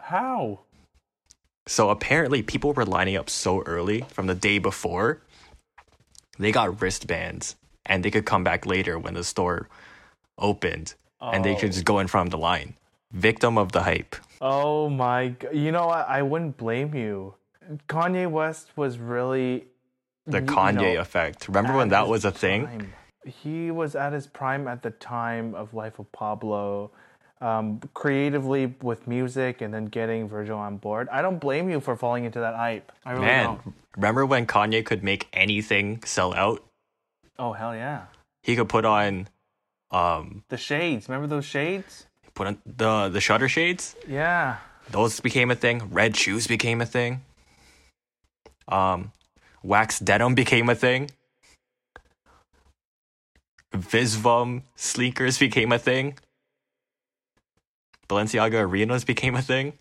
How? 0.00 0.60
So 1.66 1.90
apparently 1.90 2.42
people 2.42 2.72
were 2.72 2.86
lining 2.86 3.16
up 3.16 3.28
so 3.28 3.62
early 3.64 4.06
from 4.08 4.26
the 4.26 4.34
day 4.34 4.58
before. 4.58 5.20
They 6.38 6.52
got 6.52 6.80
wristbands 6.80 7.56
and 7.84 8.02
they 8.04 8.10
could 8.10 8.24
come 8.24 8.44
back 8.44 8.64
later 8.64 8.98
when 8.98 9.12
the 9.14 9.24
store 9.24 9.68
opened 10.38 10.94
and 11.20 11.44
they 11.44 11.54
could 11.56 11.70
Oh. 11.70 11.72
just 11.72 11.84
go 11.84 11.98
in 11.98 12.06
front 12.06 12.28
of 12.28 12.30
the 12.30 12.38
line. 12.38 12.74
Victim 13.12 13.58
of 13.58 13.72
the 13.72 13.82
hype. 13.82 14.16
Oh 14.40 14.88
my! 14.88 15.28
g- 15.28 15.48
You 15.52 15.72
know 15.72 15.86
what? 15.86 16.08
I 16.08 16.22
wouldn't 16.22 16.56
blame 16.56 16.94
you. 16.94 17.34
Kanye 17.88 18.30
West 18.30 18.70
was 18.76 18.98
really 18.98 19.66
The 20.26 20.40
Kanye 20.42 20.94
know, 20.94 21.00
effect. 21.00 21.48
Remember 21.48 21.76
when 21.76 21.88
that 21.88 22.08
was 22.08 22.24
a 22.24 22.30
thing? 22.30 22.92
He 23.26 23.70
was 23.70 23.94
at 23.94 24.12
his 24.12 24.26
prime 24.26 24.66
at 24.68 24.82
the 24.82 24.90
time 24.90 25.54
of 25.54 25.74
Life 25.74 25.98
of 25.98 26.10
Pablo, 26.12 26.90
um, 27.42 27.80
creatively 27.92 28.74
with 28.80 29.06
music 29.06 29.60
and 29.60 29.74
then 29.74 29.86
getting 29.86 30.28
Virgil 30.28 30.58
on 30.58 30.78
board. 30.78 31.08
I 31.12 31.20
don't 31.20 31.38
blame 31.38 31.68
you 31.68 31.80
for 31.80 31.94
falling 31.96 32.24
into 32.24 32.40
that 32.40 32.54
hype. 32.54 32.90
I 33.04 33.12
really 33.12 33.26
Man, 33.26 33.44
don't. 33.44 33.74
remember 33.96 34.24
when 34.24 34.46
Kanye 34.46 34.84
could 34.84 35.02
make 35.04 35.28
anything 35.32 36.02
sell 36.04 36.32
out? 36.34 36.64
Oh 37.38 37.52
hell 37.52 37.74
yeah! 37.74 38.04
He 38.42 38.56
could 38.56 38.68
put 38.68 38.84
on 38.84 39.28
um 39.90 40.44
The 40.48 40.56
shades. 40.56 41.08
Remember 41.08 41.26
those 41.26 41.44
shades? 41.44 42.06
Put 42.38 42.46
on 42.46 42.58
the 42.64 43.08
the 43.08 43.20
shutter 43.20 43.48
shades. 43.48 43.96
Yeah. 44.06 44.58
Those 44.92 45.18
became 45.18 45.50
a 45.50 45.56
thing. 45.56 45.90
Red 45.90 46.16
shoes 46.16 46.46
became 46.46 46.80
a 46.80 46.86
thing. 46.86 47.22
Um 48.68 49.10
wax 49.64 49.98
denim 49.98 50.36
became 50.36 50.68
a 50.68 50.76
thing. 50.76 51.10
Visvim 53.74 54.62
sneakers 54.76 55.36
became 55.36 55.72
a 55.72 55.80
thing. 55.80 56.16
Balenciaga 58.08 58.60
arenas 58.62 59.04
became 59.04 59.34
a 59.34 59.42
thing. 59.42 59.72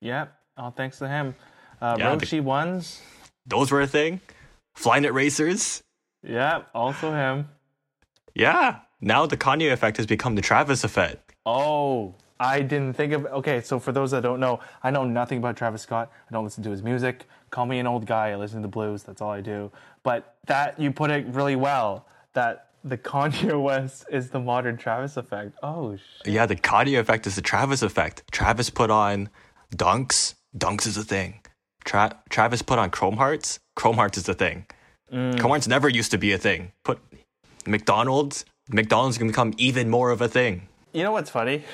Yep. 0.00 0.34
All 0.56 0.72
thanks 0.72 0.98
to 0.98 1.06
him. 1.08 1.36
Uh, 1.80 1.94
Yeah, 2.00 2.16
the- 2.16 2.40
ones. 2.40 3.00
Those 3.46 3.70
were 3.70 3.80
a 3.80 3.86
thing. 3.86 4.20
Flyknit 4.76 5.12
racers. 5.12 5.84
Yep. 6.24 6.68
Also 6.74 7.12
him. 7.12 7.48
Yeah. 8.34 8.80
Now 9.00 9.26
the 9.26 9.36
Kanye 9.36 9.72
effect 9.72 9.98
has 9.98 10.06
become 10.06 10.34
the 10.34 10.42
Travis 10.42 10.82
effect. 10.82 11.31
Oh, 11.44 12.14
I 12.38 12.60
didn't 12.60 12.94
think 12.94 13.12
of. 13.12 13.26
Okay, 13.26 13.60
so 13.60 13.78
for 13.78 13.92
those 13.92 14.10
that 14.10 14.22
don't 14.22 14.40
know, 14.40 14.60
I 14.82 14.90
know 14.90 15.04
nothing 15.04 15.38
about 15.38 15.56
Travis 15.56 15.82
Scott. 15.82 16.10
I 16.28 16.32
don't 16.32 16.44
listen 16.44 16.62
to 16.64 16.70
his 16.70 16.82
music. 16.82 17.26
Call 17.50 17.66
me 17.66 17.78
an 17.78 17.86
old 17.86 18.06
guy. 18.06 18.30
I 18.30 18.36
listen 18.36 18.62
to 18.62 18.68
blues. 18.68 19.02
That's 19.02 19.20
all 19.20 19.30
I 19.30 19.40
do. 19.40 19.70
But 20.02 20.36
that 20.46 20.78
you 20.80 20.90
put 20.90 21.10
it 21.10 21.26
really 21.28 21.56
well. 21.56 22.06
That 22.32 22.68
the 22.84 22.98
Kanye 22.98 23.60
West 23.62 24.06
is 24.10 24.30
the 24.30 24.40
modern 24.40 24.76
Travis 24.76 25.16
effect. 25.16 25.56
Oh 25.62 25.96
shit. 25.96 26.32
Yeah, 26.32 26.46
the 26.46 26.56
Kanye 26.56 26.98
effect 26.98 27.26
is 27.26 27.36
the 27.36 27.42
Travis 27.42 27.82
effect. 27.82 28.24
Travis 28.32 28.70
put 28.70 28.90
on 28.90 29.28
dunks. 29.76 30.34
Dunks 30.56 30.86
is 30.86 30.96
a 30.96 31.04
thing. 31.04 31.40
Tra- 31.84 32.18
Travis 32.30 32.62
put 32.62 32.78
on 32.78 32.90
Chrome 32.90 33.16
Hearts. 33.16 33.58
Chrome 33.76 33.96
Hearts 33.96 34.18
is 34.18 34.28
a 34.28 34.34
thing. 34.34 34.66
Mm. 35.12 35.38
Chrome 35.38 35.50
Hearts 35.50 35.68
never 35.68 35.88
used 35.88 36.10
to 36.12 36.18
be 36.18 36.32
a 36.32 36.38
thing. 36.38 36.72
Put 36.84 36.98
McDonald's. 37.66 38.44
McDonald's 38.68 39.18
can 39.18 39.26
become 39.28 39.52
even 39.58 39.90
more 39.90 40.10
of 40.10 40.20
a 40.20 40.28
thing. 40.28 40.68
You 40.92 41.02
know 41.02 41.12
what's 41.12 41.30
funny? 41.30 41.64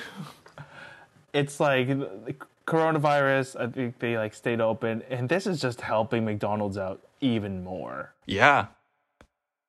It's 1.33 1.59
like 1.59 1.87
the 1.87 2.35
coronavirus. 2.65 3.59
I 3.59 3.67
think 3.67 3.99
they 3.99 4.17
like 4.17 4.33
stayed 4.33 4.61
open, 4.61 5.03
and 5.09 5.29
this 5.29 5.45
is 5.45 5.61
just 5.61 5.81
helping 5.81 6.25
McDonald's 6.25 6.77
out 6.77 7.01
even 7.21 7.63
more. 7.63 8.13
Yeah. 8.25 8.67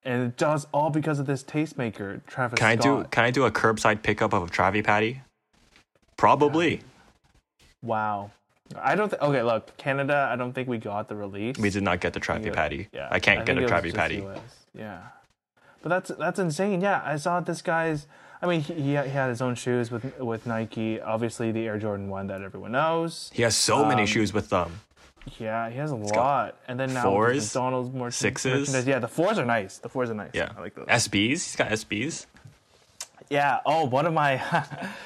And 0.03 0.22
it 0.22 0.36
does 0.36 0.66
all 0.72 0.88
because 0.88 1.18
of 1.18 1.26
this 1.26 1.42
tastemaker, 1.44 2.24
Travis 2.26 2.59
Can 2.59 2.68
I 2.68 2.76
do 2.76 3.05
can 3.11 3.24
I 3.24 3.30
do 3.30 3.44
a 3.44 3.51
curbside 3.51 4.03
pickup 4.03 4.32
of 4.32 4.44
a 4.44 4.46
Travi 4.46 4.82
Patty? 4.82 5.20
Probably. 6.16 6.80
Wow. 7.82 8.30
I 8.80 8.94
don't. 8.94 9.11
Th- 9.11 9.20
okay, 9.20 9.42
look, 9.42 9.76
Canada. 9.76 10.28
I 10.30 10.36
don't 10.36 10.53
think 10.53 10.68
we 10.68 10.78
got 10.78 11.09
the 11.09 11.16
release. 11.16 11.59
We 11.59 11.70
did 11.70 11.82
not 11.82 12.01
get 12.01 12.12
the 12.12 12.20
Travi 12.20 12.53
Patty. 12.53 12.88
Yeah, 12.92 13.09
I 13.11 13.18
can't 13.18 13.44
get 13.44 13.59
a 13.59 13.62
Travi 13.62 13.92
Patty. 13.92 14.22
US. 14.22 14.40
Yeah, 14.74 15.01
but 15.82 15.88
that's 15.88 16.11
that's 16.18 16.38
insane. 16.38 16.80
Yeah, 16.80 17.03
I 17.05 17.16
saw 17.16 17.40
this 17.40 17.62
guy's. 17.62 18.07
I 18.43 18.47
mean, 18.47 18.62
he, 18.62 18.74
he 18.74 18.93
had 18.95 19.28
his 19.28 19.43
own 19.43 19.55
shoes 19.55 19.91
with 19.91 20.18
with 20.18 20.47
Nike. 20.47 21.01
Obviously, 21.01 21.53
the 21.53 21.66
Air 21.66 21.78
Jordan 21.78 22.09
One 22.09 22.26
that 22.28 22.43
everyone 22.43 22.72
knows. 22.72 23.30
He 23.34 23.43
has 23.43 23.55
so 23.57 23.84
many 23.84 24.03
Um, 24.03 24.07
shoes 24.07 24.32
with 24.32 24.49
them. 24.51 24.80
Yeah, 25.38 25.68
he 25.68 25.76
has 25.76 25.91
a 25.91 25.97
lot. 25.97 26.57
And 26.66 26.80
then 26.80 26.95
now 26.95 27.03
fours, 27.03 27.55
McDonald's 27.55 27.95
more 27.95 28.11
sixes. 28.11 28.86
Yeah, 28.86 28.99
the 28.99 29.09
fours 29.09 29.38
are 29.38 29.45
nice. 29.45 29.76
The 29.78 29.88
fours 29.91 30.09
are 30.11 30.14
nice. 30.14 30.30
Yeah. 30.32 30.53
I 30.57 30.61
like 30.61 30.74
those. 30.74 30.86
SBs. 30.86 31.28
He's 31.30 31.57
got 31.57 31.68
SBs. 31.70 32.24
Yeah. 33.28 33.61
Oh, 33.66 33.84
one 33.84 34.07
of 34.07 34.14
my. 34.14 34.43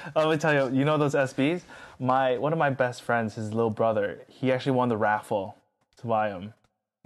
let 0.16 0.28
me 0.28 0.36
tell 0.36 0.54
you. 0.54 0.76
You 0.78 0.84
know 0.84 0.96
those 0.98 1.14
SBs? 1.14 1.62
My 1.98 2.38
one 2.38 2.52
of 2.52 2.58
my 2.58 2.70
best 2.70 3.02
friends, 3.02 3.34
his 3.34 3.52
little 3.52 3.70
brother. 3.70 4.20
He 4.28 4.52
actually 4.52 4.72
won 4.72 4.88
the 4.88 4.96
raffle 4.96 5.56
to 5.98 6.06
buy 6.06 6.28
them. 6.30 6.54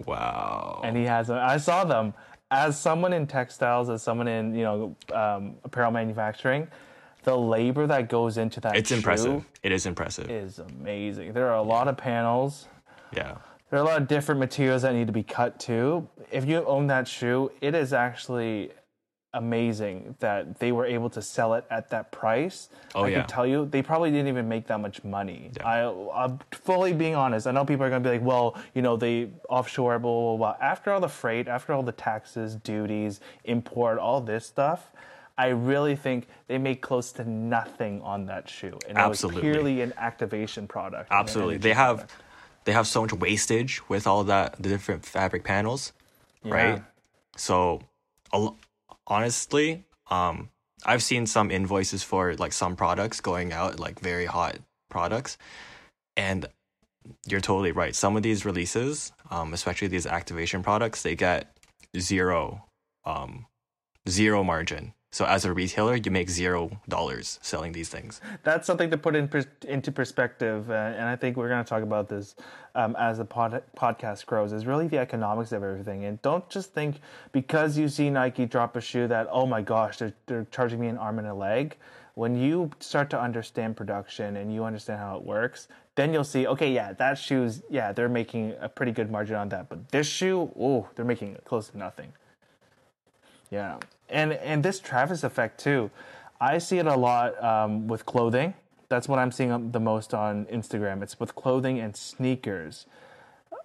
Wow. 0.05 0.79
and 0.83 0.95
he 0.95 1.03
has 1.03 1.27
them. 1.27 1.37
I 1.37 1.57
saw 1.57 1.83
them 1.83 2.13
as 2.51 2.79
someone 2.79 3.13
in 3.13 3.27
textiles, 3.27 3.89
as 3.89 4.01
someone 4.01 4.27
in 4.27 4.55
you 4.55 4.63
know 4.63 4.95
um, 5.13 5.55
apparel 5.63 5.91
manufacturing. 5.91 6.67
The 7.23 7.37
labor 7.37 7.85
that 7.85 8.07
goes 8.07 8.37
into 8.37 8.61
that 8.61 8.77
it's 8.77 8.91
impressive. 8.91 9.43
It 9.61 9.73
is 9.73 9.85
impressive. 9.85 10.31
is 10.31 10.59
amazing. 10.59 11.33
There 11.33 11.47
are 11.49 11.57
a 11.57 11.61
lot 11.61 11.87
of 11.87 11.97
panels. 11.97 12.67
yeah. 13.15 13.35
There 13.69 13.77
are 13.77 13.83
a 13.83 13.85
lot 13.85 14.01
of 14.01 14.07
different 14.07 14.39
materials 14.39 14.81
that 14.81 14.95
need 14.95 15.05
to 15.07 15.13
be 15.13 15.21
cut 15.21 15.59
too. 15.59 16.07
If 16.31 16.45
you 16.45 16.65
own 16.65 16.87
that 16.87 17.07
shoe, 17.07 17.51
it 17.61 17.75
is 17.75 17.93
actually 17.93 18.71
amazing 19.33 20.15
that 20.19 20.59
they 20.59 20.71
were 20.71 20.85
able 20.85 21.09
to 21.09 21.21
sell 21.21 21.53
it 21.53 21.65
at 21.69 21.89
that 21.91 22.11
price. 22.11 22.69
Oh, 22.95 23.03
I 23.03 23.09
yeah. 23.09 23.19
can 23.19 23.27
tell 23.27 23.45
you, 23.45 23.65
they 23.65 23.81
probably 23.81 24.09
didn't 24.11 24.27
even 24.27 24.49
make 24.49 24.67
that 24.67 24.79
much 24.79 25.03
money. 25.03 25.51
I, 25.63 25.81
I'm 26.13 26.39
fully 26.51 26.93
being 26.93 27.15
honest. 27.15 27.45
I 27.45 27.51
know 27.51 27.63
people 27.63 27.85
are 27.85 27.89
going 27.89 28.01
to 28.01 28.09
be 28.09 28.17
like, 28.17 28.25
well, 28.25 28.57
you 28.73 28.81
know, 28.81 28.97
they 28.97 29.29
offshore, 29.47 29.99
blah, 29.99 30.11
blah, 30.11 30.37
blah. 30.37 30.55
After 30.59 30.91
all 30.91 30.99
the 30.99 31.09
freight, 31.09 31.47
after 31.47 31.73
all 31.73 31.83
the 31.83 31.91
taxes, 31.91 32.55
duties, 32.55 33.19
import, 33.43 33.99
all 33.99 34.19
this 34.19 34.45
stuff, 34.45 34.91
I 35.37 35.49
really 35.49 35.95
think 35.95 36.27
they 36.47 36.57
make 36.57 36.81
close 36.81 37.11
to 37.13 37.23
nothing 37.23 38.01
on 38.01 38.25
that 38.25 38.49
shoe. 38.49 38.77
And 38.89 38.97
Absolutely. 38.97 39.41
it 39.41 39.45
was 39.45 39.55
purely 39.55 39.81
an 39.81 39.93
activation 39.97 40.67
product. 40.67 41.11
Absolutely. 41.11 41.57
They 41.57 41.73
have 41.73 41.97
product. 41.97 42.15
they 42.65 42.71
have 42.73 42.87
so 42.87 43.03
much 43.03 43.13
wastage 43.13 43.81
with 43.87 44.05
all 44.05 44.23
that 44.25 44.61
the 44.61 44.67
different 44.67 45.05
fabric 45.05 45.45
panels, 45.45 45.93
right? 46.43 46.75
Yeah. 46.75 46.81
So 47.37 47.81
a 48.33 48.49
honestly, 49.09 49.85
um 50.09 50.49
I've 50.85 51.03
seen 51.03 51.25
some 51.25 51.51
invoices 51.51 52.03
for 52.03 52.35
like 52.35 52.53
some 52.53 52.75
products 52.77 53.19
going 53.19 53.51
out 53.51 53.79
like 53.79 53.99
very 53.99 54.25
hot 54.25 54.57
products 54.89 55.37
and 56.15 56.47
you're 57.27 57.41
totally 57.41 57.71
right. 57.71 57.95
Some 57.95 58.15
of 58.15 58.23
these 58.23 58.45
releases, 58.45 59.11
um 59.29 59.53
especially 59.53 59.87
these 59.89 60.05
activation 60.07 60.63
products, 60.63 61.01
they 61.03 61.15
get 61.15 61.57
zero 61.97 62.65
um 63.05 63.45
zero 64.07 64.43
margin. 64.43 64.93
So 65.11 65.25
as 65.25 65.43
a 65.43 65.51
retailer, 65.51 65.95
you 65.95 66.11
make 66.11 66.29
zero 66.29 66.69
dollars 66.87 67.39
selling 67.41 67.71
these 67.71 67.89
things. 67.89 68.21
that's 68.43 68.67
something 68.67 68.91
to 68.91 68.97
put 68.97 69.15
in 69.15 69.27
pers- 69.27 69.47
into 69.67 69.91
perspective, 69.91 70.69
uh, 70.69 70.73
and 70.73 71.03
I 71.03 71.15
think 71.15 71.35
we're 71.35 71.49
going 71.49 71.63
to 71.63 71.67
talk 71.69 71.81
about 71.81 72.07
this 72.09 72.35
um, 72.75 72.95
as 72.95 73.17
the 73.17 73.25
pod- 73.25 73.63
podcast 73.75 74.27
grows. 74.27 74.53
Is 74.53 74.67
really 74.67 74.87
the 74.87 74.99
economics 74.99 75.51
of 75.51 75.63
everything, 75.63 76.05
and 76.05 76.21
don't 76.21 76.47
just 76.47 76.73
think 76.73 76.99
because 77.31 77.75
you 77.75 77.87
see 77.89 78.11
Nike 78.11 78.45
drop 78.45 78.75
a 78.75 78.81
shoe 78.81 79.07
that 79.07 79.27
oh 79.31 79.47
my 79.47 79.63
gosh 79.63 79.97
they're 79.97 80.13
they're 80.27 80.45
charging 80.51 80.79
me 80.79 80.87
an 80.87 80.97
arm 80.97 81.17
and 81.17 81.27
a 81.27 81.33
leg. 81.33 81.75
When 82.13 82.35
you 82.37 82.69
start 82.79 83.09
to 83.11 83.19
understand 83.21 83.77
production 83.77 84.35
and 84.37 84.53
you 84.53 84.63
understand 84.65 84.99
how 84.99 85.15
it 85.17 85.23
works, 85.23 85.69
then 85.95 86.13
you'll 86.13 86.23
see 86.23 86.45
okay 86.45 86.71
yeah 86.71 86.93
that 86.93 87.17
shoe's 87.17 87.63
yeah 87.69 87.91
they're 87.93 88.09
making 88.09 88.53
a 88.59 88.69
pretty 88.69 88.91
good 88.91 89.09
margin 89.09 89.37
on 89.37 89.49
that, 89.49 89.69
but 89.69 89.89
this 89.89 90.05
shoe 90.05 90.51
oh 90.59 90.87
they're 90.93 91.05
making 91.05 91.35
close 91.45 91.69
to 91.69 91.77
nothing. 91.79 92.13
Yeah, 93.49 93.79
and 94.09 94.33
and 94.33 94.63
this 94.63 94.79
Travis 94.79 95.23
effect 95.23 95.59
too, 95.59 95.91
I 96.41 96.57
see 96.57 96.77
it 96.77 96.85
a 96.85 96.95
lot 96.95 97.41
um, 97.43 97.87
with 97.87 98.05
clothing. 98.05 98.53
That's 98.87 99.07
what 99.07 99.19
I'm 99.19 99.31
seeing 99.31 99.71
the 99.71 99.79
most 99.79 100.13
on 100.13 100.45
Instagram. 100.45 101.03
It's 101.03 101.19
with 101.19 101.35
clothing 101.35 101.79
and 101.79 101.95
sneakers. 101.95 102.85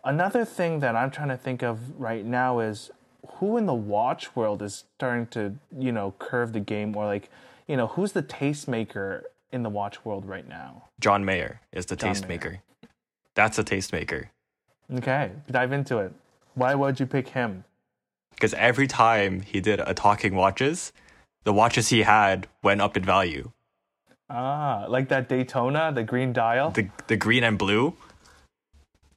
Another 0.04 0.44
thing 0.44 0.80
that 0.80 0.94
I'm 0.94 1.10
trying 1.10 1.28
to 1.28 1.36
think 1.36 1.62
of 1.62 1.98
right 1.98 2.24
now 2.24 2.60
is 2.60 2.90
who 3.36 3.56
in 3.56 3.64
the 3.64 3.74
watch 3.74 4.36
world 4.36 4.60
is 4.60 4.84
starting 4.96 5.26
to 5.28 5.54
you 5.78 5.92
know 5.92 6.14
curve 6.18 6.52
the 6.52 6.60
game 6.60 6.94
or 6.96 7.06
like 7.06 7.30
you 7.66 7.76
know 7.76 7.86
who's 7.88 8.12
the 8.12 8.22
tastemaker 8.22 9.22
in 9.52 9.62
the 9.62 9.70
watch 9.70 10.04
world 10.04 10.26
right 10.26 10.48
now. 10.48 10.84
John 11.00 11.24
Mayer 11.24 11.60
is 11.72 11.86
the 11.86 11.96
John 11.96 12.14
tastemaker. 12.14 12.58
That's 13.34 13.58
a 13.58 13.64
tastemaker. 13.64 14.28
Okay, 14.92 15.30
dive 15.50 15.72
into 15.72 15.98
it. 15.98 16.12
Why 16.54 16.74
would 16.74 17.00
you 17.00 17.06
pick 17.06 17.28
him? 17.28 17.64
Because 18.34 18.54
every 18.54 18.86
time 18.86 19.42
he 19.42 19.60
did 19.60 19.80
a 19.80 19.94
talking 19.94 20.34
watches, 20.34 20.92
the 21.44 21.52
watches 21.52 21.88
he 21.88 22.02
had 22.02 22.48
went 22.62 22.80
up 22.80 22.96
in 22.96 23.04
value. 23.04 23.52
Ah, 24.30 24.86
like 24.88 25.08
that 25.08 25.28
Daytona, 25.28 25.92
the 25.92 26.02
green 26.02 26.32
dial. 26.32 26.70
The 26.70 26.88
the 27.06 27.16
green 27.16 27.44
and 27.44 27.58
blue, 27.58 27.94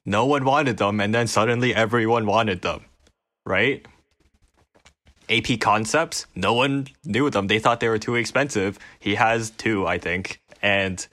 no 0.04 0.26
one 0.26 0.44
wanted 0.44 0.76
them, 0.76 1.00
and 1.00 1.14
then 1.14 1.26
suddenly 1.26 1.74
everyone 1.74 2.26
wanted 2.26 2.62
them, 2.62 2.84
right? 3.46 3.86
AP 5.30 5.60
concepts, 5.60 6.26
no 6.34 6.54
one 6.54 6.88
knew 7.04 7.28
them. 7.30 7.46
They 7.46 7.58
thought 7.58 7.80
they 7.80 7.88
were 7.88 7.98
too 7.98 8.14
expensive. 8.14 8.78
He 8.98 9.14
has 9.16 9.50
two, 9.50 9.86
I 9.86 9.98
think, 9.98 10.40
and 10.62 11.06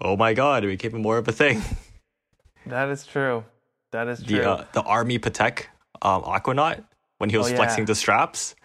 oh 0.00 0.16
my 0.16 0.34
god, 0.34 0.64
it 0.64 0.68
became 0.68 1.00
more 1.00 1.18
of 1.18 1.28
a 1.28 1.32
thing. 1.32 1.62
that 2.66 2.88
is 2.90 3.06
true. 3.06 3.44
That 3.90 4.08
is 4.08 4.22
true. 4.22 4.38
The 4.38 4.48
uh, 4.50 4.64
the 4.72 4.82
Army 4.82 5.18
Patek 5.18 5.64
um, 6.02 6.22
Aquanaut 6.22 6.84
when 7.22 7.30
he 7.30 7.38
was 7.38 7.46
Oh, 7.46 7.50
yeah. 7.50 7.56
flexing 7.56 7.84
the 7.84 7.94
straps, 7.94 8.56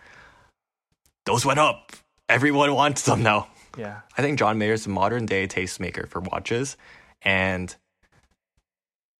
those 1.28 1.46
went 1.46 1.60
up. 1.60 1.92
Everyone 2.28 2.74
wants 2.74 3.04
them 3.04 3.22
now. 3.22 3.50
Yeah. 3.78 4.00
I 4.18 4.24
think 4.24 4.40
John 4.40 4.58
Mayer 4.58 4.74
is 4.74 4.88
a 4.88 4.90
modern 4.90 5.28
day 5.28 5.46
tastemaker 5.48 6.10
for 6.10 6.22
watches, 6.22 6.76
and 7.22 7.76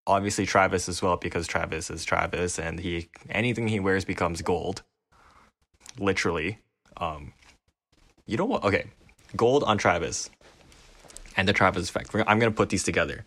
obviously 0.08 0.48
Travis 0.48 0.90
as 0.90 1.04
well 1.04 1.18
because 1.18 1.46
Travis 1.46 1.92
is 1.92 2.04
Travis, 2.04 2.58
and 2.58 2.80
he 2.80 3.10
anything 3.30 3.68
he 3.68 3.80
wears 3.80 4.06
becomes 4.06 4.42
gold, 4.42 4.82
literally. 6.00 6.58
Um, 6.98 7.34
you 8.26 8.38
know 8.38 8.46
what? 8.46 8.64
Okay, 8.64 8.88
gold 9.36 9.64
on 9.66 9.78
Travis, 9.78 10.32
and 11.36 11.48
the 11.48 11.54
Travis 11.54 11.90
effect. 11.90 12.10
I'm 12.26 12.40
gonna 12.40 12.50
put 12.50 12.70
these 12.70 12.82
together. 12.84 13.24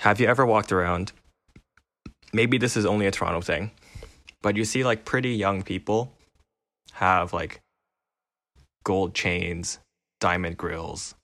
Have 0.00 0.20
you 0.20 0.26
ever 0.26 0.44
walked 0.44 0.70
around? 0.70 1.12
Maybe 2.32 2.58
this 2.58 2.76
is 2.76 2.84
only 2.84 3.06
a 3.06 3.10
Toronto 3.10 3.40
thing, 3.40 3.70
but 4.42 4.56
you 4.56 4.64
see 4.64 4.84
like 4.84 5.04
pretty 5.04 5.30
young 5.30 5.62
people 5.62 6.12
have 6.92 7.32
like 7.32 7.60
gold 8.84 9.14
chains, 9.14 9.78
diamond 10.20 10.56
grills. 10.56 11.14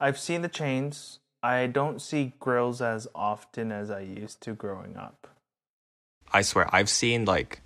I've 0.00 0.18
seen 0.18 0.42
the 0.42 0.48
chains. 0.48 1.20
I 1.42 1.66
don't 1.66 2.00
see 2.00 2.34
grills 2.38 2.80
as 2.80 3.08
often 3.14 3.72
as 3.72 3.90
I 3.90 4.00
used 4.00 4.40
to 4.42 4.52
growing 4.52 4.96
up. 4.96 5.28
I 6.32 6.42
swear, 6.42 6.68
I've 6.74 6.88
seen 6.88 7.24
like 7.24 7.62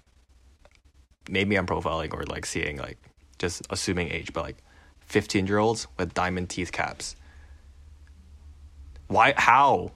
maybe 1.29 1.57
I'm 1.57 1.67
profiling 1.67 2.13
or 2.15 2.25
like 2.25 2.47
seeing 2.47 2.79
like 2.79 2.99
just 3.39 3.67
assuming 3.71 4.11
age, 4.11 4.33
but 4.33 4.43
like 4.43 4.63
15 5.01 5.47
year 5.47 5.59
olds 5.59 5.87
with 5.99 6.15
diamond 6.15 6.51
teeth 6.51 6.73
caps. 6.73 7.17
Why? 9.09 9.35
How? 9.37 9.93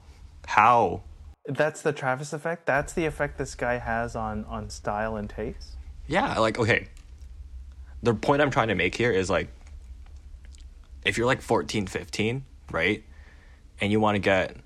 How? 0.47 1.03
That's 1.47 1.83
the 1.83 1.93
Travis 1.93 2.33
effect. 2.33 2.67
That's 2.67 2.93
the 2.93 3.07
effect 3.07 3.39
this 3.39 3.55
guy 3.55 3.79
has 3.79 4.15
on 4.15 4.45
on 4.45 4.71
style 4.71 5.17
and 5.17 5.29
taste. 5.29 5.77
Yeah, 6.07 6.39
like 6.39 6.59
okay. 6.59 6.89
The 8.03 8.15
point 8.15 8.43
I'm 8.43 8.51
trying 8.51 8.69
to 8.69 8.75
make 8.75 8.95
here 8.95 9.13
is 9.13 9.31
like 9.31 9.49
if 11.05 11.17
you're 11.17 11.27
like 11.27 11.41
14, 11.41 11.87
15, 11.87 12.45
right? 12.71 13.05
And 13.81 13.91
you 13.91 14.01
want 14.01 14.17
to 14.17 14.19
get 14.21 14.57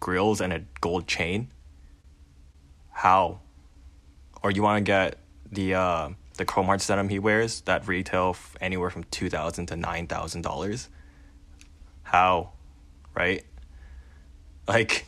grills 0.00 0.40
and 0.40 0.52
a 0.52 0.62
gold 0.80 1.06
chain, 1.06 1.48
how? 2.90 3.40
Or 4.42 4.50
you 4.50 4.62
want 4.62 4.78
to 4.78 4.84
get 4.84 5.18
the 5.50 5.74
uh 5.74 6.10
the 6.36 6.44
Chrome 6.44 6.76
denim 6.78 7.08
he 7.08 7.18
wears 7.18 7.60
that 7.62 7.86
retail 7.86 8.30
f- 8.30 8.56
anywhere 8.60 8.90
from 8.90 9.04
2000 9.04 9.66
to 9.66 9.74
$9,000. 9.74 10.88
How? 12.02 12.52
Right? 13.14 13.44
Like 14.66 15.06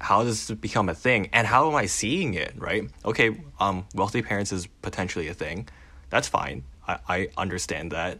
how 0.00 0.22
does 0.22 0.46
this 0.46 0.58
become 0.58 0.88
a 0.88 0.94
thing? 0.94 1.28
And 1.32 1.46
how 1.46 1.68
am 1.68 1.76
i 1.76 1.86
seeing 1.86 2.34
it 2.34 2.54
right? 2.56 2.88
Okay 3.04 3.40
um 3.60 3.86
wealthy 3.94 4.22
parents 4.22 4.52
is 4.52 4.66
potentially 4.82 5.28
a 5.28 5.34
thing. 5.34 5.68
That's 6.10 6.28
fine. 6.28 6.64
I, 6.86 6.98
I 7.08 7.28
understand 7.36 7.92
that. 7.92 8.18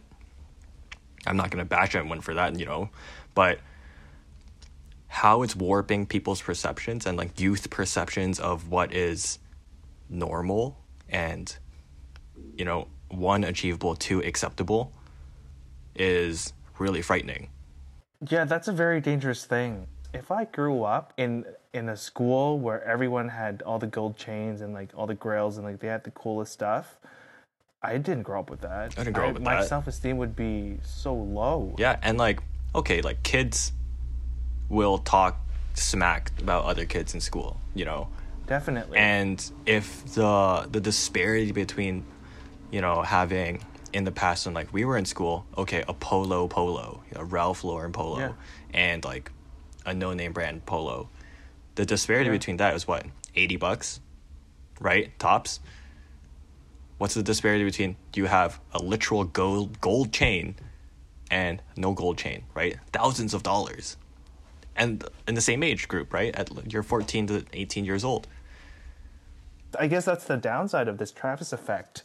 I'm 1.25 1.37
not 1.37 1.51
going 1.51 1.63
to 1.63 1.69
bash 1.69 1.95
anyone 1.95 2.21
for 2.21 2.33
that 2.33 2.59
you 2.59 2.65
know. 2.65 2.89
But 3.33 3.59
how 5.07 5.41
it's 5.41 5.55
warping 5.55 6.05
people's 6.05 6.41
perceptions 6.41 7.05
and 7.05 7.17
like 7.17 7.39
youth 7.39 7.69
perceptions 7.69 8.39
of 8.39 8.69
what 8.69 8.93
is 8.93 9.39
normal 10.07 10.77
and 11.09 11.57
you 12.55 12.63
know 12.63 12.87
one 13.09 13.43
achievable 13.43 13.95
two 13.95 14.19
acceptable 14.21 14.93
is 15.95 16.53
really 16.77 17.01
frightening. 17.01 17.49
Yeah, 18.27 18.45
that's 18.45 18.67
a 18.67 18.71
very 18.71 19.01
dangerous 19.01 19.45
thing. 19.45 19.87
If 20.13 20.31
I 20.31 20.45
grew 20.45 20.83
up 20.83 21.13
in 21.17 21.45
in 21.73 21.89
a 21.89 21.95
school 21.97 22.59
where 22.59 22.83
everyone 22.83 23.29
had 23.29 23.61
all 23.63 23.77
the 23.79 23.87
gold 23.87 24.17
chains 24.17 24.61
and 24.61 24.73
like 24.73 24.89
all 24.95 25.05
the 25.07 25.13
grails 25.15 25.57
and 25.57 25.65
like 25.65 25.79
they 25.79 25.87
had 25.87 26.03
the 26.03 26.11
coolest 26.11 26.51
stuff, 26.53 26.97
I 27.81 27.97
didn't 27.97 28.23
grow 28.23 28.39
up 28.39 28.49
with 28.49 28.61
that. 28.61 28.95
I 28.97 29.03
didn't 29.03 29.13
grow 29.13 29.27
up 29.29 29.33
with 29.35 29.43
my 29.43 29.55
that. 29.57 29.67
self 29.67 29.87
esteem 29.87 30.17
would 30.17 30.35
be 30.35 30.79
so 30.83 31.13
low. 31.13 31.75
Yeah, 31.77 31.97
and 32.01 32.17
like 32.17 32.39
okay, 32.75 33.01
like 33.01 33.21
kids 33.23 33.71
will 34.69 34.97
talk 34.99 35.39
smack 35.75 36.31
about 36.39 36.65
other 36.65 36.85
kids 36.85 37.13
in 37.13 37.21
school, 37.21 37.59
you 37.73 37.85
know. 37.85 38.07
Definitely. 38.47 38.97
And 38.97 39.43
if 39.65 40.03
the 40.15 40.67
the 40.71 40.81
disparity 40.81 41.51
between, 41.51 42.03
you 42.71 42.81
know, 42.81 43.01
having 43.03 43.63
in 43.93 44.03
the 44.03 44.11
past 44.11 44.45
when 44.45 44.53
like 44.55 44.73
we 44.73 44.85
were 44.85 44.97
in 44.97 45.05
school, 45.05 45.45
okay, 45.57 45.83
a 45.87 45.93
polo 45.93 46.47
polo, 46.47 47.01
a 47.15 47.23
Ralph 47.23 47.63
Lauren 47.63 47.91
polo, 47.91 48.19
Yeah. 48.19 48.31
and 48.73 49.05
like 49.05 49.31
a 49.85 49.93
no 49.93 50.13
name 50.13 50.33
brand 50.33 50.65
polo, 50.65 51.09
the 51.79 51.85
disparity 51.85 52.25
Yeah. 52.25 52.33
between 52.35 52.57
that 52.57 52.75
is 52.75 52.85
what 52.89 53.05
eighty 53.35 53.55
bucks, 53.55 54.01
right? 54.81 55.17
Tops. 55.17 55.61
What's 56.97 57.13
the 57.13 57.23
disparity 57.23 57.63
between 57.63 57.95
you 58.13 58.25
have 58.25 58.59
a 58.73 58.79
literal 58.79 59.23
gold 59.23 59.79
gold 59.79 60.11
chain 60.11 60.55
and 61.31 61.61
no 61.77 61.93
gold 61.93 62.17
chain, 62.17 62.43
right? 62.53 62.75
Thousands 62.91 63.33
of 63.33 63.43
dollars. 63.43 63.95
And 64.75 65.05
in 65.25 65.35
the 65.35 65.41
same 65.41 65.63
age 65.63 65.87
group, 65.87 66.11
right? 66.11 66.35
At 66.35 66.49
you're 66.73 66.83
14 66.83 67.27
to 67.27 67.45
18 67.53 67.85
years 67.85 68.03
old. 68.03 68.27
I 69.79 69.87
guess 69.87 70.03
that's 70.03 70.25
the 70.25 70.35
downside 70.35 70.89
of 70.89 70.97
this 70.97 71.11
Travis 71.13 71.53
effect 71.53 72.03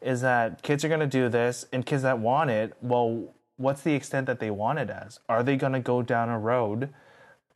is 0.00 0.22
that 0.22 0.62
kids 0.62 0.82
are 0.82 0.88
going 0.88 1.00
to 1.00 1.06
do 1.20 1.28
this 1.28 1.66
and 1.74 1.84
kids 1.84 2.02
that 2.04 2.18
want 2.18 2.48
it, 2.48 2.72
well, 2.80 3.34
what's 3.58 3.82
the 3.82 3.92
extent 3.92 4.26
that 4.28 4.40
they 4.40 4.50
want 4.50 4.78
it 4.78 4.88
as? 4.88 5.20
Are 5.28 5.42
they 5.42 5.56
going 5.56 5.74
to 5.74 5.80
go 5.80 6.00
down 6.00 6.30
a 6.30 6.38
road? 6.38 6.88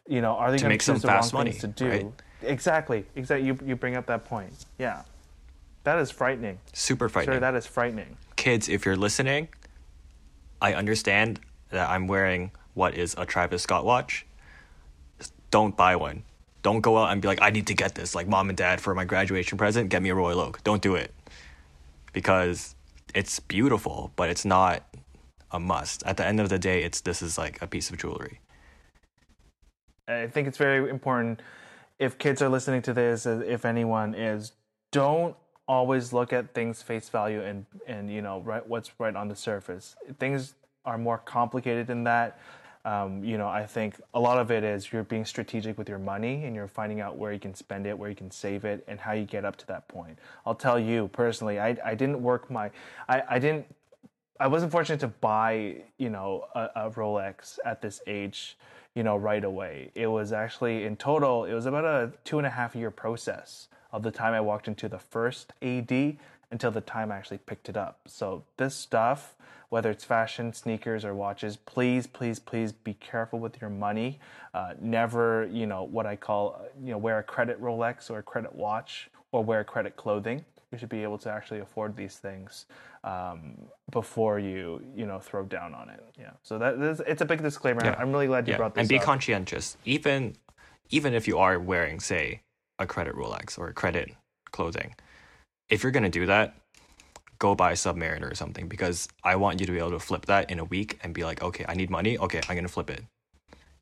You 0.07 0.21
know, 0.21 0.33
are 0.33 0.51
they 0.51 0.59
going 0.59 0.65
to 0.65 0.69
make 0.69 0.83
some 0.83 0.97
choose 0.97 1.03
the 1.03 1.09
fast 1.09 1.33
wrong 1.33 1.41
money, 1.41 1.51
things 1.53 1.63
to 1.63 1.69
do? 1.69 1.89
right? 1.89 2.07
Exactly. 2.43 3.07
Exactly. 3.17 3.47
You, 3.47 3.59
you 3.65 3.77
bring 3.77 3.97
up 3.97 4.07
that 4.07 4.25
point. 4.25 4.53
Yeah. 4.79 5.03
That 5.85 5.99
is 5.99 6.11
frightening. 6.11 6.59
Super 6.73 7.09
frightening. 7.09 7.35
Sure, 7.35 7.41
that 7.41 7.55
is 7.55 7.67
frightening. 7.67 8.17
Kids, 8.37 8.69
if 8.69 8.85
you're 8.85 8.97
listening, 8.97 9.49
I 10.61 10.75
understand 10.75 11.41
that 11.71 11.89
I'm 11.91 12.07
wearing 12.07 12.51
what 12.75 12.95
is 12.95 13.15
a 13.19 13.27
Travis 13.27 13.63
Scott 13.63 13.85
watch. 13.85 14.27
Just 15.19 15.33
don't 15.51 15.77
buy 15.77 15.97
one. 15.97 16.25
Don't 16.63 16.81
go 16.81 16.97
out 16.97 17.13
and 17.13 17.21
be 17.21 17.29
like, 17.29 17.43
I 17.43 17.51
need 17.51 17.67
to 17.67 17.75
get 17.75 17.95
this. 17.95 18.15
Like, 18.15 18.27
mom 18.27 18.49
and 18.49 18.57
dad, 18.57 18.81
for 18.81 18.95
my 18.95 19.05
graduation 19.05 19.59
present, 19.59 19.91
get 19.91 20.03
me 20.03 20.09
a 20.09 20.15
Royal 20.15 20.41
Oak. 20.41 20.65
Don't 20.65 20.81
do 20.81 20.95
it. 20.95 21.13
Because 22.15 22.75
it's 23.15 23.39
beautiful, 23.41 24.13
but 24.17 24.31
it's 24.31 24.47
not 24.47 24.83
a 25.51 25.61
must. 25.61 26.03
At 26.05 26.17
the 26.17 26.27
end 26.27 26.41
of 26.41 26.49
the 26.49 26.59
day, 26.59 26.83
it's 26.83 27.03
this 27.03 27.21
is 27.21 27.37
like 27.37 27.61
a 27.61 27.67
piece 27.67 27.91
of 27.91 27.99
jewelry. 27.99 28.41
I 30.09 30.27
think 30.27 30.49
it's 30.49 30.59
very 30.59 30.91
important 30.91 31.41
if 31.99 32.19
kids 32.19 32.43
are 32.43 32.49
listening 32.49 32.83
to 32.83 32.93
this, 32.93 33.27
if 33.27 33.65
anyone 33.65 34.15
is, 34.15 34.53
don't 34.91 35.37
always 35.67 36.13
look 36.13 36.33
at 36.33 36.53
things 36.53 36.83
face 36.83 37.09
value 37.09 37.41
and 37.41 37.65
and 37.87 38.13
you 38.13 38.21
know 38.21 38.41
right 38.41 38.67
what's 38.69 38.91
right 38.99 39.17
on 39.17 39.29
the 39.29 39.37
surface. 39.37 39.97
Things 40.19 40.55
are 40.85 40.99
more 40.99 41.19
complicated 41.19 41.87
than 41.87 42.05
that. 42.05 42.39
Um, 42.85 43.25
you 43.25 43.39
know, 43.39 43.49
I 43.49 43.65
think 43.65 43.99
a 44.13 44.21
lot 44.21 44.37
of 44.37 44.51
it 44.51 44.63
is 44.63 44.93
you're 44.93 45.05
being 45.05 45.25
strategic 45.25 45.79
with 45.79 45.89
your 45.89 45.99
money 45.99 46.45
and 46.45 46.55
you're 46.55 46.69
finding 46.69 47.01
out 47.01 47.17
where 47.17 47.33
you 47.33 47.39
can 47.41 47.55
spend 47.55 47.87
it, 47.87 47.99
where 47.99 48.11
you 48.11 48.17
can 48.17 48.31
save 48.31 48.67
it, 48.67 48.85
and 48.87 49.01
how 49.01 49.13
you 49.13 49.25
get 49.25 49.47
up 49.47 49.57
to 49.57 49.67
that 49.69 49.89
point. 49.89 50.19
I'll 50.45 50.55
tell 50.55 50.79
you 50.79 51.09
personally, 51.09 51.59
I 51.59 51.79
I 51.83 51.95
didn't 51.95 52.23
work 52.23 52.51
my, 52.51 52.71
I 53.09 53.23
I 53.29 53.39
didn't 53.39 53.67
I 54.39 54.49
wasn't 54.49 54.73
fortunate 54.73 55.01
to 55.01 55.09
buy, 55.09 55.85
you 55.97 56.11
know, 56.11 56.47
a, 56.55 56.69
a 56.77 56.91
Rolex 56.91 57.59
at 57.65 57.81
this 57.81 58.01
age, 58.07 58.59
you 58.95 59.03
know, 59.03 59.17
right 59.17 59.45
away. 59.45 59.91
It 59.95 60.07
was 60.07 60.33
actually 60.33 60.85
in 60.85 60.97
total, 60.97 61.45
it 61.45 61.55
was 61.55 61.67
about 61.67 61.85
a 61.85 62.13
two 62.25 62.39
and 62.39 62.47
a 62.47 62.51
half 62.51 62.75
year 62.77 62.91
process 62.91 63.69
of 63.93 64.03
the 64.03 64.11
time 64.11 64.35
I 64.35 64.41
walked 64.41 64.69
into 64.69 64.89
the 64.89 64.99
first 64.99 65.53
AD 65.63 66.17
until 66.51 66.71
the 66.71 66.81
time 66.81 67.11
I 67.11 67.17
actually 67.17 67.39
picked 67.39 67.69
it 67.69 67.77
up. 67.77 68.01
So 68.07 68.45
this 68.57 68.75
stuff, 68.75 69.35
whether 69.69 69.91
it's 69.91 70.05
fashion, 70.05 70.53
sneakers, 70.53 71.05
or 71.05 71.15
watches, 71.15 71.57
please, 71.57 72.07
please, 72.07 72.39
please 72.39 72.71
be 72.71 72.95
careful 72.95 73.41
with 73.41 73.61
your 73.61 73.71
money. 73.71 74.21
Uh, 74.53 74.75
never, 74.81 75.49
you 75.51 75.67
know, 75.67 75.83
what 75.83 76.07
I 76.07 76.15
call, 76.15 76.65
you 76.83 76.93
know, 76.93 76.99
wear 76.99 77.19
a 77.19 77.23
credit 77.23 77.61
Rolex 77.61 78.11
or 78.11 78.19
a 78.19 78.23
credit 78.23 78.55
watch 78.55 79.11
or 79.33 79.43
wear 79.43 79.65
credit 79.65 79.97
clothing 79.97 80.45
you 80.75 80.79
should 80.79 80.89
be 80.89 81.03
able 81.03 81.19
to 81.19 81.31
actually 81.31 81.61
afford 81.61 81.97
these 81.97 82.17
things 82.17 82.67
um, 83.05 83.57
before 83.91 84.39
you 84.39 84.83
you 84.95 85.07
know 85.07 85.19
throw 85.19 85.45
down 85.45 85.75
on 85.75 85.89
it. 85.89 86.05
Yeah. 86.19 86.33
So 86.43 86.59
that 86.59 86.75
is, 86.79 87.01
it's 87.07 87.23
a 87.23 87.25
big 87.25 87.43
disclaimer. 87.43 87.85
Yeah. 87.85 87.97
I'm 87.99 88.13
really 88.13 88.27
glad 88.27 88.47
you 88.47 88.53
Yeah, 88.53 88.59
brought 88.59 88.75
this 88.75 88.83
and 88.83 88.89
be 88.89 88.99
up. 88.99 89.03
conscientious. 89.05 89.77
Even 89.85 90.37
even 90.91 91.15
if 91.15 91.27
you 91.27 91.39
are 91.39 91.59
wearing, 91.59 91.99
say, 92.01 92.43
a 92.79 92.87
credit 92.87 93.15
Rolex 93.15 93.59
or 93.59 93.73
credit 93.73 94.11
clothing, 94.51 94.95
if 95.71 95.83
you're 95.83 95.93
gonna 95.93 96.11
do 96.11 96.27
that, 96.27 96.55
go 97.39 97.55
buy 97.55 97.73
a 97.73 97.75
Submariner 97.75 98.31
or 98.31 98.35
something 98.35 98.69
because 98.69 99.09
I 99.23 99.37
want 99.37 99.61
you 99.61 99.67
to 99.67 99.73
be 99.73 99.79
able 99.79 99.91
to 99.93 99.99
flip 99.99 100.27
that 100.27 100.51
in 100.51 100.59
a 100.59 100.65
week 100.65 100.99
and 101.03 101.15
be 101.15 101.25
like, 101.25 101.43
okay, 101.43 101.65
I 101.69 101.75
need 101.75 101.91
money. 101.91 102.19
Okay, 102.19 102.41
I'm 102.49 102.57
gonna 102.57 102.69
flip 102.69 102.91
it. 102.91 103.05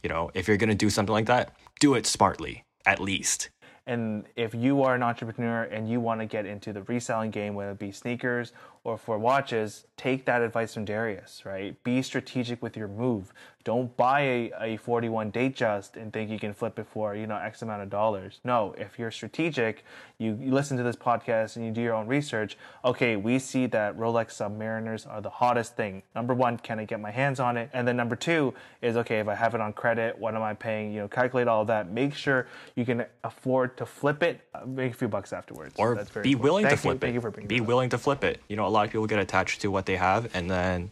You 0.03 0.09
know, 0.09 0.31
if 0.35 0.47
you're 0.49 0.57
gonna 0.57 0.75
do 0.75 0.91
something 0.91 1.13
like 1.13 1.27
that, 1.27 1.55
do 1.81 1.95
it 1.95 2.07
smartly, 2.07 2.65
at 2.87 3.01
least. 3.01 3.51
And 3.87 4.25
if 4.37 4.55
you 4.55 4.83
are 4.83 4.95
an 4.95 5.03
entrepreneur 5.03 5.65
and 5.65 5.89
you 5.89 6.01
want 6.01 6.21
to 6.21 6.27
get 6.27 6.47
into 6.47 6.73
the 6.73 6.83
reselling 6.85 7.31
game, 7.31 7.55
whether 7.55 7.73
it 7.73 7.79
be 7.79 7.91
sneakers 7.91 8.53
or 8.85 8.99
for 8.99 9.19
watches, 9.19 9.87
take 9.97 10.25
that 10.27 10.43
advice 10.43 10.75
from 10.75 10.85
Darius, 10.85 11.43
right? 11.45 11.81
Be 11.85 12.03
strategic 12.03 12.61
with 12.63 12.77
your 12.77 12.89
move. 12.89 13.33
Don't 13.65 13.97
buy 13.97 14.23
a, 14.23 14.53
a 14.61 14.77
41 14.79 15.31
Datejust 15.31 15.95
and 15.95 16.13
think 16.13 16.29
you 16.29 16.39
can 16.41 16.53
flip 16.53 16.81
it 16.81 16.87
for, 16.93 17.15
you 17.15 17.29
know, 17.29 17.37
X 17.37 17.63
amount 17.63 17.81
of 17.81 17.91
dollars. 17.91 18.41
No, 18.43 18.75
if 18.77 18.99
you're 18.99 19.13
strategic, 19.13 19.85
you, 20.19 20.37
you 20.41 20.51
listen 20.53 20.77
to 20.79 20.83
this 20.83 20.97
podcast 20.97 21.55
and 21.55 21.65
you 21.65 21.71
do 21.71 21.81
your 21.81 21.95
own 21.95 22.09
research. 22.09 22.59
Okay, 22.85 23.15
we 23.15 23.39
see 23.39 23.67
that 23.67 23.97
Rolex 23.97 24.31
Submariners 24.33 25.09
are 25.09 25.21
the 25.21 25.31
hottest 25.31 25.77
thing. 25.77 26.03
Number 26.17 26.35
one, 26.35 26.57
can 26.59 26.81
I 26.81 26.85
get 26.87 26.99
my 26.99 27.13
hands 27.13 27.39
on 27.39 27.57
it? 27.57 27.71
And 27.73 27.87
then 27.87 27.97
number 27.97 28.17
two 28.17 28.53
is, 28.81 28.97
okay, 28.97 29.21
if 29.21 29.29
I 29.29 29.37
have 29.37 29.55
it 29.55 29.61
on 29.61 29.73
credit, 29.75 30.19
what 30.19 30.35
am 30.35 30.43
I 30.43 30.55
paying? 30.55 30.93
You 30.93 31.03
know, 31.03 31.09
calculate 31.09 31.47
all 31.47 31.61
of 31.61 31.69
that. 31.69 31.89
Make 31.89 32.15
sure 32.15 32.49
you 32.75 32.85
can 32.85 33.05
afford 33.23 33.77
to 33.77 33.87
flip 33.87 34.25
it, 34.25 34.41
uh, 34.57 34.67
make 34.67 34.91
a 34.91 34.97
few 34.97 35.07
bucks 35.07 35.33
afterwards. 35.33 35.77
or 35.79 35.95
That's 35.95 36.11
very 36.11 36.25
be 36.25 36.33
important. 36.33 36.45
willing 36.51 36.65
to 36.65 36.69
Thank 36.71 36.79
you- 36.79 36.83
flip 36.91 37.01
thank 37.01 37.11
it. 37.13 37.15
you 37.15 37.21
for 37.21 37.31
bringing 37.31 37.47
be 37.47 37.61
willing 37.61 37.91
to 37.91 37.99
flip 37.99 38.25
it. 38.25 38.41
You 38.49 38.57
know, 38.57 38.67
lot 38.73 38.87
of 38.87 38.91
people 38.93 39.07
get 39.07 39.19
attached 39.19 39.61
to 39.63 39.71
what 39.71 39.87
they 39.87 39.97
have, 39.97 40.35
and 40.35 40.51
then 40.51 40.91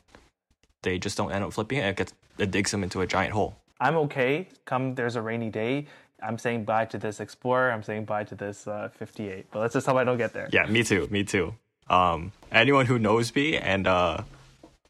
they 0.82 0.98
just 0.98 1.16
don't 1.16 1.32
end 1.32 1.44
up 1.44 1.52
flipping 1.52 1.78
it. 1.78 1.84
It 1.86 1.96
gets 1.96 2.12
it 2.38 2.50
digs 2.50 2.70
them 2.70 2.82
into 2.82 3.00
a 3.00 3.06
giant 3.06 3.32
hole. 3.32 3.56
I'm 3.80 3.96
okay. 3.96 4.48
Come 4.64 4.94
there's 4.94 5.16
a 5.16 5.22
rainy 5.22 5.50
day. 5.50 5.86
I'm 6.22 6.38
saying 6.38 6.64
bye 6.64 6.84
to 6.86 6.98
this 6.98 7.18
Explorer. 7.20 7.72
I'm 7.72 7.82
saying 7.82 8.04
bye 8.04 8.24
to 8.24 8.34
this 8.34 8.66
uh, 8.68 8.90
58. 8.92 9.46
But 9.50 9.60
let's 9.60 9.72
just 9.74 9.86
hope 9.86 9.96
I 9.96 10.04
don't 10.04 10.18
get 10.18 10.32
there. 10.34 10.48
Yeah, 10.52 10.66
me 10.66 10.82
too. 10.84 11.08
Me 11.10 11.24
too. 11.24 11.54
Um, 11.88 12.32
anyone 12.52 12.86
who 12.86 12.98
knows 12.98 13.34
me 13.34 13.56
and 13.56 13.86
uh, 13.86 14.22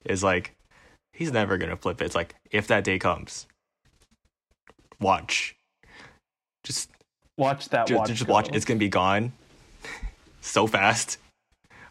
is 0.05 0.22
like, 0.24 0.55
he's 1.12 1.30
never 1.32 1.57
gonna 1.57 1.76
flip 1.76 2.03
it. 2.03 2.07
It's 2.07 2.14
like 2.16 2.34
if 2.51 2.66
that 2.66 2.82
day 2.84 2.99
comes, 2.99 3.47
watch. 5.01 5.57
Just 6.64 6.91
Watch 7.36 7.70
that 7.70 7.86
just, 7.86 7.99
watch. 7.99 8.09
just 8.11 8.28
watch. 8.28 8.51
It's 8.53 8.66
gonna 8.66 8.78
be 8.78 8.91
gone 8.91 9.32
so 10.43 10.66
fast. 10.66 11.16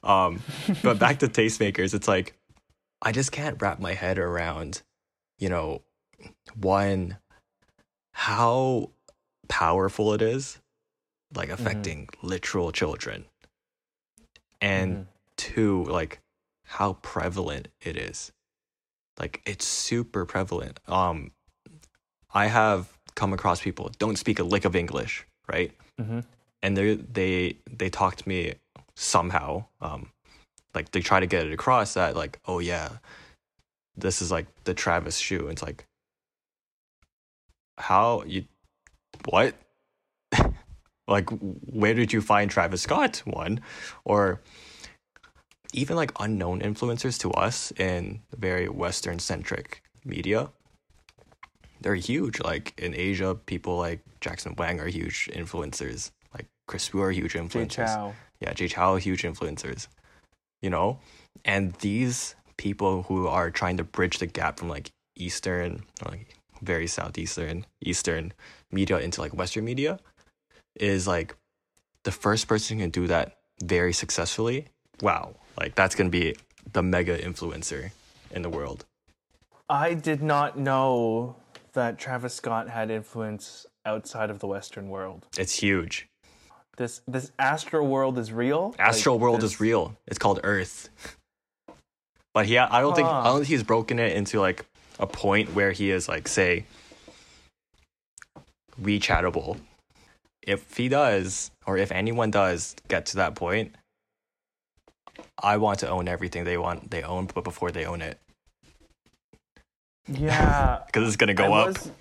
Um, 0.03 0.41
but 0.83 0.99
back 0.99 1.19
to 1.19 1.27
tastemakers, 1.27 1.93
it's 1.93 2.07
like 2.07 2.33
I 3.01 3.11
just 3.11 3.31
can't 3.31 3.61
wrap 3.61 3.79
my 3.79 3.93
head 3.93 4.17
around, 4.19 4.81
you 5.37 5.49
know, 5.49 5.81
one 6.55 7.17
how 8.11 8.91
powerful 9.47 10.13
it 10.13 10.21
is, 10.21 10.59
like 11.33 11.49
affecting 11.49 12.09
literal 12.21 12.71
children, 12.71 13.25
and 14.61 14.97
Mhm. 14.97 15.07
two, 15.37 15.83
like 15.85 16.19
how 16.65 16.93
prevalent 16.93 17.69
it 17.81 17.97
is. 17.97 18.31
Like 19.19 19.41
it's 19.45 19.65
super 19.65 20.25
prevalent. 20.25 20.79
Um, 20.87 21.31
I 22.33 22.47
have 22.47 22.97
come 23.15 23.33
across 23.33 23.61
people 23.61 23.89
don't 23.97 24.17
speak 24.17 24.39
a 24.39 24.43
lick 24.43 24.65
of 24.65 24.75
English, 24.75 25.25
right? 25.47 25.71
Mhm. 25.99 26.23
And 26.61 26.77
they 26.77 26.95
they 26.95 27.57
they 27.69 27.89
talk 27.89 28.15
to 28.17 28.29
me 28.29 28.55
somehow. 28.99 29.65
Um, 29.81 30.11
like 30.75 30.91
they 30.91 30.99
try 30.99 31.19
to 31.19 31.25
get 31.25 31.47
it 31.47 31.53
across 31.53 31.93
that 31.93 32.15
like, 32.15 32.39
oh 32.45 32.59
yeah, 32.59 32.89
this 33.97 34.21
is 34.21 34.31
like 34.31 34.45
the 34.65 34.73
Travis 34.73 35.17
shoe. 35.17 35.41
And 35.41 35.53
it's 35.53 35.63
like, 35.63 35.85
how 37.77 38.23
you, 38.27 38.45
what? 39.25 39.55
like, 41.07 41.29
where 41.29 41.93
did 41.93 42.13
you 42.13 42.21
find 42.21 42.51
Travis 42.51 42.81
Scott 42.81 43.23
one, 43.25 43.61
or 44.03 44.41
even 45.73 45.95
like 45.95 46.11
unknown 46.19 46.59
influencers 46.59 47.17
to 47.19 47.31
us 47.31 47.71
in 47.77 48.21
very 48.37 48.67
Western 48.67 49.17
centric 49.17 49.81
media? 50.03 50.51
They're 51.81 51.95
huge. 51.95 52.41
Like 52.41 52.73
in 52.77 52.93
Asia, 52.93 53.33
people 53.33 53.77
like 53.77 54.01
Jackson 54.19 54.55
Wang 54.57 54.81
are 54.81 54.87
huge 54.87 55.29
influencers. 55.33 56.11
Like 56.33 56.47
Kris 56.67 56.93
Wu 56.93 57.01
are 57.01 57.11
huge 57.11 57.33
Jay 57.33 57.39
influencers 57.39 57.95
Chou. 57.95 58.13
Yeah, 58.41 58.53
Jay 58.53 58.67
Chou, 58.67 58.95
huge 58.95 59.23
influencers, 59.23 59.87
you 60.61 60.69
know, 60.69 60.99
and 61.45 61.73
these 61.75 62.35
people 62.57 63.03
who 63.03 63.27
are 63.27 63.51
trying 63.51 63.77
to 63.77 63.83
bridge 63.83 64.19
the 64.19 64.27
gap 64.27 64.59
from 64.59 64.69
like 64.69 64.91
Eastern, 65.15 65.83
or 66.05 66.11
like 66.11 66.35
very 66.61 66.87
southeastern, 66.87 67.65
Eastern 67.81 68.33
media 68.71 68.99
into 68.99 69.21
like 69.21 69.33
Western 69.33 69.65
media, 69.65 69.99
is 70.75 71.07
like 71.07 71.35
the 72.03 72.11
first 72.11 72.47
person 72.47 72.77
who 72.77 72.83
can 72.83 72.89
do 72.91 73.07
that 73.07 73.37
very 73.63 73.93
successfully. 73.93 74.67
Wow, 75.01 75.35
like 75.59 75.75
that's 75.75 75.95
gonna 75.95 76.09
be 76.09 76.35
the 76.73 76.83
mega 76.83 77.17
influencer 77.17 77.91
in 78.31 78.41
the 78.41 78.49
world. 78.49 78.85
I 79.69 79.93
did 79.93 80.21
not 80.21 80.57
know 80.57 81.35
that 81.73 81.99
Travis 81.99 82.33
Scott 82.33 82.69
had 82.69 82.89
influence 82.89 83.65
outside 83.85 84.29
of 84.29 84.39
the 84.39 84.47
Western 84.47 84.89
world. 84.89 85.27
It's 85.37 85.59
huge. 85.59 86.08
This 86.79 87.01
this 87.09 87.29
Astro 87.37 87.83
world 87.83 88.17
is 88.17 88.31
real. 88.31 88.73
Astral 88.79 89.15
Like, 89.15 89.21
world 89.21 89.41
this- 89.41 89.51
is 89.51 89.59
real. 89.59 89.97
It's 90.07 90.17
called 90.17 90.39
Earth. 90.43 90.89
But 92.31 92.45
he, 92.45 92.59
I 92.59 92.79
don't 92.79 92.95
think, 92.95 93.07
I 93.07 93.23
don't 93.25 93.37
think 93.37 93.47
he's 93.47 93.63
broken 93.63 93.97
it 93.97 94.15
into 94.15 94.39
like 94.39 94.63
a 94.99 95.07
point 95.07 95.55
where 95.55 95.71
he 95.71 95.89
is 95.89 96.07
like, 96.07 96.27
say, 96.27 96.63
WeChatable. 98.79 99.59
If 100.43 100.77
he 100.77 100.89
does, 100.89 101.49
or 101.65 101.75
if 101.77 101.91
anyone 101.91 102.29
does 102.29 102.75
get 102.87 103.07
to 103.07 103.17
that 103.17 103.33
point, 103.33 103.73
I 105.41 105.57
want 105.57 105.79
to 105.79 105.89
own 105.89 106.07
everything 106.07 106.43
they 106.43 106.57
want 106.57 106.91
they 106.91 107.01
own, 107.01 107.27
but 107.33 107.43
before 107.43 107.71
they 107.71 107.85
own 107.85 108.01
it, 108.01 108.19
Yeah, 110.11 110.79
because 110.87 111.07
it's 111.07 111.15
gonna 111.17 111.33
go 111.33 111.53
I 111.53 111.59
up. 111.61 111.67
was, 111.67 111.91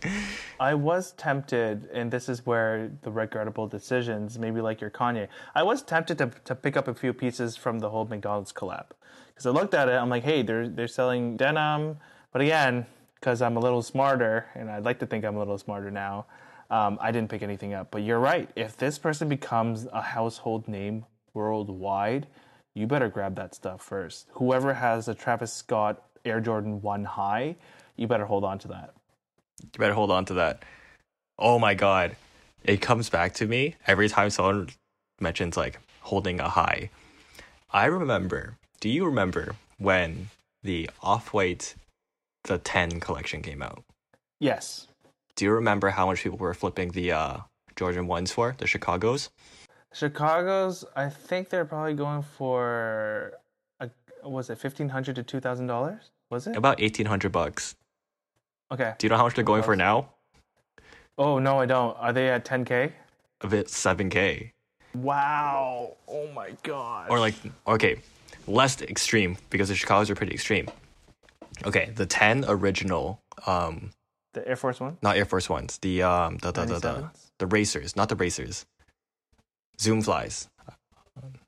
I 0.60 0.74
was 0.74 1.12
tempted, 1.12 1.88
and 1.92 2.10
this 2.10 2.28
is 2.28 2.46
where 2.46 2.90
the 3.02 3.10
regrettable 3.10 3.66
decisions, 3.66 4.38
maybe 4.38 4.60
like 4.60 4.80
your 4.80 4.90
Kanye. 4.90 5.28
I 5.54 5.62
was 5.62 5.82
tempted 5.82 6.18
to 6.18 6.30
to 6.44 6.54
pick 6.54 6.76
up 6.76 6.88
a 6.88 6.94
few 6.94 7.12
pieces 7.12 7.56
from 7.56 7.78
the 7.78 7.90
whole 7.90 8.04
McDonald's 8.06 8.52
collab 8.52 8.86
because 9.28 9.46
I 9.46 9.50
looked 9.50 9.74
at 9.74 9.88
it. 9.88 9.92
I'm 9.92 10.08
like, 10.08 10.24
hey, 10.24 10.42
they're 10.42 10.68
they're 10.68 10.88
selling 10.88 11.36
denim, 11.36 11.98
but 12.32 12.42
again, 12.42 12.86
because 13.20 13.42
I'm 13.42 13.56
a 13.56 13.60
little 13.60 13.82
smarter, 13.82 14.46
and 14.54 14.70
I'd 14.70 14.84
like 14.84 14.98
to 15.00 15.06
think 15.06 15.24
I'm 15.24 15.36
a 15.36 15.38
little 15.40 15.58
smarter 15.58 15.90
now. 15.90 16.26
Um, 16.70 16.98
I 17.00 17.12
didn't 17.12 17.30
pick 17.30 17.42
anything 17.42 17.72
up, 17.72 17.90
but 17.90 18.02
you're 18.02 18.18
right. 18.18 18.48
If 18.54 18.76
this 18.76 18.98
person 18.98 19.28
becomes 19.28 19.86
a 19.86 20.02
household 20.02 20.68
name 20.68 21.06
worldwide, 21.32 22.26
you 22.74 22.86
better 22.86 23.08
grab 23.08 23.36
that 23.36 23.54
stuff 23.54 23.82
first. 23.82 24.26
Whoever 24.32 24.74
has 24.74 25.08
a 25.08 25.14
Travis 25.14 25.52
Scott 25.52 26.02
Air 26.24 26.40
Jordan 26.40 26.82
1 26.82 27.04
high, 27.04 27.56
you 27.98 28.06
better 28.06 28.24
hold 28.24 28.44
on 28.44 28.58
to 28.60 28.68
that. 28.68 28.94
You 29.60 29.78
better 29.78 29.94
hold 29.94 30.10
on 30.10 30.24
to 30.26 30.34
that. 30.34 30.62
Oh 31.38 31.58
my 31.58 31.74
god. 31.74 32.16
It 32.64 32.80
comes 32.80 33.10
back 33.10 33.34
to 33.34 33.46
me 33.46 33.76
every 33.86 34.08
time 34.08 34.30
someone 34.30 34.70
mentions 35.20 35.56
like 35.56 35.78
holding 36.00 36.40
a 36.40 36.48
high. 36.48 36.90
I 37.70 37.86
remember, 37.86 38.56
do 38.80 38.88
you 38.88 39.04
remember 39.04 39.54
when 39.78 40.30
the 40.62 40.88
Off 41.02 41.32
White 41.34 41.74
the 42.44 42.58
10 42.58 43.00
collection 43.00 43.42
came 43.42 43.62
out? 43.62 43.84
Yes. 44.40 44.86
Do 45.36 45.44
you 45.44 45.52
remember 45.52 45.90
how 45.90 46.06
much 46.06 46.22
people 46.22 46.38
were 46.38 46.54
flipping 46.54 46.90
the 46.90 47.12
uh 47.12 47.38
Jordan 47.76 48.08
1s 48.08 48.32
for, 48.32 48.54
the 48.58 48.66
Chicago's? 48.66 49.30
Chicago's, 49.92 50.84
I 50.96 51.08
think 51.08 51.48
they're 51.48 51.64
probably 51.64 51.94
going 51.94 52.22
for, 52.22 53.34
a, 53.80 53.88
was 54.24 54.50
it 54.50 54.62
1,500 54.62 55.14
to 55.16 55.40
$2,000? 55.40 56.00
Was 56.30 56.46
it? 56.46 56.56
About 56.56 56.80
1800 56.80 57.32
bucks. 57.32 57.74
Okay. 58.70 58.94
Do 58.98 59.06
you 59.06 59.08
know 59.10 59.16
how 59.16 59.24
much 59.24 59.34
they're 59.34 59.44
going 59.44 59.62
for 59.62 59.76
now? 59.76 60.10
Oh, 61.16 61.38
no, 61.38 61.58
I 61.58 61.66
don't. 61.66 61.96
Are 61.98 62.12
they 62.12 62.28
at 62.28 62.44
10K? 62.44 62.92
A 63.40 63.46
bit 63.46 63.66
7k. 63.68 64.52
Wow. 64.94 65.96
Oh 66.08 66.28
my 66.34 66.50
God. 66.62 67.10
or 67.10 67.18
like 67.20 67.34
okay 67.66 67.96
less 68.46 68.80
extreme 68.82 69.36
because 69.50 69.68
the 69.68 69.74
chicago's 69.74 70.08
are 70.08 70.14
pretty 70.14 70.32
extreme 70.32 70.66
okay 71.66 71.90
the 71.94 72.06
10 72.06 72.46
original 72.48 73.20
um 73.46 73.90
the 74.32 74.46
Air 74.48 74.56
Force 74.56 74.80
One? 74.80 74.96
not 75.02 75.16
air 75.18 75.26
force 75.26 75.50
ones 75.50 75.76
the 75.78 76.02
um 76.02 76.38
the 76.38 76.50
the, 76.52 76.64
the, 76.64 76.78
the, 76.78 77.10
the 77.38 77.46
racers 77.46 77.94
not 77.94 78.08
the 78.08 78.16
racers 78.16 78.64
zoom 79.78 80.00
flies 80.00 80.48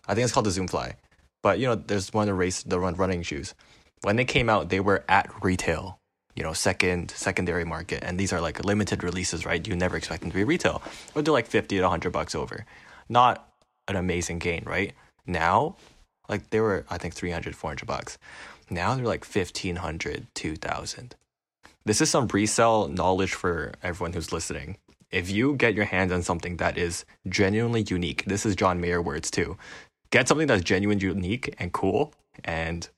i 0.07 0.15
think 0.15 0.25
it's 0.25 0.33
called 0.33 0.47
the 0.47 0.51
zoom 0.51 0.69
fly 0.69 0.95
but 1.43 1.59
you 1.59 1.67
know 1.67 1.75
there's 1.75 2.13
one 2.13 2.23
of 2.25 2.27
the 2.27 2.35
race 2.35 2.63
the 2.63 2.79
run 2.79 2.95
running 2.95 3.23
shoes 3.23 3.55
when 4.03 4.17
they 4.17 4.25
came 4.27 4.51
out 4.51 4.69
they 4.69 4.81
were 4.81 5.03
at 5.09 5.31
retail 5.43 6.00
you 6.41 6.47
know 6.47 6.55
second 6.55 7.11
secondary 7.11 7.67
market 7.67 8.03
and 8.03 8.19
these 8.19 8.33
are 8.33 8.41
like 8.41 8.65
limited 8.65 9.05
releases 9.05 9.45
right? 9.45 9.69
You 9.69 9.77
never 9.77 9.99
expect 9.99 10.23
them 10.23 10.31
to 10.31 10.37
be 10.37 10.45
retail. 10.45 10.83
But 11.13 11.27
they're 11.27 11.35
like 11.35 11.47
50 11.47 11.77
to 11.77 11.83
100 11.83 12.11
bucks 12.11 12.35
over. 12.35 12.65
Not 13.11 13.47
an 13.89 13.97
amazing 13.97 14.39
gain 14.39 14.63
right? 14.65 14.95
Now 15.27 15.77
like 16.31 16.49
they 16.49 16.61
were 16.61 16.87
i 16.89 16.97
think 16.97 17.13
300 17.13 17.55
400 17.55 17.87
bucks. 17.87 18.17
Now 18.71 18.95
they're 18.95 19.05
like 19.05 19.27
1500 19.27 20.29
2000 20.35 21.15
this 21.85 22.01
is 22.01 22.09
some 22.09 22.27
resale 22.29 22.89
knowledge 22.89 23.35
for 23.35 23.75
everyone 23.83 24.15
who's 24.15 24.33
listening. 24.33 24.79
If 25.11 25.31
you 25.31 25.57
get 25.57 25.75
your 25.75 25.85
hands 25.85 26.11
on 26.11 26.23
something 26.23 26.57
that 26.57 26.79
is 26.79 27.05
genuinely 27.29 27.85
unique 27.87 28.25
this 28.25 28.47
is 28.47 28.57
john 28.57 28.81
mayer 28.81 29.03
words 29.03 29.31
too. 29.31 29.59
Get 30.11 30.27
something 30.27 30.47
that's 30.47 30.65
genuinely 30.65 31.07
unique 31.07 31.55
and 31.59 31.71
cool 31.71 32.15
and 32.45 32.89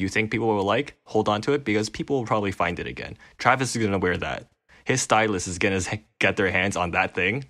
you 0.00 0.08
think 0.08 0.30
people 0.30 0.48
will 0.48 0.64
like, 0.64 0.96
hold 1.04 1.28
on 1.28 1.40
to 1.42 1.52
it 1.52 1.64
because 1.64 1.88
people 1.88 2.18
will 2.18 2.26
probably 2.26 2.52
find 2.52 2.78
it 2.78 2.86
again. 2.86 3.16
Travis 3.38 3.74
is 3.74 3.82
gonna 3.82 3.98
wear 3.98 4.16
that. 4.16 4.46
His 4.84 5.02
stylist 5.02 5.48
is 5.48 5.58
gonna 5.58 5.80
get 6.18 6.36
their 6.36 6.50
hands 6.50 6.76
on 6.76 6.92
that 6.92 7.14
thing, 7.14 7.44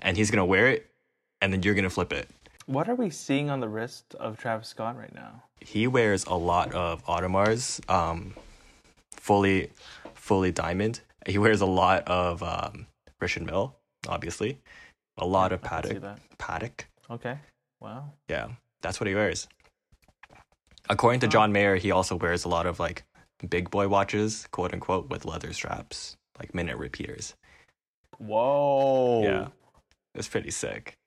and 0.00 0.16
he's 0.16 0.30
gonna 0.30 0.44
wear 0.44 0.68
it, 0.68 0.90
and 1.40 1.52
then 1.52 1.62
you're 1.62 1.74
gonna 1.74 1.90
flip 1.90 2.12
it. 2.12 2.28
What 2.66 2.88
are 2.88 2.94
we 2.94 3.10
seeing 3.10 3.50
on 3.50 3.60
the 3.60 3.68
wrist 3.68 4.14
of 4.14 4.38
Travis 4.38 4.68
Scott 4.68 4.96
right 4.96 5.14
now? 5.14 5.42
He 5.60 5.86
wears 5.86 6.24
a 6.26 6.34
lot 6.34 6.72
of 6.72 7.04
Audemars, 7.06 7.80
um, 7.90 8.34
fully, 9.12 9.70
fully 10.14 10.52
diamond. 10.52 11.00
He 11.26 11.38
wears 11.38 11.60
a 11.60 11.66
lot 11.66 12.06
of 12.08 12.42
um, 12.42 12.86
Richard 13.20 13.44
Mille, 13.44 13.74
obviously. 14.08 14.58
A 15.18 15.26
lot 15.26 15.52
of 15.52 15.64
I 15.64 15.80
can 15.80 15.90
see 15.90 15.96
Patek. 15.96 16.18
Patek. 16.38 16.80
Okay. 17.10 17.38
Wow. 17.80 18.12
Yeah, 18.28 18.48
that's 18.80 19.00
what 19.00 19.06
he 19.08 19.14
wears. 19.14 19.48
According 20.92 21.20
to 21.20 21.26
John 21.26 21.52
Mayer, 21.52 21.76
he 21.76 21.90
also 21.90 22.16
wears 22.16 22.44
a 22.44 22.48
lot 22.50 22.66
of 22.66 22.78
like 22.78 23.02
big 23.48 23.70
boy 23.70 23.88
watches, 23.88 24.46
quote 24.50 24.74
unquote, 24.74 25.08
with 25.08 25.24
leather 25.24 25.54
straps, 25.54 26.16
like 26.38 26.54
minute 26.54 26.76
repeaters. 26.76 27.34
Whoa. 28.18 29.22
Yeah, 29.22 29.48
it's 30.14 30.28
pretty 30.28 30.50
sick. 30.50 30.98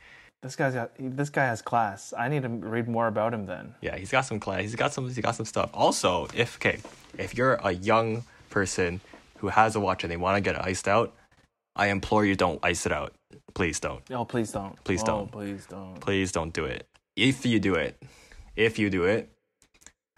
This 0.42 0.56
guy's 0.56 0.74
got 0.74 0.92
this 0.98 1.30
guy 1.30 1.46
has 1.46 1.62
class. 1.62 2.16
I 2.18 2.30
need 2.30 2.42
to 2.42 2.50
read 2.50 2.88
more 2.88 3.06
about 3.06 3.32
him 3.32 3.46
then. 3.46 3.76
Yeah, 3.82 3.96
he's 3.96 4.10
got 4.10 4.22
some 4.22 4.40
class. 4.40 4.62
He's 4.62 4.76
got 4.76 4.92
some. 4.92 5.06
He's 5.06 5.20
got 5.20 5.36
some 5.36 5.46
stuff. 5.46 5.70
Also, 5.72 6.28
if 6.34 6.58
okay, 6.58 6.80
if 7.20 7.38
you're 7.38 7.54
a 7.64 7.72
young 7.72 8.24
person 8.50 9.02
who 9.38 9.50
has 9.50 9.76
a 9.76 9.80
watch 9.80 10.04
and 10.04 10.12
they 10.12 10.18
want 10.18 10.36
to 10.38 10.42
get 10.42 10.56
it 10.56 10.62
iced 10.64 10.88
out, 10.88 11.14
I 11.76 11.88
implore 11.90 12.26
you 12.26 12.36
don't 12.36 12.60
ice 12.64 12.88
it 12.88 12.92
out. 12.92 13.14
Please 13.54 13.80
don't. 13.80 14.02
Oh, 14.10 14.26
please 14.26 14.52
don't. 14.52 14.84
Please 14.84 15.04
Oh, 15.04 15.06
don't. 15.06 15.32
Please 15.32 15.66
don't. 15.68 16.00
Please 16.00 16.32
don't 16.32 16.54
do 16.54 16.66
it. 16.66 16.88
If 17.16 17.46
you 17.46 17.60
do 17.60 17.76
it, 17.76 18.02
if 18.56 18.80
you 18.80 18.90
do 18.90 19.04
it, 19.04 19.30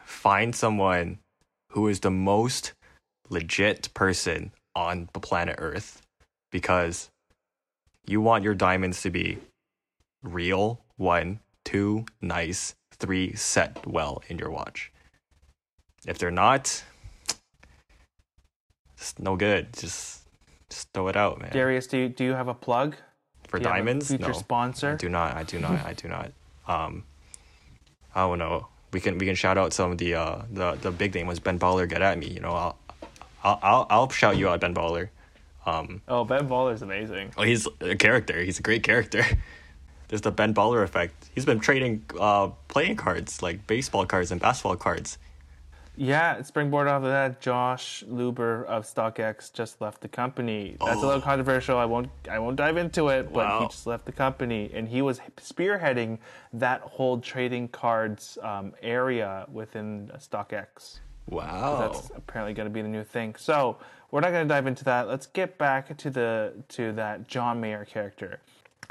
find 0.07 0.55
someone 0.55 1.19
who 1.71 1.87
is 1.87 1.99
the 1.99 2.09
most 2.09 2.73
legit 3.29 3.93
person 3.93 4.51
on 4.73 5.09
the 5.13 5.19
planet 5.19 5.55
Earth 5.59 6.01
because 6.49 7.09
you 8.05 8.21
want 8.21 8.43
your 8.43 8.55
diamonds 8.55 9.01
to 9.01 9.09
be 9.09 9.37
real, 10.23 10.79
one, 10.95 11.41
two, 11.65 12.05
nice, 12.21 12.73
three, 12.93 13.35
set 13.35 13.85
well 13.85 14.23
in 14.29 14.37
your 14.37 14.49
watch. 14.49 14.93
If 16.05 16.17
they're 16.17 16.31
not, 16.31 16.83
it's 18.95 19.19
no 19.19 19.35
good. 19.35 19.73
Just 19.73 20.25
just 20.69 20.87
throw 20.93 21.09
it 21.09 21.17
out, 21.17 21.39
man. 21.39 21.51
Darius, 21.51 21.87
do 21.87 21.97
you, 21.97 22.09
do 22.09 22.23
you 22.23 22.33
have 22.33 22.47
a 22.47 22.53
plug? 22.53 22.95
For 23.47 23.57
Do 23.57 23.63
you 23.63 23.67
have 23.69 23.75
a 23.75 23.79
diamonds, 23.79 24.07
future 24.07 24.27
no. 24.27 24.33
sponsor? 24.33 24.93
I 24.93 24.95
do 24.95 25.09
not. 25.09 25.35
I 25.35 25.43
do 25.43 25.59
not. 25.59 25.85
I 25.85 25.93
do 25.93 26.07
not. 26.07 26.31
Um, 26.67 27.03
I 28.13 28.21
don't 28.21 28.39
know. 28.39 28.67
We 28.91 28.99
can 28.99 29.17
we 29.17 29.25
can 29.25 29.35
shout 29.35 29.57
out 29.57 29.73
some 29.73 29.91
of 29.91 29.97
the 29.97 30.15
uh 30.15 30.41
the 30.51 30.73
the 30.81 30.91
big 30.91 31.13
name 31.13 31.27
was 31.27 31.39
Ben 31.39 31.59
Baller. 31.59 31.87
Get 31.87 32.01
at 32.01 32.17
me. 32.17 32.27
You 32.27 32.39
know, 32.39 32.51
I'll 32.51 32.77
I'll 33.43 33.59
I'll, 33.61 33.87
I'll 33.89 34.09
shout 34.09 34.37
you 34.37 34.47
out, 34.49 34.61
Ben 34.61 34.73
Baller. 34.73 35.09
Um, 35.65 36.01
Oh, 36.07 36.23
Ben 36.23 36.47
Baller's 36.47 36.81
amazing. 36.81 37.33
oh, 37.37 37.43
he's 37.43 37.67
a 37.81 37.95
character. 37.95 38.41
He's 38.41 38.57
a 38.59 38.61
great 38.61 38.83
character. 38.83 39.25
There's 40.07 40.21
the 40.21 40.31
Ben 40.31 40.53
Baller 40.53 40.81
effect. 40.83 41.13
He's 41.35 41.43
been 41.45 41.59
trading 41.59 42.05
uh 42.19 42.47
playing 42.69 42.95
cards 42.95 43.41
like 43.41 43.67
baseball 43.67 44.05
cards 44.05 44.31
and 44.31 44.39
basketball 44.39 44.77
cards. 44.77 45.17
Yeah, 45.99 46.43
springboard 46.43 46.87
off 46.87 47.01
of 47.01 47.09
that, 47.09 47.41
Josh 47.41 48.03
Luber 48.07 48.63
of 48.65 48.85
StockX 48.85 49.51
just 49.51 49.81
left 49.81 50.01
the 50.01 50.07
company. 50.07 50.77
That's 50.79 51.01
a 51.01 51.05
little 51.05 51.21
controversial. 51.21 51.77
I 51.77 51.85
won't 51.85 52.09
I 52.29 52.37
won't 52.37 52.55
dive 52.55 52.77
into 52.77 53.07
it, 53.09 53.33
but 53.33 53.47
he 53.47 53.53
Oh. 53.65 53.67
Just 53.67 53.87
left 53.87 54.05
the 54.05 54.11
company, 54.11 54.69
and 54.73 54.87
he 54.87 55.01
was 55.01 55.19
spearheading 55.37 56.19
that 56.53 56.81
whole 56.81 57.19
trading 57.19 57.67
cards 57.69 58.37
um, 58.43 58.73
area 58.83 59.47
within 59.51 60.11
StockX. 60.17 60.99
Wow. 61.29 61.79
That's 61.79 62.11
apparently 62.15 62.53
going 62.53 62.67
to 62.67 62.73
be 62.73 62.83
the 62.83 62.87
new 62.87 63.03
thing. 63.03 63.33
So 63.35 63.77
we're 64.11 64.21
not 64.21 64.31
going 64.31 64.47
to 64.47 64.53
dive 64.53 64.67
into 64.67 64.83
that. 64.85 65.07
Let's 65.07 65.25
get 65.25 65.57
back 65.57 65.97
to 65.97 66.09
the 66.11 66.53
to 66.69 66.91
that 66.93 67.27
John 67.27 67.59
Mayer 67.59 67.85
character. 67.85 68.39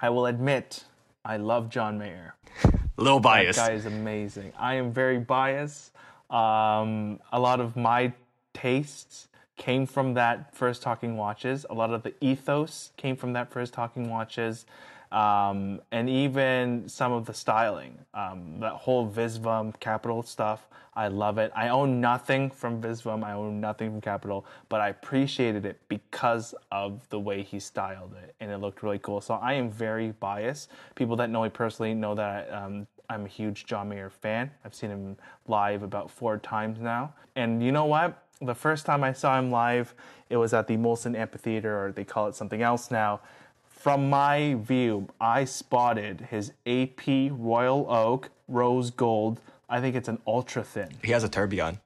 I 0.01 0.11
will 0.11 0.27
admit, 0.27 0.85
I 1.25 1.37
love 1.37 1.71
John 1.71 1.99
Mayer. 1.99 2.35
a 2.65 2.71
little 2.97 3.21
That 3.21 3.55
guy 3.69 3.71
is 3.75 3.87
amazing. 3.87 4.53
I 4.59 4.75
am 4.75 4.93
very 4.93 5.19
biased. 5.19 5.93
Um, 6.31 7.21
a 7.33 7.39
lot 7.39 7.61
of 7.61 7.77
my 7.77 8.13
tastes 8.53 9.29
came 9.57 9.87
from 9.87 10.15
that 10.15 10.55
first 10.55 10.83
Talking 10.83 11.17
Watches. 11.17 11.65
A 11.71 11.75
lot 11.75 11.93
of 11.93 12.03
the 12.03 12.15
ethos 12.21 12.93
came 12.97 13.17
from 13.17 13.33
that 13.35 13.51
first 13.51 13.73
Talking 13.73 14.11
Watches. 14.11 14.67
Um, 15.13 15.81
and 15.93 16.11
even 16.11 16.89
some 16.89 17.13
of 17.13 17.27
the 17.27 17.35
styling, 17.35 17.99
um, 18.13 18.61
that 18.61 18.73
whole 18.73 19.09
Visvim 19.09 19.79
Kapital 19.81 20.23
stuff. 20.23 20.67
I 20.95 21.09
love 21.09 21.37
it. 21.37 21.53
I 21.55 21.69
own 21.69 22.01
nothing 22.01 22.51
from 22.51 22.81
Visvim. 22.81 23.23
I 23.23 23.33
own 23.33 23.61
nothing 23.61 23.91
from 23.91 24.01
Kapital, 24.01 24.47
but 24.71 24.81
I 24.81 24.89
appreciated 24.89 25.67
it 25.67 25.79
because 25.89 26.55
of 26.73 27.07
the 27.11 27.21
way 27.21 27.43
he 27.43 27.61
styled 27.61 28.15
it, 28.15 28.35
and 28.41 28.51
it 28.51 28.59
looked 28.59 28.83
really 28.83 28.99
cool. 28.99 29.21
So 29.21 29.35
I 29.35 29.53
am 29.55 29.71
very 29.71 30.13
biased. 30.13 30.71
People 30.95 31.15
that 31.17 31.29
know 31.29 31.43
me 31.43 31.51
personally 31.51 31.93
know 31.93 32.15
that 32.15 32.51
um, 32.51 32.87
I'm 33.09 33.25
a 33.25 33.29
huge 33.29 33.67
John 33.67 33.89
Mayer 33.89 34.11
fan. 34.11 34.51
I've 34.65 34.75
seen 34.75 34.91
him 34.91 35.17
live 35.47 35.83
about 35.83 36.11
four 36.11 36.39
times 36.39 36.81
now. 36.81 37.15
And 37.35 37.63
you 37.63 37.73
know 37.73 37.85
what? 37.85 38.23
The 38.41 38.55
first 38.55 38.85
time 38.85 39.03
I 39.03 39.13
saw 39.13 39.39
him 39.39 39.51
live, 39.51 39.95
it 40.29 40.37
was 40.37 40.53
at 40.53 40.67
the 40.67 40.77
Molson 40.77 41.17
Amphitheater, 41.17 41.87
or 41.87 41.93
they 41.93 42.05
call 42.05 42.29
it 42.29 42.35
something 42.35 42.63
else 42.63 42.91
now. 42.91 43.21
From 43.69 44.11
my 44.11 44.57
view, 44.61 45.09
I 45.21 45.45
spotted 45.45 46.29
his 46.31 46.53
AP 46.67 47.31
Royal 47.31 47.91
Oak 47.91 48.31
Rose 48.49 48.91
Gold. 48.91 49.41
I 49.69 49.81
think 49.81 49.97
it's 49.97 50.09
an 50.09 50.19
ultra 50.27 50.63
thin. 50.63 50.91
he 51.03 51.13
has 51.13 51.25
a 51.25 51.29
tourbillon. 51.29 51.79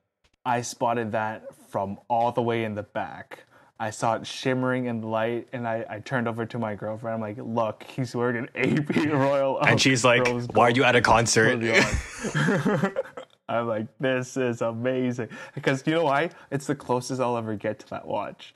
I 0.45 0.63
spotted 0.63 1.13
that 1.13 1.45
from 1.69 1.99
all 2.09 2.33
the 2.33 2.43
way 2.43 2.65
in 2.65 2.75
the 2.75 2.83
back. 2.83 3.45
I 3.81 3.89
saw 3.89 4.17
it 4.17 4.27
shimmering 4.27 4.85
in 4.85 5.01
the 5.01 5.07
light, 5.07 5.49
and 5.55 5.67
I, 5.67 5.87
I 5.89 6.01
turned 6.01 6.29
over 6.29 6.45
to 6.45 6.59
my 6.59 6.75
girlfriend. 6.75 7.15
I'm 7.15 7.21
like, 7.23 7.39
"Look, 7.43 7.83
he's 7.85 8.15
wearing 8.15 8.37
an 8.37 8.49
AP 8.55 8.95
Royal 9.11 9.57
Oak." 9.57 9.67
And 9.67 9.81
she's 9.81 10.05
like, 10.05 10.27
Rose 10.27 10.47
"Why 10.53 10.65
are 10.65 10.71
you 10.71 10.85
at 10.85 10.95
a 10.97 11.01
concert?" 11.01 11.63
I'm 13.49 13.67
like, 13.67 13.87
"This 13.99 14.37
is 14.37 14.61
amazing," 14.61 15.31
because 15.55 15.83
you 15.87 15.95
know 15.95 16.05
why? 16.05 16.29
It's 16.51 16.67
the 16.67 16.75
closest 16.75 17.23
I'll 17.23 17.39
ever 17.39 17.55
get 17.55 17.79
to 17.79 17.89
that 17.89 18.07
watch. 18.07 18.55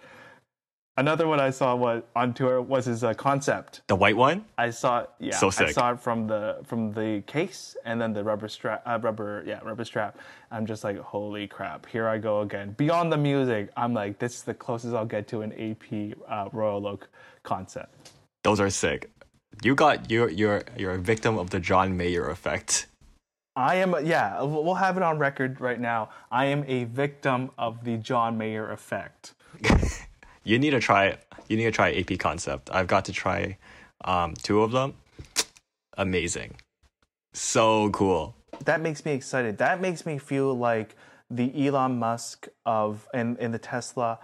Another 0.96 1.26
one 1.26 1.40
I 1.40 1.50
saw 1.50 1.74
was 1.74 2.04
on 2.14 2.34
tour 2.34 2.62
was 2.62 2.84
his 2.84 3.02
uh, 3.02 3.14
concept. 3.14 3.82
the 3.88 3.96
white 3.96 4.16
one. 4.16 4.44
I 4.56 4.70
saw 4.70 5.00
it. 5.00 5.10
Yeah, 5.18 5.36
So 5.36 5.50
sick. 5.50 5.68
I 5.68 5.72
saw 5.72 5.92
it 5.92 6.00
from 6.00 6.28
the 6.28 6.58
from 6.64 6.92
the 6.92 7.22
case 7.26 7.76
and 7.84 8.00
then 8.00 8.12
the 8.12 8.22
rubber 8.22 8.46
strap, 8.48 8.82
uh, 8.86 8.98
rubber 9.02 9.42
yeah, 9.44 9.58
rubber 9.64 9.84
strap. 9.84 10.18
I'm 10.52 10.66
just 10.66 10.84
like, 10.84 10.98
holy 10.98 11.48
crap! 11.48 11.86
Here 11.86 12.06
I 12.06 12.18
go 12.18 12.42
again. 12.42 12.74
Beyond 12.76 13.10
the 13.12 13.16
music, 13.16 13.70
I'm 13.76 13.92
like, 13.92 14.20
this 14.20 14.36
is 14.36 14.42
the 14.42 14.54
closest 14.54 14.94
I'll 14.94 15.04
get 15.04 15.26
to 15.28 15.42
an 15.42 15.52
AP 15.52 16.16
uh, 16.28 16.48
Royal 16.52 16.86
Oak 16.86 17.08
concept. 17.42 18.12
Those 18.44 18.60
are 18.60 18.70
sick. 18.70 19.10
You 19.64 19.74
got 19.74 20.10
you're 20.10 20.30
you're 20.30 20.62
you're 20.76 20.92
a 20.92 20.98
victim 20.98 21.38
of 21.38 21.50
the 21.50 21.58
John 21.58 21.96
Mayer 21.96 22.28
effect. 22.28 22.86
I 23.56 23.76
am, 23.76 23.94
yeah, 24.04 24.42
we'll 24.42 24.74
have 24.74 24.96
it 24.96 25.04
on 25.04 25.18
record 25.18 25.60
right 25.60 25.78
now. 25.78 26.08
I 26.30 26.46
am 26.46 26.64
a 26.66 26.84
victim 26.84 27.52
of 27.56 27.84
the 27.84 27.96
John 27.98 28.36
Mayer 28.36 28.72
effect. 28.72 29.34
You 30.44 30.58
need 30.58 30.70
to 30.70 30.80
try 30.80 31.16
you 31.48 31.56
need 31.56 31.64
to 31.64 31.70
try 31.70 31.92
AP 31.92 32.18
concept. 32.18 32.70
I've 32.72 32.86
got 32.86 33.04
to 33.06 33.12
try 33.12 33.58
um 34.04 34.34
two 34.34 34.62
of 34.62 34.72
them. 34.72 34.94
Amazing. 35.96 36.56
So 37.32 37.90
cool. 37.90 38.34
That 38.64 38.80
makes 38.80 39.04
me 39.04 39.12
excited. 39.12 39.58
That 39.58 39.80
makes 39.80 40.06
me 40.06 40.18
feel 40.18 40.54
like 40.54 40.94
the 41.30 41.66
Elon 41.66 41.98
Musk 41.98 42.48
of 42.64 43.08
and, 43.12 43.36
and 43.38 43.52
the 43.52 43.58
Tesla 43.58 44.18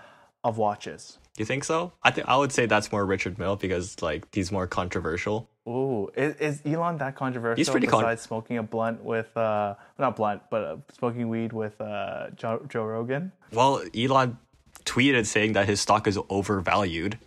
of 0.44 0.58
watches. 0.58 1.18
You 1.36 1.44
think 1.44 1.64
so? 1.64 1.92
I 2.02 2.10
think 2.10 2.28
I 2.28 2.36
would 2.36 2.52
say 2.52 2.66
that's 2.66 2.92
more 2.92 3.04
Richard 3.06 3.38
Mille 3.38 3.56
because 3.56 4.00
like 4.02 4.26
he's 4.32 4.52
more 4.52 4.66
controversial. 4.66 5.48
Ooh, 5.68 6.10
is, 6.16 6.34
is 6.36 6.62
Elon 6.64 6.98
that 6.98 7.16
controversial? 7.16 7.56
He's 7.56 7.70
pretty 7.70 7.86
con- 7.86 8.02
besides 8.02 8.22
smoking 8.22 8.58
a 8.58 8.62
blunt 8.62 9.04
with, 9.04 9.34
uh, 9.36 9.74
not 9.98 10.16
blunt, 10.16 10.42
but 10.50 10.62
uh, 10.64 10.76
smoking 10.96 11.28
weed 11.28 11.52
with 11.52 11.80
uh, 11.80 12.30
Joe, 12.34 12.64
Joe 12.68 12.84
Rogan. 12.84 13.30
Well, 13.52 13.82
Elon 13.94 14.38
tweeted 14.85 15.26
saying 15.26 15.53
that 15.55 15.66
his 15.66 15.81
stock 15.81 16.07
is 16.07 16.18
overvalued. 16.28 17.18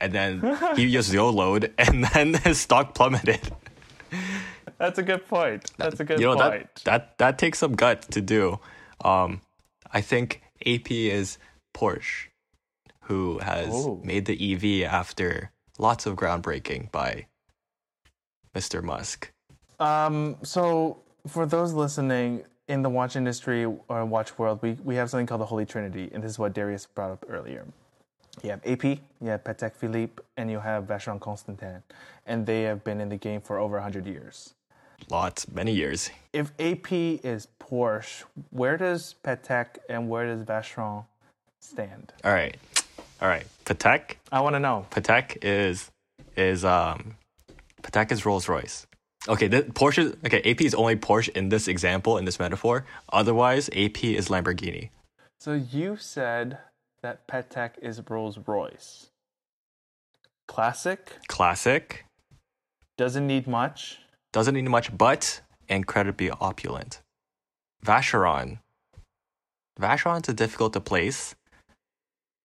And 0.00 0.12
then 0.12 0.58
he 0.76 0.90
just 0.90 1.12
YOLO'd 1.12 1.72
and 1.78 2.04
then 2.04 2.34
his 2.34 2.60
stock 2.60 2.94
plummeted. 2.94 3.40
That's 4.78 4.98
a 4.98 5.02
good 5.02 5.26
point. 5.28 5.70
That's 5.76 6.00
a 6.00 6.04
good 6.04 6.20
you 6.20 6.26
know 6.26 6.36
point. 6.36 6.74
that 6.76 6.84
that 6.84 7.18
that 7.18 7.38
takes 7.38 7.58
some 7.58 7.74
guts 7.74 8.06
to 8.08 8.20
do. 8.20 8.58
Um, 9.04 9.42
I 9.92 10.00
think 10.00 10.40
AP 10.66 10.90
is 10.90 11.36
Porsche, 11.74 12.28
who 13.02 13.38
has 13.40 13.68
Oh. 13.70 14.00
made 14.02 14.24
the 14.24 14.36
EV 14.54 14.90
after 14.90 15.50
lots 15.78 16.06
of 16.06 16.16
groundbreaking 16.16 16.90
by 16.90 17.26
Mr. 18.54 18.82
Musk. 18.82 19.32
Um, 19.78 20.36
so 20.42 21.02
for 21.26 21.44
those 21.46 21.72
listening 21.72 22.44
in 22.70 22.82
the 22.82 22.88
watch 22.88 23.16
industry 23.16 23.64
or 23.64 24.04
watch 24.04 24.38
world, 24.38 24.60
we, 24.62 24.72
we 24.84 24.94
have 24.94 25.10
something 25.10 25.26
called 25.26 25.40
the 25.40 25.46
Holy 25.46 25.66
Trinity, 25.66 26.08
and 26.12 26.22
this 26.22 26.30
is 26.30 26.38
what 26.38 26.54
Darius 26.54 26.86
brought 26.86 27.10
up 27.10 27.26
earlier. 27.28 27.66
You 28.44 28.50
have 28.50 28.60
AP, 28.64 28.84
you 28.84 29.00
have 29.22 29.42
Patek 29.42 29.74
Philippe, 29.74 30.22
and 30.36 30.48
you 30.48 30.60
have 30.60 30.84
Vacheron 30.84 31.20
Constantin, 31.20 31.82
and 32.26 32.46
they 32.46 32.62
have 32.62 32.84
been 32.84 33.00
in 33.00 33.08
the 33.08 33.16
game 33.16 33.40
for 33.40 33.58
over 33.58 33.74
100 33.74 34.06
years. 34.06 34.54
Lots, 35.10 35.50
many 35.50 35.72
years. 35.72 36.10
If 36.32 36.52
AP 36.60 36.92
is 36.92 37.48
Porsche, 37.58 38.22
where 38.50 38.76
does 38.76 39.16
Patek 39.24 39.78
and 39.88 40.08
where 40.08 40.26
does 40.26 40.44
Vacheron 40.44 41.06
stand? 41.60 42.12
All 42.22 42.32
right, 42.32 42.56
all 43.20 43.28
right. 43.28 43.46
Patek, 43.64 44.14
I 44.30 44.40
want 44.42 44.54
to 44.54 44.60
know. 44.60 44.86
Patek 44.92 45.38
is 45.42 45.90
is 46.36 46.64
um, 46.64 47.16
Patek 47.82 48.12
is 48.12 48.24
Rolls 48.24 48.48
Royce. 48.48 48.86
Okay, 49.28 49.48
the 49.48 49.62
Porsche. 49.62 50.16
Okay, 50.24 50.40
AP 50.50 50.62
is 50.62 50.74
only 50.74 50.96
Porsche 50.96 51.28
in 51.30 51.50
this 51.50 51.68
example 51.68 52.16
in 52.18 52.24
this 52.24 52.38
metaphor. 52.38 52.86
Otherwise, 53.12 53.68
AP 53.70 54.04
is 54.04 54.28
Lamborghini. 54.28 54.90
So 55.38 55.52
you 55.54 55.96
said 55.96 56.58
that 57.02 57.26
Patek 57.28 57.72
is 57.82 58.00
Rolls 58.08 58.38
Royce. 58.46 59.08
Classic 60.48 61.12
Classic 61.28 62.04
doesn't 62.98 63.26
need 63.26 63.46
much. 63.46 63.98
doesn't 64.32 64.54
need 64.54 64.68
much, 64.68 64.96
but 64.96 65.40
incredibly 65.68 66.30
opulent. 66.30 67.00
Vacheron. 67.84 68.58
Vacheron's 69.80 70.28
a 70.28 70.34
difficult 70.34 70.72
to 70.74 70.80
place, 70.80 71.34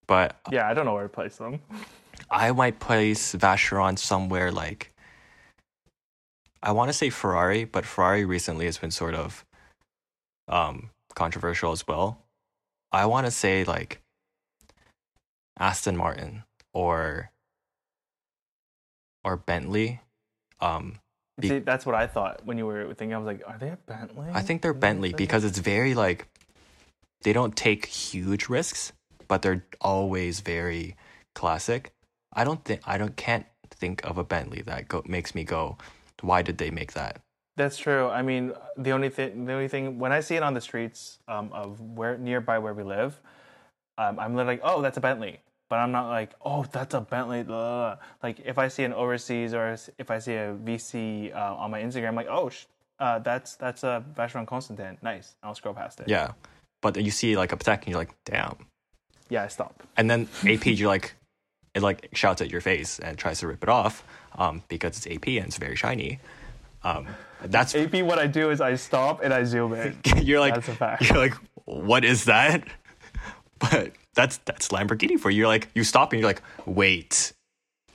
but 0.08 0.40
Yeah, 0.52 0.70
I 0.70 0.74
don't 0.74 0.86
know 0.86 0.94
where 0.94 1.04
to 1.04 1.10
place 1.10 1.38
them. 1.38 1.60
I 2.30 2.52
might 2.52 2.80
place 2.80 3.34
Vacheron 3.36 3.98
somewhere 4.00 4.52
like 4.52 4.94
I 6.66 6.72
want 6.72 6.90
to 6.90 6.94
say 6.94 7.10
Ferrari, 7.10 7.64
but 7.64 7.86
Ferrari 7.86 8.26
recently 8.26 8.66
has 8.66 8.78
been 8.78 8.92
sort 8.92 9.14
of 9.14 9.46
um 10.48 10.90
controversial 11.14 11.72
as 11.72 11.88
well. 11.88 12.20
I 12.92 13.06
want 13.06 13.26
to 13.28 13.32
say 13.32 13.64
like 13.64 14.02
Aston 15.58 15.96
Martin 15.96 16.44
or 16.74 17.32
or 19.24 19.38
Bentley. 19.38 20.02
Um 20.60 21.00
Be- 21.40 21.50
See, 21.50 21.60
that's 21.60 21.86
what 21.86 21.96
I 21.96 22.08
thought 22.08 22.46
when 22.46 22.58
you 22.58 22.66
were 22.66 22.94
thinking. 22.94 23.14
I 23.14 23.18
was 23.18 23.28
like, 23.28 23.44
are 23.46 23.58
they 23.58 23.70
a 23.70 23.78
Bentley? 23.86 24.28
I 24.34 24.42
think 24.42 24.62
they're 24.62 24.72
Is 24.72 24.80
Bentley 24.80 25.14
because 25.14 25.44
it's 25.44 25.60
very 25.60 25.94
like 25.94 26.28
they 27.22 27.34
don't 27.34 27.56
take 27.56 27.86
huge 27.86 28.50
risks, 28.50 28.94
but 29.28 29.42
they're 29.42 29.66
always 29.82 30.40
very 30.40 30.96
classic. 31.34 31.92
I 32.34 32.44
don't 32.44 32.64
think 32.64 32.82
I 32.86 32.98
don't 32.98 33.16
can't 33.16 33.46
think 33.70 34.04
of 34.04 34.18
a 34.18 34.24
Bentley 34.24 34.62
that 34.64 34.88
go, 34.88 35.04
makes 35.06 35.36
me 35.36 35.44
go, 35.44 35.78
why 36.28 36.42
did 36.42 36.58
they 36.58 36.70
make 36.72 36.94
that? 36.94 37.22
That's 37.58 37.78
true. 37.78 38.10
I 38.10 38.22
mean, 38.22 38.54
the 38.78 38.92
only 38.92 39.10
thing, 39.10 39.46
the 39.46 39.54
only 39.54 39.70
thing, 39.70 39.98
when 39.98 40.12
I 40.12 40.20
see 40.20 40.36
it 40.36 40.44
on 40.44 40.54
the 40.54 40.62
streets 40.62 41.20
um, 41.28 41.52
of 41.54 41.80
where 41.80 42.18
nearby 42.18 42.60
where 42.60 42.74
we 42.74 42.84
live, 42.84 43.20
um, 43.98 44.20
I'm 44.20 44.36
like, 44.36 44.60
oh, 44.64 44.82
that's 44.82 44.98
a 44.98 45.02
Bentley. 45.02 45.40
But 45.70 45.78
I'm 45.78 45.92
not 45.92 46.10
like, 46.10 46.32
oh, 46.44 46.66
that's 46.72 46.94
a 46.94 47.02
Bentley. 47.02 47.44
blah." 47.44 47.98
Like 48.22 48.42
if 48.46 48.58
I 48.58 48.68
see 48.68 48.84
an 48.84 48.94
overseas 48.94 49.54
or 49.54 49.76
if 49.98 50.12
I 50.12 50.20
see 50.20 50.34
a 50.34 50.54
VC 50.54 51.34
uh, 51.34 51.56
on 51.56 51.72
my 51.72 51.82
Instagram, 51.82 52.10
I'm 52.10 52.16
like, 52.16 52.28
oh, 52.30 52.50
sh- 52.50 52.66
uh, 53.00 53.20
that's 53.20 53.56
that's 53.56 53.84
a 53.84 54.04
Vacheron 54.16 54.46
Constantin. 54.46 54.98
Nice. 55.02 55.36
I'll 55.42 55.56
scroll 55.56 55.74
past 55.74 56.02
it. 56.02 56.08
Yeah, 56.10 56.34
but 56.82 57.02
you 57.02 57.12
see 57.12 57.38
like 57.38 57.52
a 57.52 57.58
Patek 57.58 57.80
and 57.80 57.88
you're 57.88 57.98
like, 57.98 58.14
damn. 58.26 58.58
Yeah, 59.30 59.44
I 59.44 59.48
stop. 59.48 59.82
And 59.98 60.10
then 60.10 60.28
AP, 60.46 60.68
you're 60.68 60.88
like, 60.88 61.16
it 61.76 61.84
like 61.84 62.10
shouts 62.14 62.42
at 62.42 62.50
your 62.50 62.62
face 62.62 62.98
and 63.00 63.18
tries 63.18 63.40
to 63.42 63.48
rip 63.48 63.62
it 63.62 63.70
off, 63.70 64.04
um, 64.38 64.64
because 64.70 64.98
it's 64.98 65.06
AP 65.08 65.28
and 65.28 65.46
it's 65.46 65.58
very 65.58 65.76
shiny. 65.76 66.20
Um, 66.84 67.08
that's 67.44 67.76
AP, 67.76 67.94
what 68.04 68.18
I 68.18 68.28
do 68.28 68.50
is 68.50 68.62
I 68.62 68.76
stop 68.76 69.22
and 69.24 69.34
I 69.34 69.44
zoom 69.44 69.74
in. 69.74 70.00
you're 70.24 70.40
like 70.40 70.56
That's 70.56 70.70
a 70.70 70.74
fact. 70.76 71.02
you're 71.04 71.18
like 71.18 71.34
what 71.66 72.06
is 72.06 72.26
that 72.26 72.64
but 73.60 73.92
that's 74.14 74.38
that's 74.46 74.68
lamborghini 74.70 75.20
for 75.20 75.32
you 75.32 75.40
you're 75.40 75.48
like 75.48 75.68
you 75.74 75.84
stop 75.84 76.14
and 76.14 76.22
you're 76.22 76.30
like 76.30 76.42
wait 76.68 77.34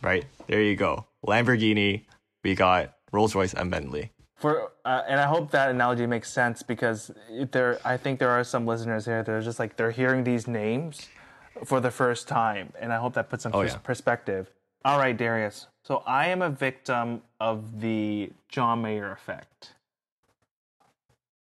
right 0.03 0.25
there 0.49 0.61
you 0.61 0.75
go 0.75 1.07
lamborghini 1.25 2.05
we 2.43 2.55
got 2.57 2.95
rolls 3.13 3.35
royce 3.35 3.55
and 3.55 3.71
bentley 3.71 4.11
For 4.37 4.73
uh, 4.85 5.03
and 5.09 5.21
I 5.21 5.27
hope 5.27 5.51
that 5.53 5.71
analogy 5.71 6.07
makes 6.07 6.33
sense 6.33 6.63
because 6.65 7.11
there, 7.53 7.79
I 7.85 7.97
think 7.97 8.19
there 8.19 8.31
are 8.31 8.43
some 8.43 8.67
listeners 8.67 9.05
here 9.05 9.23
that 9.23 9.31
are 9.33 9.41
just 9.43 9.59
like 9.61 9.77
they're 9.77 9.93
hearing 9.93 10.25
these 10.25 10.49
names 10.49 11.09
for 11.65 11.81
the 11.81 11.91
first 11.91 12.29
time, 12.29 12.73
and 12.81 12.93
I 12.93 12.97
hope 12.99 13.15
that 13.15 13.29
puts 13.29 13.43
some 13.43 13.53
Oh, 13.55 13.63
pers- 13.63 13.73
yeah. 13.73 13.79
perspective. 13.79 14.51
All 14.85 14.99
right, 14.99 15.17
Darius. 15.17 15.67
So 15.85 16.03
I 16.07 16.29
am 16.29 16.43
a 16.43 16.51
victim 16.51 17.23
of 17.39 17.81
the 17.81 18.33
John 18.49 18.83
Mayer 18.83 19.11
effect. 19.13 19.75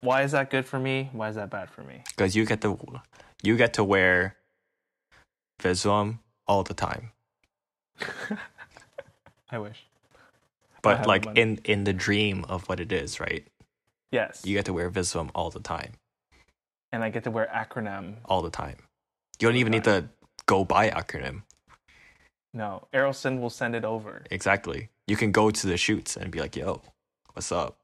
Why 0.01 0.23
is 0.23 0.31
that 0.33 0.49
good 0.49 0.65
for 0.65 0.79
me? 0.79 1.09
Why 1.13 1.29
is 1.29 1.35
that 1.35 1.49
bad 1.49 1.69
for 1.69 1.81
me? 1.83 2.03
because 2.09 2.35
you 2.35 2.45
get 2.45 2.61
to 2.61 2.77
you 3.41 3.55
get 3.57 3.73
to 3.75 3.83
wear 3.83 4.35
Visvim 5.61 6.19
all 6.47 6.63
the 6.63 6.73
time 6.73 7.11
I 9.49 9.57
wish. 9.59 9.85
but 10.81 10.97
have 10.99 11.07
like 11.07 11.25
in 11.35 11.59
in 11.63 11.83
the 11.85 11.93
dream 11.93 12.43
of 12.49 12.67
what 12.67 12.79
it 12.79 12.91
is 12.91 13.19
right 13.19 13.45
Yes. 14.11 14.41
you 14.45 14.55
get 14.55 14.65
to 14.65 14.73
wear 14.73 14.89
Visvim 14.91 15.29
all 15.33 15.49
the 15.49 15.59
time 15.61 15.93
and 16.91 17.03
I 17.03 17.09
get 17.09 17.23
to 17.23 17.31
wear 17.31 17.47
acronym. 17.53 18.15
all 18.25 18.41
the 18.41 18.49
time 18.49 18.77
you 19.39 19.47
don't 19.47 19.57
even 19.57 19.71
need 19.71 19.83
to 19.83 20.09
go 20.45 20.63
buy 20.63 20.89
acronym 20.89 21.43
No, 22.53 22.87
Errolson 22.93 23.39
will 23.41 23.49
send 23.49 23.75
it 23.75 23.83
over. 23.83 24.23
Exactly. 24.29 24.89
You 25.07 25.15
can 25.17 25.31
go 25.31 25.49
to 25.51 25.67
the 25.67 25.77
shoots 25.77 26.15
and 26.15 26.31
be 26.31 26.39
like, 26.39 26.55
yo, 26.55 26.81
what's 27.33 27.51
up? 27.51 27.77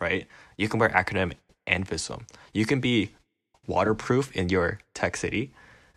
Right? 0.00 0.26
You 0.56 0.68
can 0.68 0.80
wear 0.80 0.88
acronym 0.88 1.34
and 1.66 1.86
Visvim. 1.86 2.22
You 2.54 2.64
can 2.66 2.80
be 2.80 3.10
waterproof 3.66 4.34
in 4.34 4.48
your 4.48 4.78
tech 4.94 5.16
city, 5.16 5.52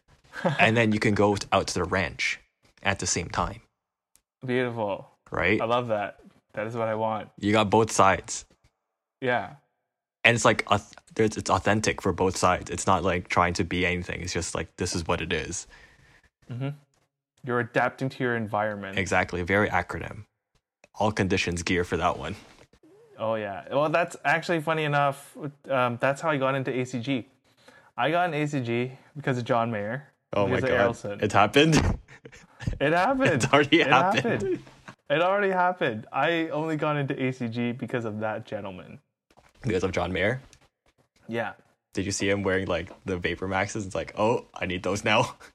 and 0.60 0.76
then 0.76 0.92
you 0.92 1.00
can 1.00 1.14
go 1.14 1.38
out 1.52 1.68
to 1.68 1.74
the 1.74 1.84
ranch 1.84 2.40
at 2.84 3.00
the 3.00 3.08
same 3.08 3.30
time. 3.30 3.62
Beautiful. 4.46 5.10
Right? 5.32 5.62
I 5.62 5.66
love 5.66 5.88
that. 5.88 6.20
That 6.54 6.68
is 6.68 6.76
what 6.76 6.88
I 6.88 6.96
want. 6.96 7.30
You 7.40 7.52
got 7.52 7.70
both 7.70 7.92
sides. 7.92 8.46
Yeah. 9.22 9.56
And 10.24 10.36
it's 10.36 10.46
like 10.46 10.68
it's 11.18 11.50
authentic 11.50 12.02
for 12.02 12.12
both 12.12 12.38
sides. 12.38 12.70
It's 12.70 12.86
not 12.88 13.04
like 13.04 13.30
trying 13.30 13.54
to 13.56 13.64
be 13.64 13.86
anything. 13.86 14.22
It's 14.22 14.34
just 14.34 14.54
like 14.56 14.76
this 14.78 14.96
is 14.96 15.08
what 15.08 15.22
it 15.22 15.32
is. 15.34 15.68
You're 17.46 17.60
adapting 17.60 18.10
to 18.10 18.24
your 18.24 18.36
environment. 18.36 18.98
Exactly. 18.98 19.42
Very 19.44 19.70
acronym. 19.70 20.26
All 20.96 21.12
conditions 21.12 21.64
gear 21.64 21.84
for 21.84 21.98
that 21.98 22.18
one. 22.18 22.36
Oh 23.18 23.36
yeah. 23.36 23.64
Well, 23.72 23.90
that's 23.90 24.18
actually 24.26 24.62
funny 24.62 24.84
enough. 24.84 25.38
Um, 25.70 25.98
that's 26.02 26.22
how 26.22 26.30
I 26.30 26.38
got 26.38 26.56
into 26.56 26.72
ACG. 26.72 27.26
I 27.98 28.12
got 28.12 28.34
an 28.34 28.36
ACG 28.36 28.92
because 29.16 29.38
of 29.38 29.44
John 29.44 29.72
Mayer. 29.72 30.08
Oh 30.34 30.48
my 30.48 30.60
god. 30.60 30.98
It 31.22 31.32
happened. 31.32 32.00
It 32.82 32.92
happened. 32.92 33.32
It's 33.32 33.46
already 33.46 33.80
It 33.80 33.88
happened. 33.88 34.60
It 35.10 35.22
already 35.22 35.50
happened. 35.50 36.06
I 36.12 36.50
only 36.50 36.76
got 36.76 36.98
into 36.98 37.14
ACG 37.14 37.78
because 37.78 38.04
of 38.04 38.20
that 38.20 38.46
gentleman. 38.46 39.00
Because 39.62 39.84
of 39.84 39.92
John 39.92 40.12
Mayer. 40.14 40.42
Yeah. 41.28 41.54
Did 41.94 42.06
you 42.06 42.12
see 42.12 42.30
him 42.30 42.44
wearing 42.44 42.68
like 42.68 42.92
the 43.06 43.18
Vapor 43.18 43.48
Maxes? 43.48 43.86
It's 43.86 43.96
like, 43.96 44.14
oh, 44.18 44.46
I 44.54 44.66
need 44.66 44.84
those 44.84 45.04
now. 45.04 45.36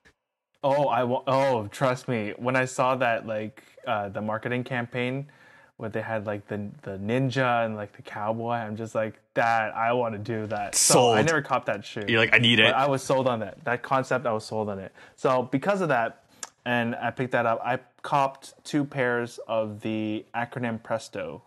Oh, 0.67 0.87
I 0.89 1.05
wa- 1.05 1.23
oh, 1.27 1.67
trust 1.67 2.09
me. 2.09 2.33
When 2.39 2.57
I 2.57 2.65
saw 2.65 2.95
that, 2.97 3.27
like 3.27 3.63
uh, 3.87 4.09
the 4.09 4.23
marketing 4.23 4.65
campaign, 4.65 5.27
where 5.77 5.91
they 5.91 6.01
had 6.01 6.25
like 6.25 6.49
the 6.49 6.71
the 6.81 6.93
ninja 6.93 7.67
and 7.67 7.77
like 7.77 7.95
the 7.95 8.01
cowboy, 8.01 8.53
I'm 8.55 8.75
just 8.75 8.95
like 8.95 9.21
that. 9.35 9.77
I 9.77 9.93
want 9.93 10.15
to 10.15 10.19
do 10.19 10.47
that. 10.47 10.75
So 10.75 11.13
I 11.13 11.21
never 11.21 11.43
copped 11.43 11.67
that 11.67 11.85
shoe. 11.85 12.05
You're 12.09 12.19
like, 12.19 12.33
I 12.33 12.39
need 12.39 12.57
But 12.61 12.69
it. 12.69 12.75
I 12.75 12.87
was 12.89 13.03
sold 13.03 13.29
on 13.29 13.41
that. 13.41 13.63
That 13.67 13.83
concept, 13.83 14.25
I 14.25 14.33
was 14.33 14.47
sold 14.47 14.71
on 14.71 14.79
it. 14.79 14.93
So 15.17 15.43
because 15.43 15.83
of 15.83 15.89
that, 15.91 16.25
and 16.65 16.95
I 16.95 17.11
picked 17.11 17.33
that 17.33 17.45
up, 17.45 17.61
I 17.63 17.81
copped 18.01 18.55
two 18.65 18.87
pairs 18.87 19.39
of 19.47 19.83
the 19.83 20.25
acronym 20.35 20.83
Presto 20.83 21.43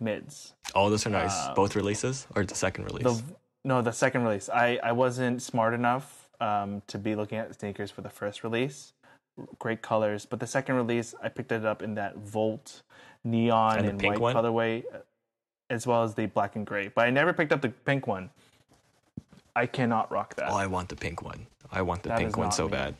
mids. 0.00 0.54
Oh, 0.74 0.90
those 0.90 1.06
are 1.06 1.10
nice. 1.10 1.48
Both 1.54 1.74
releases 1.76 2.26
or 2.34 2.44
the 2.44 2.54
second 2.54 2.84
release? 2.84 3.04
The 3.04 3.22
no, 3.64 3.82
the 3.82 3.92
second 3.92 4.22
release. 4.24 4.48
I 4.48 4.78
I 4.82 4.92
wasn't 4.92 5.42
smart 5.42 5.74
enough 5.74 6.28
um, 6.40 6.82
to 6.86 6.98
be 6.98 7.14
looking 7.14 7.38
at 7.38 7.54
sneakers 7.58 7.90
for 7.90 8.00
the 8.02 8.10
first 8.10 8.44
release. 8.44 8.92
Great 9.58 9.82
colors, 9.82 10.26
but 10.26 10.40
the 10.40 10.46
second 10.46 10.74
release, 10.76 11.14
I 11.22 11.28
picked 11.28 11.52
it 11.52 11.64
up 11.64 11.82
in 11.82 11.94
that 11.94 12.16
Volt 12.16 12.82
neon 13.24 13.78
And 13.78 13.88
and, 13.88 14.02
white 14.02 14.18
one? 14.18 14.34
colorway, 14.34 14.82
uh, 14.92 14.98
as 15.70 15.86
well 15.86 16.02
as 16.02 16.14
the 16.14 16.26
black 16.26 16.56
and 16.56 16.66
gray. 16.66 16.88
But 16.88 17.06
I 17.06 17.10
never 17.10 17.32
picked 17.32 17.52
up 17.52 17.60
the 17.60 17.68
pink 17.68 18.06
one. 18.08 18.30
I 19.54 19.66
cannot 19.66 20.10
rock 20.10 20.34
that. 20.36 20.50
oh, 20.50 20.56
I 20.56 20.66
want 20.66 20.88
the 20.88 20.96
pink 20.96 21.22
one. 21.22 21.46
I 21.70 21.82
want 21.82 22.02
the 22.02 22.08
That 22.10 22.18
pink 22.18 22.36
one 22.36 22.50
so 22.52 22.64
me. 22.66 22.72
bad. 22.72 22.94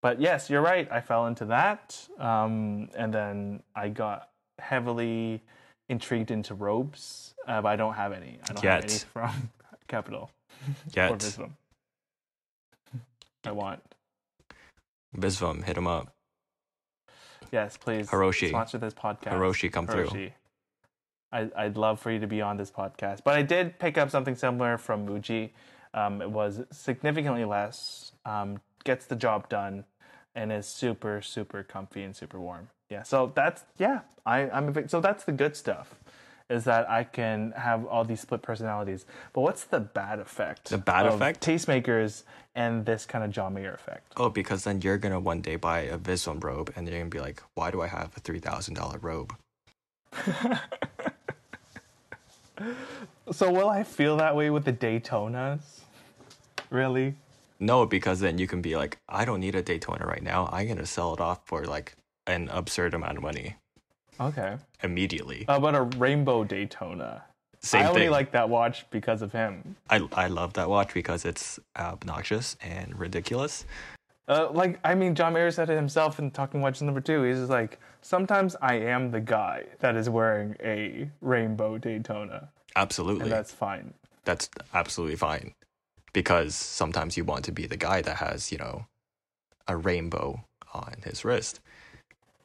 But 0.00 0.20
yes, 0.20 0.48
you're 0.48 0.62
right. 0.62 0.90
I 0.90 1.00
fell 1.00 1.26
into 1.26 1.44
that, 1.46 2.08
um, 2.18 2.88
and 2.96 3.12
then 3.12 3.62
I 3.74 3.88
got 3.88 4.30
heavily 4.58 5.42
intrigued 5.88 6.30
into 6.30 6.54
robes. 6.54 7.34
Uh, 7.46 7.62
but 7.62 7.68
I 7.68 7.76
don't 7.76 7.94
have 7.94 8.12
any. 8.12 8.38
I 8.48 8.52
don't 8.52 8.64
have 8.64 8.84
any 8.84 8.98
from 9.12 9.50
Kapital 9.88 10.30
or 10.66 10.74
Yet, 10.92 11.12
Visvim. 11.12 11.50
I 13.44 13.52
want. 13.52 13.80
Visvim, 15.16 15.64
hit 15.64 15.76
him 15.76 15.86
up. 15.86 16.12
Yes, 17.50 17.76
please. 17.76 18.08
Hiroshi. 18.08 18.50
Sponsor 18.50 18.78
this 18.78 18.94
podcast. 18.94 19.32
Hiroshi, 19.32 19.72
come 19.72 19.86
through. 19.86 20.08
Hiroshi. 20.08 20.32
I, 21.32 21.50
I'd 21.56 21.76
love 21.76 22.00
for 22.00 22.10
you 22.10 22.18
to 22.20 22.26
be 22.26 22.40
on 22.40 22.56
this 22.56 22.70
podcast. 22.70 23.22
But 23.24 23.34
I 23.34 23.42
did 23.42 23.78
pick 23.78 23.98
up 23.98 24.10
something 24.10 24.34
similar 24.34 24.78
from 24.78 25.06
Muji. 25.06 25.50
Um, 25.94 26.20
it 26.22 26.30
was 26.30 26.62
significantly 26.70 27.44
less, 27.44 28.12
um, 28.24 28.60
gets 28.84 29.06
the 29.06 29.16
job 29.16 29.48
done, 29.48 29.84
and 30.34 30.52
is 30.52 30.66
super, 30.66 31.20
super 31.22 31.62
comfy 31.62 32.02
and 32.02 32.14
super 32.14 32.38
warm. 32.38 32.68
Yeah. 32.90 33.02
So 33.02 33.32
that's, 33.34 33.64
yeah, 33.78 34.00
I, 34.24 34.48
I'm 34.50 34.76
a 34.76 34.88
so 34.88 35.00
that's 35.00 35.24
the 35.24 35.32
good 35.32 35.56
stuff. 35.56 35.94
Is 36.48 36.64
that 36.64 36.88
I 36.88 37.04
can 37.04 37.52
have 37.52 37.84
all 37.84 38.04
these 38.04 38.20
split 38.20 38.40
personalities. 38.40 39.04
But 39.34 39.42
what's 39.42 39.64
the 39.64 39.80
bad 39.80 40.18
effect? 40.18 40.70
The 40.70 40.78
bad 40.78 41.04
of 41.04 41.14
effect? 41.14 41.44
Tastemakers 41.44 42.22
and 42.54 42.86
this 42.86 43.04
kind 43.04 43.22
of 43.22 43.30
John 43.30 43.52
Mayer 43.52 43.74
effect. 43.74 44.14
Oh, 44.16 44.30
because 44.30 44.64
then 44.64 44.80
you're 44.80 44.96
gonna 44.96 45.20
one 45.20 45.42
day 45.42 45.56
buy 45.56 45.80
a 45.80 45.98
Visvim 45.98 46.42
robe, 46.42 46.72
and 46.74 46.88
you're 46.88 46.98
gonna 46.98 47.10
be 47.10 47.20
like, 47.20 47.42
why 47.52 47.70
do 47.70 47.82
I 47.82 47.86
have 47.86 48.16
a 48.16 48.20
three 48.20 48.38
thousand 48.38 48.74
dollar 48.74 48.96
robe? 48.98 49.34
So 53.30 53.52
will 53.52 53.68
I 53.68 53.82
feel 53.82 54.16
that 54.16 54.34
way 54.34 54.48
with 54.48 54.64
the 54.64 54.72
Daytonas? 54.72 55.80
Really? 56.70 57.14
No, 57.60 57.84
because 57.84 58.20
then 58.20 58.38
you 58.38 58.46
can 58.46 58.62
be 58.62 58.74
like, 58.76 58.98
I 59.08 59.24
don't 59.24 59.40
need 59.40 59.54
a 59.54 59.62
Daytona 59.62 60.06
right 60.06 60.22
now. 60.22 60.48
I'm 60.50 60.66
gonna 60.66 60.86
sell 60.86 61.12
it 61.12 61.20
off 61.20 61.40
for 61.44 61.64
like 61.66 61.94
an 62.28 62.48
absurd 62.50 62.94
amount 62.94 63.16
of 63.16 63.22
money 63.22 63.56
Okay. 64.20 64.56
immediately. 64.82 65.44
How 65.48 65.56
about 65.56 65.74
a 65.74 65.82
rainbow 65.82 66.44
Daytona? 66.44 67.24
Same 67.60 67.82
I 67.82 67.88
only 67.88 68.00
thing. 68.02 68.10
like 68.10 68.30
that 68.32 68.48
watch 68.48 68.86
because 68.90 69.20
of 69.22 69.32
him. 69.32 69.74
I 69.90 70.06
I 70.12 70.28
love 70.28 70.52
that 70.54 70.68
watch 70.68 70.94
because 70.94 71.24
it's 71.24 71.58
obnoxious 71.76 72.56
and 72.60 72.96
ridiculous. 72.98 73.64
Uh, 74.28 74.48
like 74.52 74.78
I 74.84 74.94
mean, 74.94 75.14
John 75.14 75.32
Mayer 75.32 75.50
said 75.50 75.70
it 75.70 75.74
himself 75.76 76.18
in 76.20 76.30
Talking 76.30 76.60
Watches 76.60 76.82
number 76.82 77.00
two. 77.00 77.22
He's 77.24 77.38
just 77.38 77.50
like, 77.50 77.80
sometimes 78.02 78.54
I 78.62 78.74
am 78.74 79.10
the 79.10 79.20
guy 79.20 79.64
that 79.80 79.96
is 79.96 80.08
wearing 80.10 80.54
a 80.62 81.10
rainbow 81.20 81.78
Daytona, 81.78 82.50
Absolutely. 82.76 83.22
and 83.24 83.32
that's 83.32 83.52
fine. 83.52 83.94
that's 84.24 84.50
absolutely 84.74 85.16
fine 85.16 85.54
because 86.12 86.54
sometimes 86.54 87.16
you 87.16 87.24
want 87.24 87.44
to 87.46 87.52
be 87.52 87.66
the 87.66 87.76
guy 87.76 88.02
that 88.02 88.16
has 88.18 88.52
you 88.52 88.58
know 88.58 88.86
a 89.66 89.76
rainbow 89.76 90.44
on 90.74 90.94
his 91.04 91.24
wrist 91.24 91.60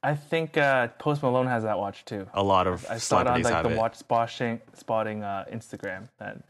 I 0.04 0.16
think 0.16 0.58
uh, 0.58 0.89
Post 0.99 1.24
Malone 1.24 1.47
has 1.47 1.64
that 1.64 1.78
watch 1.80 2.04
too. 2.06 2.28
a 2.34 2.43
lot 2.43 2.68
of 2.68 2.86
I 2.89 2.97
saw 2.97 3.22
it 3.22 3.28
on 3.28 3.41
like 3.41 3.64
the 3.64 3.70
it 3.70 3.78
watch 3.78 3.95
spotting 3.95 4.60
spotting 4.74 5.24
uh, 5.24 5.45
Instagram, 5.51 6.10
and 6.20 6.43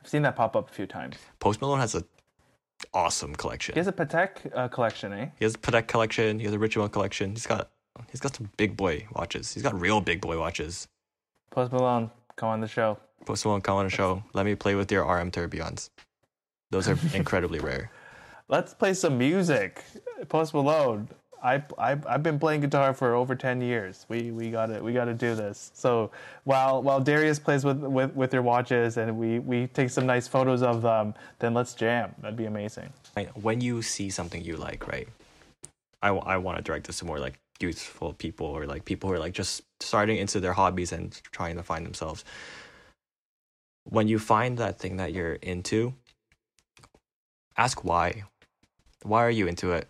I've 0.00 0.08
seen 0.08 0.22
that 0.22 0.36
pop 0.36 0.54
up 0.56 0.70
a 0.70 0.72
few 0.72 0.86
times. 0.86 1.16
post 1.40 1.60
malone 1.60 1.80
has 1.80 1.94
a 1.94 2.04
awesome 2.94 3.34
collection 3.34 3.74
He 3.74 3.78
has 3.80 3.86
a 3.88 3.92
Patek 3.92 4.50
uh, 4.54 4.68
collection, 4.68 5.12
eh? 5.12 5.26
he 5.38 5.44
has 5.44 5.54
a 5.54 5.58
Patek 5.58 5.86
collection 5.88 6.38
he 6.38 6.44
has 6.46 6.54
a 6.54 6.58
ritual 6.58 6.88
collection 6.88 7.30
he's 7.32 7.46
got 7.46 7.68
he's 8.10 8.20
got 8.20 8.34
some 8.34 8.48
big 8.56 8.76
boy 8.76 9.06
watches 9.14 9.52
he's 9.52 9.62
got 9.62 9.78
real 9.78 10.00
big 10.00 10.20
boy 10.22 10.38
watches 10.38 10.88
Post 11.50 11.72
Malone, 11.72 12.10
come 12.36 12.48
on 12.48 12.60
the 12.60 12.68
show. 12.68 12.96
post 13.26 13.44
malone 13.44 13.60
come 13.60 13.76
on 13.76 13.84
the 13.84 13.90
show 13.90 14.22
let 14.32 14.46
me 14.46 14.54
play 14.54 14.74
with 14.74 14.90
your 14.90 15.04
rm 15.04 15.30
tourbillons 15.30 15.90
those 16.70 16.88
are 16.88 16.96
incredibly 17.14 17.58
rare 17.58 17.90
Let's 18.48 18.74
play 18.74 18.94
some 18.94 19.16
music. 19.16 19.84
Post 20.28 20.54
Malone. 20.54 21.08
I, 21.42 21.62
I 21.78 21.98
I've 22.06 22.22
been 22.22 22.38
playing 22.38 22.60
guitar 22.60 22.92
for 22.94 23.14
over 23.14 23.34
ten 23.34 23.60
years. 23.60 24.06
We 24.08 24.30
we 24.30 24.50
got 24.50 24.66
to 24.66 24.80
we 24.80 24.92
got 24.92 25.06
to 25.06 25.14
do 25.14 25.34
this. 25.34 25.70
So 25.74 26.10
while 26.44 26.82
while 26.82 27.00
Darius 27.00 27.38
plays 27.38 27.64
with, 27.64 27.78
with 27.78 28.14
with 28.14 28.32
your 28.32 28.42
watches 28.42 28.96
and 28.96 29.18
we 29.18 29.38
we 29.38 29.66
take 29.68 29.90
some 29.90 30.06
nice 30.06 30.28
photos 30.28 30.62
of 30.62 30.82
them, 30.82 31.14
then 31.38 31.54
let's 31.54 31.74
jam. 31.74 32.14
That'd 32.20 32.36
be 32.36 32.46
amazing. 32.46 32.92
When 33.34 33.60
you 33.60 33.82
see 33.82 34.10
something 34.10 34.42
you 34.42 34.56
like 34.56 34.86
right 34.88 35.08
i, 36.02 36.08
I 36.08 36.36
want 36.36 36.58
to 36.58 36.62
direct 36.62 36.86
this 36.86 36.98
to 37.00 37.04
more 37.04 37.18
like 37.18 37.38
youthful 37.60 38.14
people 38.14 38.46
or 38.46 38.66
like 38.66 38.84
people 38.84 39.08
who 39.08 39.14
are 39.16 39.18
like 39.18 39.34
just 39.34 39.62
starting 39.80 40.16
into 40.16 40.40
their 40.40 40.52
hobbies 40.52 40.92
and 40.92 41.12
trying 41.30 41.56
to 41.56 41.62
find 41.62 41.84
themselves 41.84 42.24
when 43.84 44.08
you 44.08 44.18
find 44.18 44.58
that 44.58 44.78
thing 44.78 44.96
that 44.96 45.12
you're 45.12 45.34
into 45.34 45.92
ask 47.56 47.84
why 47.84 48.24
why 49.02 49.22
are 49.24 49.30
you 49.30 49.46
into 49.46 49.72
it 49.72 49.88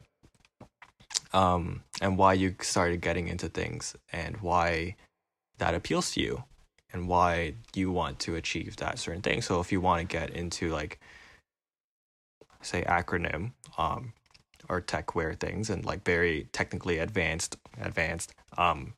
um 1.33 1.83
and 2.01 2.16
why 2.18 2.33
you 2.33 2.55
started 2.61 3.01
getting 3.01 3.28
into 3.28 3.49
things 3.49 3.95
and 4.12 4.37
why 4.39 4.97
that 5.59 5.74
appeals 5.74 6.11
to 6.12 6.20
you 6.20 6.45
and 6.93 7.09
why 7.09 7.55
you 7.74 7.91
want 7.93 8.18
to 8.18 8.35
achieve 8.35 8.76
that 8.76 8.99
certain 8.99 9.22
thing. 9.22 9.43
So 9.43 9.61
if 9.61 9.70
you 9.70 9.81
want 9.81 10.01
to 10.01 10.16
get 10.18 10.31
into 10.31 10.70
like 10.70 10.99
say 12.62 12.83
acronym 12.83 13.53
um 13.78 14.12
or 14.68 14.81
tech 14.81 15.14
wear 15.14 15.35
things 15.35 15.70
and 15.70 15.85
like 15.85 16.05
very 16.05 16.49
technically 16.53 16.99
advanced 16.99 17.57
advanced 17.81 18.35
um 18.59 18.95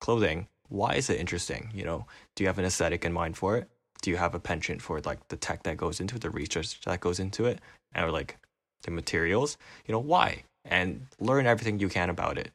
clothing 0.00 0.48
why 0.68 0.94
is 0.94 1.08
it 1.10 1.20
interesting? 1.20 1.70
You 1.74 1.84
know 1.84 2.06
do 2.34 2.44
you 2.44 2.48
have 2.48 2.58
an 2.58 2.64
aesthetic 2.64 3.04
in 3.04 3.12
mind 3.12 3.36
for 3.36 3.56
it? 3.56 3.68
Do 4.02 4.10
you 4.10 4.16
have 4.16 4.34
a 4.34 4.40
penchant 4.40 4.80
for 4.82 5.00
like 5.00 5.28
the 5.28 5.36
tech 5.36 5.64
that 5.64 5.76
goes 5.76 6.00
into 6.00 6.16
it 6.16 6.22
the 6.22 6.30
research 6.30 6.80
that 6.82 7.00
goes 7.00 7.20
into 7.20 7.46
it 7.46 7.60
or 7.96 8.10
like 8.10 8.38
the 8.82 8.90
materials? 8.90 9.56
You 9.86 9.92
know 9.92 9.98
why 10.00 10.44
and 10.68 11.06
learn 11.18 11.46
everything 11.46 11.80
you 11.80 11.88
can 11.88 12.10
about 12.10 12.38
it 12.38 12.52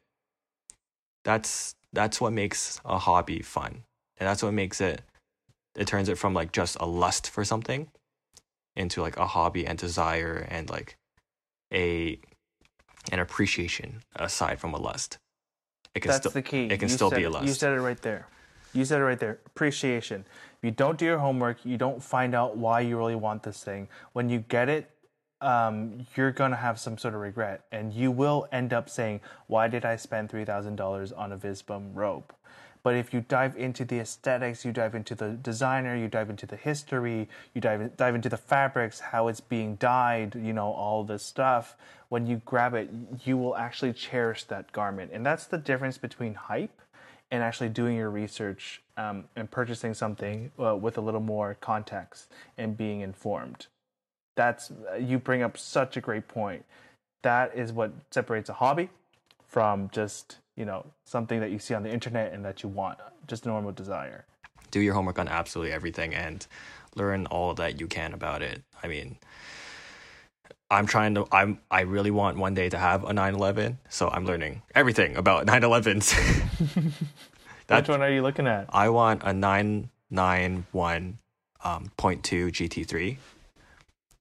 that's 1.24 1.74
that's 1.92 2.20
what 2.20 2.32
makes 2.32 2.80
a 2.84 2.98
hobby 2.98 3.42
fun 3.42 3.82
and 4.18 4.28
that's 4.28 4.42
what 4.42 4.52
makes 4.52 4.80
it 4.80 5.02
it 5.76 5.86
turns 5.86 6.08
it 6.08 6.16
from 6.16 6.32
like 6.32 6.52
just 6.52 6.76
a 6.80 6.86
lust 6.86 7.28
for 7.28 7.44
something 7.44 7.88
into 8.76 9.00
like 9.02 9.16
a 9.16 9.26
hobby 9.26 9.66
and 9.66 9.78
desire 9.78 10.46
and 10.50 10.70
like 10.70 10.96
a 11.72 12.18
an 13.12 13.18
appreciation 13.18 14.02
aside 14.16 14.58
from 14.58 14.72
a 14.72 14.78
lust 14.78 15.18
it 15.94 16.00
can 16.00 16.10
That's 16.10 16.22
still 16.22 16.32
the 16.32 16.42
key. 16.42 16.64
it 16.66 16.78
can 16.78 16.88
You 16.88 16.94
still 16.94 17.10
said 17.10 17.16
be 17.16 17.24
a 17.24 17.30
lust 17.30 17.46
You 17.46 17.52
said 17.52 17.72
it 17.72 17.80
right 17.80 18.00
there. 18.02 18.26
You 18.72 18.84
said 18.84 19.00
it 19.00 19.04
right 19.04 19.18
there. 19.18 19.38
Appreciation. 19.46 20.24
If 20.58 20.64
you 20.64 20.72
don't 20.72 20.98
do 20.98 21.04
your 21.04 21.18
homework, 21.18 21.64
you 21.64 21.76
don't 21.76 22.02
find 22.02 22.34
out 22.34 22.56
why 22.56 22.80
you 22.80 22.98
really 22.98 23.14
want 23.14 23.44
this 23.44 23.62
thing. 23.62 23.86
When 24.12 24.28
you 24.28 24.40
get 24.40 24.68
it, 24.68 24.90
um, 25.44 26.06
you're 26.16 26.32
gonna 26.32 26.56
have 26.56 26.80
some 26.80 26.98
sort 26.98 27.14
of 27.14 27.20
regret, 27.20 27.64
and 27.70 27.92
you 27.92 28.10
will 28.10 28.48
end 28.50 28.72
up 28.72 28.88
saying, 28.88 29.20
"Why 29.46 29.68
did 29.68 29.84
I 29.84 29.96
spend 29.96 30.30
three 30.30 30.44
thousand 30.44 30.76
dollars 30.76 31.12
on 31.12 31.32
a 31.32 31.36
Visvim 31.36 31.90
robe?" 31.94 32.34
But 32.82 32.96
if 32.96 33.14
you 33.14 33.22
dive 33.22 33.56
into 33.56 33.84
the 33.84 33.98
aesthetics, 34.00 34.64
you 34.64 34.70
dive 34.70 34.94
into 34.94 35.14
the 35.14 35.30
designer, 35.30 35.96
you 35.96 36.06
dive 36.06 36.28
into 36.28 36.46
the 36.46 36.56
history, 36.56 37.28
you 37.54 37.60
dive 37.60 37.96
dive 37.96 38.14
into 38.14 38.28
the 38.28 38.36
fabrics, 38.36 39.00
how 39.00 39.28
it's 39.28 39.40
being 39.40 39.76
dyed, 39.76 40.34
you 40.34 40.52
know, 40.52 40.72
all 40.72 41.04
this 41.04 41.22
stuff. 41.22 41.76
When 42.08 42.26
you 42.26 42.42
grab 42.44 42.74
it, 42.74 42.90
you 43.24 43.36
will 43.36 43.56
actually 43.56 43.92
cherish 43.92 44.44
that 44.44 44.72
garment, 44.72 45.12
and 45.12 45.24
that's 45.24 45.46
the 45.46 45.58
difference 45.58 45.98
between 45.98 46.34
hype 46.34 46.80
and 47.30 47.42
actually 47.42 47.70
doing 47.70 47.96
your 47.96 48.10
research 48.10 48.82
um, 48.96 49.24
and 49.34 49.50
purchasing 49.50 49.94
something 49.94 50.52
uh, 50.58 50.76
with 50.76 50.98
a 50.98 51.00
little 51.00 51.20
more 51.20 51.56
context 51.60 52.30
and 52.56 52.76
being 52.76 53.00
informed. 53.00 53.66
That's 54.36 54.72
you 55.00 55.18
bring 55.18 55.42
up 55.42 55.56
such 55.56 55.96
a 55.96 56.00
great 56.00 56.28
point. 56.28 56.64
That 57.22 57.54
is 57.56 57.72
what 57.72 57.92
separates 58.10 58.48
a 58.48 58.54
hobby 58.54 58.90
from 59.46 59.88
just 59.92 60.38
you 60.56 60.64
know 60.64 60.84
something 61.04 61.40
that 61.40 61.50
you 61.50 61.58
see 61.58 61.74
on 61.74 61.82
the 61.82 61.92
internet 61.92 62.32
and 62.32 62.44
that 62.44 62.62
you 62.62 62.68
want, 62.68 62.98
just 63.26 63.46
a 63.46 63.48
normal 63.48 63.72
desire. 63.72 64.24
do 64.70 64.80
your 64.80 64.94
homework 64.94 65.18
on 65.18 65.28
absolutely 65.28 65.72
everything 65.72 66.14
and 66.14 66.46
learn 66.96 67.26
all 67.26 67.54
that 67.54 67.80
you 67.80 67.86
can 67.86 68.12
about 68.12 68.42
it. 68.42 68.62
I 68.82 68.88
mean, 68.88 69.16
I'm 70.70 70.86
trying 70.86 71.14
to 71.14 71.26
I'm 71.30 71.60
I 71.70 71.82
really 71.82 72.10
want 72.10 72.36
one 72.38 72.54
day 72.54 72.68
to 72.68 72.78
have 72.78 73.04
a 73.04 73.12
911, 73.12 73.78
so 73.88 74.08
I'm 74.10 74.24
learning 74.26 74.62
everything 74.74 75.16
about 75.16 75.46
911s. 75.54 76.12
Which 77.68 77.88
one 77.88 78.02
are 78.02 78.10
you 78.10 78.22
looking 78.22 78.46
at? 78.46 78.66
I 78.70 78.88
want 78.90 79.22
a 79.24 79.32
991 79.32 81.18
um, 81.64 81.90
point 81.96 82.22
two 82.24 82.48
GT3. 82.48 83.16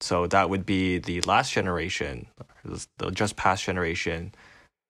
So 0.04 0.28
that 0.28 0.49
would 0.49 0.66
be 0.66 0.97
the 0.97 1.22
last 1.22 1.54
generation, 1.54 2.28
the 2.66 3.10
just 3.12 3.38
past 3.38 3.64
generation 3.64 4.36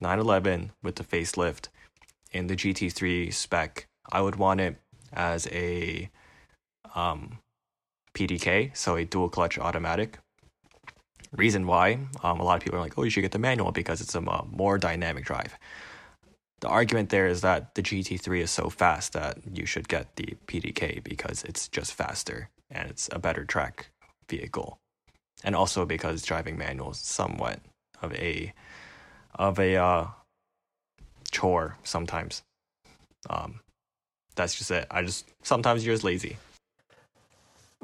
911 0.01 0.71
with 0.81 0.95
the 0.95 1.03
facelift 1.03 1.67
in 2.31 2.47
the 2.47 2.55
GT3 2.55 3.31
spec. 3.31 3.85
I 4.11 4.21
would 4.21 4.37
want 4.37 4.59
it 4.59 4.77
as 5.13 5.47
a 5.51 6.09
um, 6.95 7.37
PDK, 8.15 8.75
so 8.75 8.95
a 8.95 9.05
dual 9.05 9.29
clutch 9.29 9.59
automatic. 9.59 10.17
Reason 11.31 11.67
why 11.67 11.99
um, 12.23 12.39
a 12.39 12.43
lot 12.43 12.57
of 12.57 12.63
people 12.63 12.79
are 12.79 12.81
like, 12.81 12.97
oh, 12.97 13.03
you 13.03 13.11
should 13.11 13.21
get 13.21 13.33
the 13.33 13.37
manual 13.37 13.71
because 13.71 14.01
it's 14.01 14.15
a 14.15 14.21
more 14.21 14.79
dynamic 14.79 15.25
drive. 15.25 15.55
The 16.61 16.69
argument 16.69 17.11
there 17.11 17.27
is 17.27 17.41
that 17.41 17.75
the 17.75 17.83
GT3 17.83 18.39
is 18.41 18.49
so 18.49 18.67
fast 18.67 19.13
that 19.13 19.37
you 19.53 19.67
should 19.67 19.87
get 19.87 20.15
the 20.15 20.33
PDK 20.47 21.03
because 21.03 21.43
it's 21.43 21.67
just 21.67 21.93
faster 21.93 22.49
and 22.71 22.89
it's 22.89 23.09
a 23.11 23.19
better 23.19 23.45
track 23.45 23.91
vehicle. 24.27 24.79
And 25.43 25.55
also 25.55 25.85
because 25.85 26.21
driving 26.23 26.57
manual 26.57 26.91
is 26.91 26.99
somewhat 26.99 27.59
of 28.01 28.13
a 28.13 28.53
of 29.35 29.59
a 29.59 29.75
uh, 29.75 30.07
chore 31.31 31.77
sometimes. 31.83 32.43
Um, 33.29 33.59
that's 34.35 34.55
just 34.55 34.71
it. 34.71 34.87
I 34.89 35.03
just 35.03 35.27
sometimes 35.43 35.85
you're 35.85 35.95
just 35.95 36.03
lazy. 36.03 36.37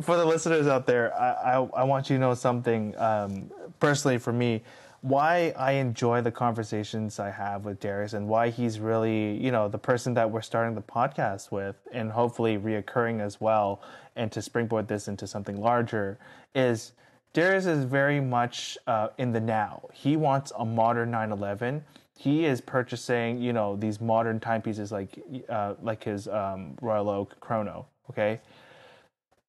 for 0.02 0.16
the 0.18 0.26
listeners 0.26 0.68
out 0.68 0.86
there, 0.86 1.14
I, 1.20 1.56
I, 1.56 1.70
I 1.82 1.84
want 1.84 2.10
you 2.10 2.16
to 2.16 2.20
know 2.20 2.34
something 2.34 2.98
um, 2.98 3.52
personally 3.80 4.18
for 4.18 4.32
me. 4.32 4.62
Why 5.02 5.54
I 5.58 5.74
enjoy 5.74 6.22
the 6.22 6.32
conversations 6.32 7.20
I 7.20 7.32
have 7.32 7.64
with 7.64 7.80
Darius 7.80 8.14
and 8.14 8.28
why 8.28 8.50
he's 8.50 8.80
really, 8.80 9.38
you 9.38 9.52
know, 9.52 9.70
the 9.70 9.78
person 9.78 10.14
that 10.16 10.30
we're 10.30 10.42
starting 10.42 10.76
the 10.76 10.82
podcast 10.82 11.52
with 11.52 11.76
and 11.94 12.12
hopefully 12.12 12.58
reoccurring 12.58 13.22
as 13.22 13.40
well 13.40 13.82
and 14.18 14.30
to 14.34 14.42
springboard 14.42 14.90
this 14.90 15.08
into 15.08 15.26
something 15.26 15.62
larger 15.62 16.20
is 16.54 16.92
Darius 17.34 17.66
is 17.66 17.84
very 17.86 18.20
much 18.20 18.78
uh, 18.88 19.10
in 19.18 19.32
the 19.32 19.40
now. 19.40 19.88
He 19.94 20.18
wants 20.18 20.52
a 20.58 20.66
modern 20.66 21.12
911. 21.12 21.84
He 22.18 22.46
is 22.46 22.60
purchasing, 22.60 23.38
you 23.40 23.54
know, 23.54 23.76
these 23.76 24.02
modern 24.02 24.40
timepieces 24.40 24.92
like 24.92 25.20
uh, 25.48 25.76
like 25.82 26.04
his 26.04 26.28
um, 26.28 26.76
Royal 26.82 27.10
Oak 27.10 27.40
Chrono. 27.40 27.86
Okay, 28.10 28.40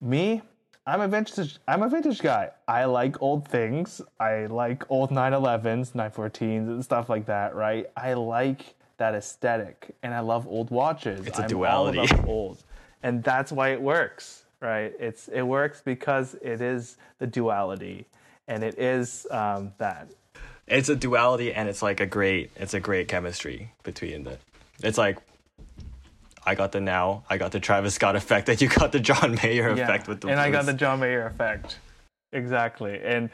me, 0.00 0.42
I'm 0.86 1.00
a 1.00 1.08
vintage. 1.08 1.58
I'm 1.66 1.82
a 1.82 1.88
vintage 1.88 2.20
guy. 2.20 2.50
I 2.68 2.84
like 2.84 3.20
old 3.22 3.48
things. 3.48 4.00
I 4.20 4.46
like 4.46 4.88
old 4.90 5.10
911s, 5.10 5.92
914s, 5.92 6.68
and 6.68 6.84
stuff 6.84 7.08
like 7.08 7.26
that. 7.26 7.54
Right? 7.54 7.90
I 7.96 8.12
like 8.12 8.74
that 8.98 9.14
aesthetic, 9.14 9.96
and 10.02 10.14
I 10.14 10.20
love 10.20 10.46
old 10.46 10.70
watches. 10.70 11.26
It's 11.26 11.38
a 11.38 11.42
I'm 11.42 11.48
duality. 11.48 12.06
Old, 12.26 12.62
and 13.02 13.24
that's 13.24 13.50
why 13.50 13.70
it 13.70 13.80
works, 13.80 14.44
right? 14.60 14.92
It's 14.98 15.28
it 15.28 15.42
works 15.42 15.80
because 15.84 16.34
it 16.42 16.60
is 16.60 16.96
the 17.18 17.26
duality, 17.26 18.06
and 18.48 18.62
it 18.62 18.78
is 18.78 19.26
um, 19.30 19.72
that. 19.78 20.08
It's 20.66 20.88
a 20.88 20.96
duality, 20.96 21.52
and 21.52 21.68
it's 21.68 21.82
like 21.82 22.00
a 22.00 22.06
great. 22.06 22.50
It's 22.56 22.74
a 22.74 22.80
great 22.80 23.08
chemistry 23.08 23.72
between 23.82 24.24
the. 24.24 24.38
It's 24.82 24.98
like. 24.98 25.18
I 26.46 26.54
got 26.54 26.72
the 26.72 26.80
now. 26.80 27.24
I 27.28 27.36
got 27.36 27.52
the 27.52 27.60
Travis 27.60 27.94
Scott 27.94 28.16
effect, 28.16 28.48
and 28.48 28.60
you 28.60 28.68
got 28.68 28.92
the 28.92 29.00
John 29.00 29.38
Mayer 29.42 29.68
effect 29.68 30.08
with 30.08 30.22
the. 30.22 30.28
and 30.28 30.40
I 30.40 30.50
got 30.50 30.64
the. 30.64 30.72
John 30.72 31.00
Mayer 31.00 31.26
effect, 31.26 31.78
exactly. 32.32 32.98
And 33.02 33.28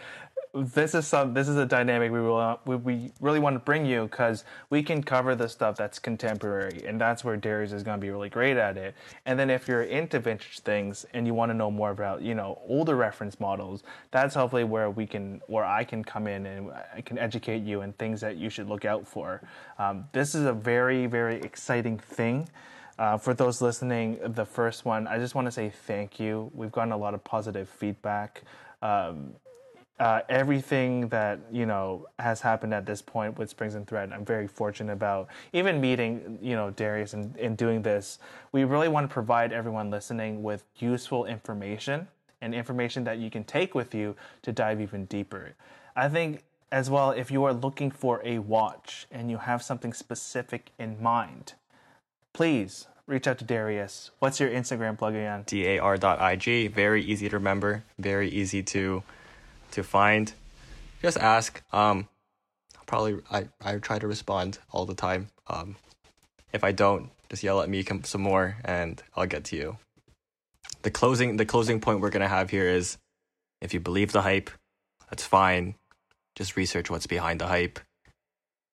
this 0.62 0.94
is 0.94 1.06
some 1.06 1.34
this 1.34 1.48
is 1.48 1.56
a 1.56 1.66
dynamic 1.66 2.10
we 2.10 2.20
will 2.20 2.60
we, 2.64 2.76
we 2.76 3.12
really 3.20 3.38
want 3.38 3.54
to 3.54 3.60
bring 3.60 3.84
you 3.84 4.04
because 4.04 4.44
we 4.70 4.82
can 4.82 5.02
cover 5.02 5.34
the 5.34 5.48
stuff 5.48 5.76
that's 5.76 5.98
contemporary, 5.98 6.84
and 6.86 7.00
that's 7.00 7.24
where 7.24 7.36
Darius 7.36 7.72
is 7.72 7.82
going 7.82 7.98
to 7.98 8.00
be 8.00 8.10
really 8.10 8.28
great 8.28 8.56
at 8.56 8.76
it. 8.76 8.94
And 9.26 9.38
then 9.38 9.50
if 9.50 9.68
you're 9.68 9.82
into 9.82 10.18
vintage 10.18 10.60
things 10.60 11.04
and 11.12 11.26
you 11.26 11.34
want 11.34 11.50
to 11.50 11.54
know 11.54 11.70
more 11.70 11.90
about 11.90 12.22
you 12.22 12.34
know 12.34 12.60
older 12.66 12.96
reference 12.96 13.38
models, 13.38 13.82
that's 14.10 14.34
hopefully 14.34 14.64
where 14.64 14.90
we 14.90 15.06
can 15.06 15.40
where 15.46 15.64
I 15.64 15.84
can 15.84 16.02
come 16.02 16.26
in 16.26 16.46
and 16.46 16.70
I 16.94 17.00
can 17.00 17.18
educate 17.18 17.62
you 17.62 17.82
and 17.82 17.96
things 17.98 18.20
that 18.22 18.36
you 18.36 18.48
should 18.48 18.68
look 18.68 18.84
out 18.84 19.06
for. 19.06 19.42
Um, 19.78 20.06
this 20.12 20.34
is 20.34 20.44
a 20.44 20.52
very 20.52 21.06
very 21.06 21.36
exciting 21.40 21.98
thing. 21.98 22.48
Uh, 22.98 23.18
for 23.18 23.34
those 23.34 23.60
listening, 23.60 24.18
the 24.24 24.46
first 24.46 24.86
one, 24.86 25.06
I 25.06 25.18
just 25.18 25.34
want 25.34 25.46
to 25.46 25.52
say 25.52 25.68
thank 25.68 26.18
you. 26.18 26.50
We've 26.54 26.72
gotten 26.72 26.92
a 26.92 26.96
lot 26.96 27.12
of 27.12 27.22
positive 27.22 27.68
feedback. 27.68 28.42
Um, 28.80 29.34
uh, 29.98 30.20
everything 30.28 31.08
that 31.08 31.38
you 31.50 31.64
know 31.64 32.06
has 32.18 32.40
happened 32.40 32.74
at 32.74 32.84
this 32.84 33.00
point 33.00 33.38
with 33.38 33.48
Springs 33.48 33.74
and 33.74 33.86
Thread, 33.86 34.12
I'm 34.12 34.24
very 34.24 34.46
fortunate 34.46 34.92
about. 34.92 35.28
Even 35.52 35.80
meeting 35.80 36.38
you 36.42 36.54
know 36.54 36.70
Darius 36.70 37.14
and, 37.14 37.34
and 37.36 37.56
doing 37.56 37.82
this, 37.82 38.18
we 38.52 38.64
really 38.64 38.88
want 38.88 39.08
to 39.08 39.12
provide 39.12 39.52
everyone 39.52 39.90
listening 39.90 40.42
with 40.42 40.64
useful 40.78 41.24
information 41.24 42.08
and 42.40 42.54
information 42.54 43.04
that 43.04 43.18
you 43.18 43.30
can 43.30 43.44
take 43.44 43.74
with 43.74 43.94
you 43.94 44.14
to 44.42 44.52
dive 44.52 44.80
even 44.80 45.06
deeper. 45.06 45.54
I 45.94 46.08
think 46.08 46.44
as 46.70 46.90
well, 46.90 47.12
if 47.12 47.30
you 47.30 47.44
are 47.44 47.54
looking 47.54 47.90
for 47.90 48.20
a 48.24 48.38
watch 48.38 49.06
and 49.10 49.30
you 49.30 49.38
have 49.38 49.62
something 49.62 49.92
specific 49.92 50.72
in 50.78 51.02
mind, 51.02 51.54
please 52.32 52.86
reach 53.06 53.26
out 53.26 53.38
to 53.38 53.44
Darius. 53.44 54.10
What's 54.18 54.40
your 54.40 54.50
Instagram 54.50 54.98
plug 54.98 55.14
again? 55.14 55.44
dar.ig. 55.96 56.74
Very 56.74 57.02
easy 57.02 57.28
to 57.28 57.36
remember. 57.36 57.84
Very 57.98 58.28
easy 58.28 58.62
to 58.64 59.02
to 59.72 59.82
find. 59.82 60.32
Just 61.02 61.18
ask. 61.18 61.62
Um, 61.72 62.08
probably 62.86 63.20
I 63.30 63.48
I 63.62 63.76
try 63.76 63.98
to 63.98 64.06
respond 64.06 64.58
all 64.72 64.86
the 64.86 64.94
time. 64.94 65.28
Um, 65.48 65.76
if 66.52 66.64
I 66.64 66.72
don't, 66.72 67.10
just 67.30 67.42
yell 67.42 67.60
at 67.60 67.68
me 67.68 67.84
some 68.04 68.22
more, 68.22 68.56
and 68.64 69.02
I'll 69.16 69.26
get 69.26 69.44
to 69.46 69.56
you. 69.56 69.78
The 70.82 70.90
closing 70.90 71.36
the 71.36 71.46
closing 71.46 71.80
point 71.80 72.00
we're 72.00 72.10
gonna 72.10 72.28
have 72.28 72.50
here 72.50 72.68
is, 72.68 72.98
if 73.60 73.74
you 73.74 73.80
believe 73.80 74.12
the 74.12 74.22
hype, 74.22 74.50
that's 75.10 75.24
fine. 75.24 75.74
Just 76.36 76.56
research 76.56 76.90
what's 76.90 77.06
behind 77.06 77.40
the 77.40 77.46
hype. 77.46 77.78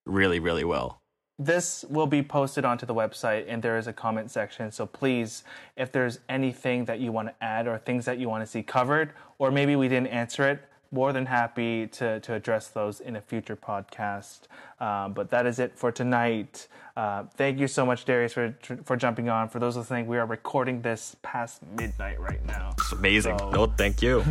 Really, 0.05 0.39
really 0.39 0.65
well. 0.65 0.99
this 1.39 1.83
will 1.89 2.05
be 2.07 2.21
posted 2.21 2.63
onto 2.63 2.85
the 2.85 2.93
website 2.93 3.45
and 3.47 3.63
there 3.63 3.77
is 3.77 3.87
a 3.87 3.93
comment 3.93 4.29
section 4.29 4.71
so 4.71 4.85
please 4.85 5.43
if 5.75 5.91
there's 5.91 6.19
anything 6.29 6.85
that 6.85 6.99
you 6.99 7.11
want 7.11 7.27
to 7.27 7.33
add 7.43 7.67
or 7.67 7.77
things 7.79 8.05
that 8.05 8.19
you 8.19 8.29
want 8.29 8.43
to 8.43 8.45
see 8.45 8.61
covered 8.61 9.13
or 9.39 9.49
maybe 9.49 9.75
we 9.75 9.87
didn't 9.87 10.07
answer 10.07 10.47
it 10.47 10.63
more 10.93 11.11
than 11.11 11.25
happy 11.25 11.87
to, 11.87 12.19
to 12.21 12.33
address 12.33 12.67
those 12.69 12.99
in 13.01 13.15
a 13.15 13.21
future 13.21 13.55
podcast 13.57 14.41
um, 14.79 15.11
but 15.13 15.29
that 15.31 15.45
is 15.45 15.57
it 15.59 15.71
for 15.75 15.91
tonight 15.91 16.67
uh, 16.95 17.23
thank 17.35 17.57
you 17.59 17.67
so 17.67 17.83
much 17.85 18.05
darius 18.05 18.31
for, 18.33 18.55
for 18.85 18.95
jumping 18.95 19.27
on 19.27 19.49
for 19.49 19.57
those 19.59 19.75
listening 19.75 20.05
we 20.07 20.17
are 20.17 20.27
recording 20.27 20.81
this 20.83 21.15
past 21.23 21.61
midnight 21.77 22.19
right 22.19 22.45
now 22.45 22.69
It's 22.77 22.91
amazing. 22.91 23.37
So- 23.39 23.49
No, 23.49 23.65
thank 23.65 24.01
you. 24.03 24.23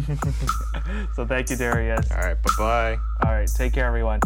so 1.16 1.26
thank 1.26 1.50
you 1.50 1.56
darius 1.56 2.10
all 2.12 2.18
right, 2.18 2.40
bye 2.42 2.52
bye. 2.58 2.96
all 3.26 3.32
right 3.32 3.50
take 3.52 3.72
care 3.74 3.86
everyone 3.86 4.20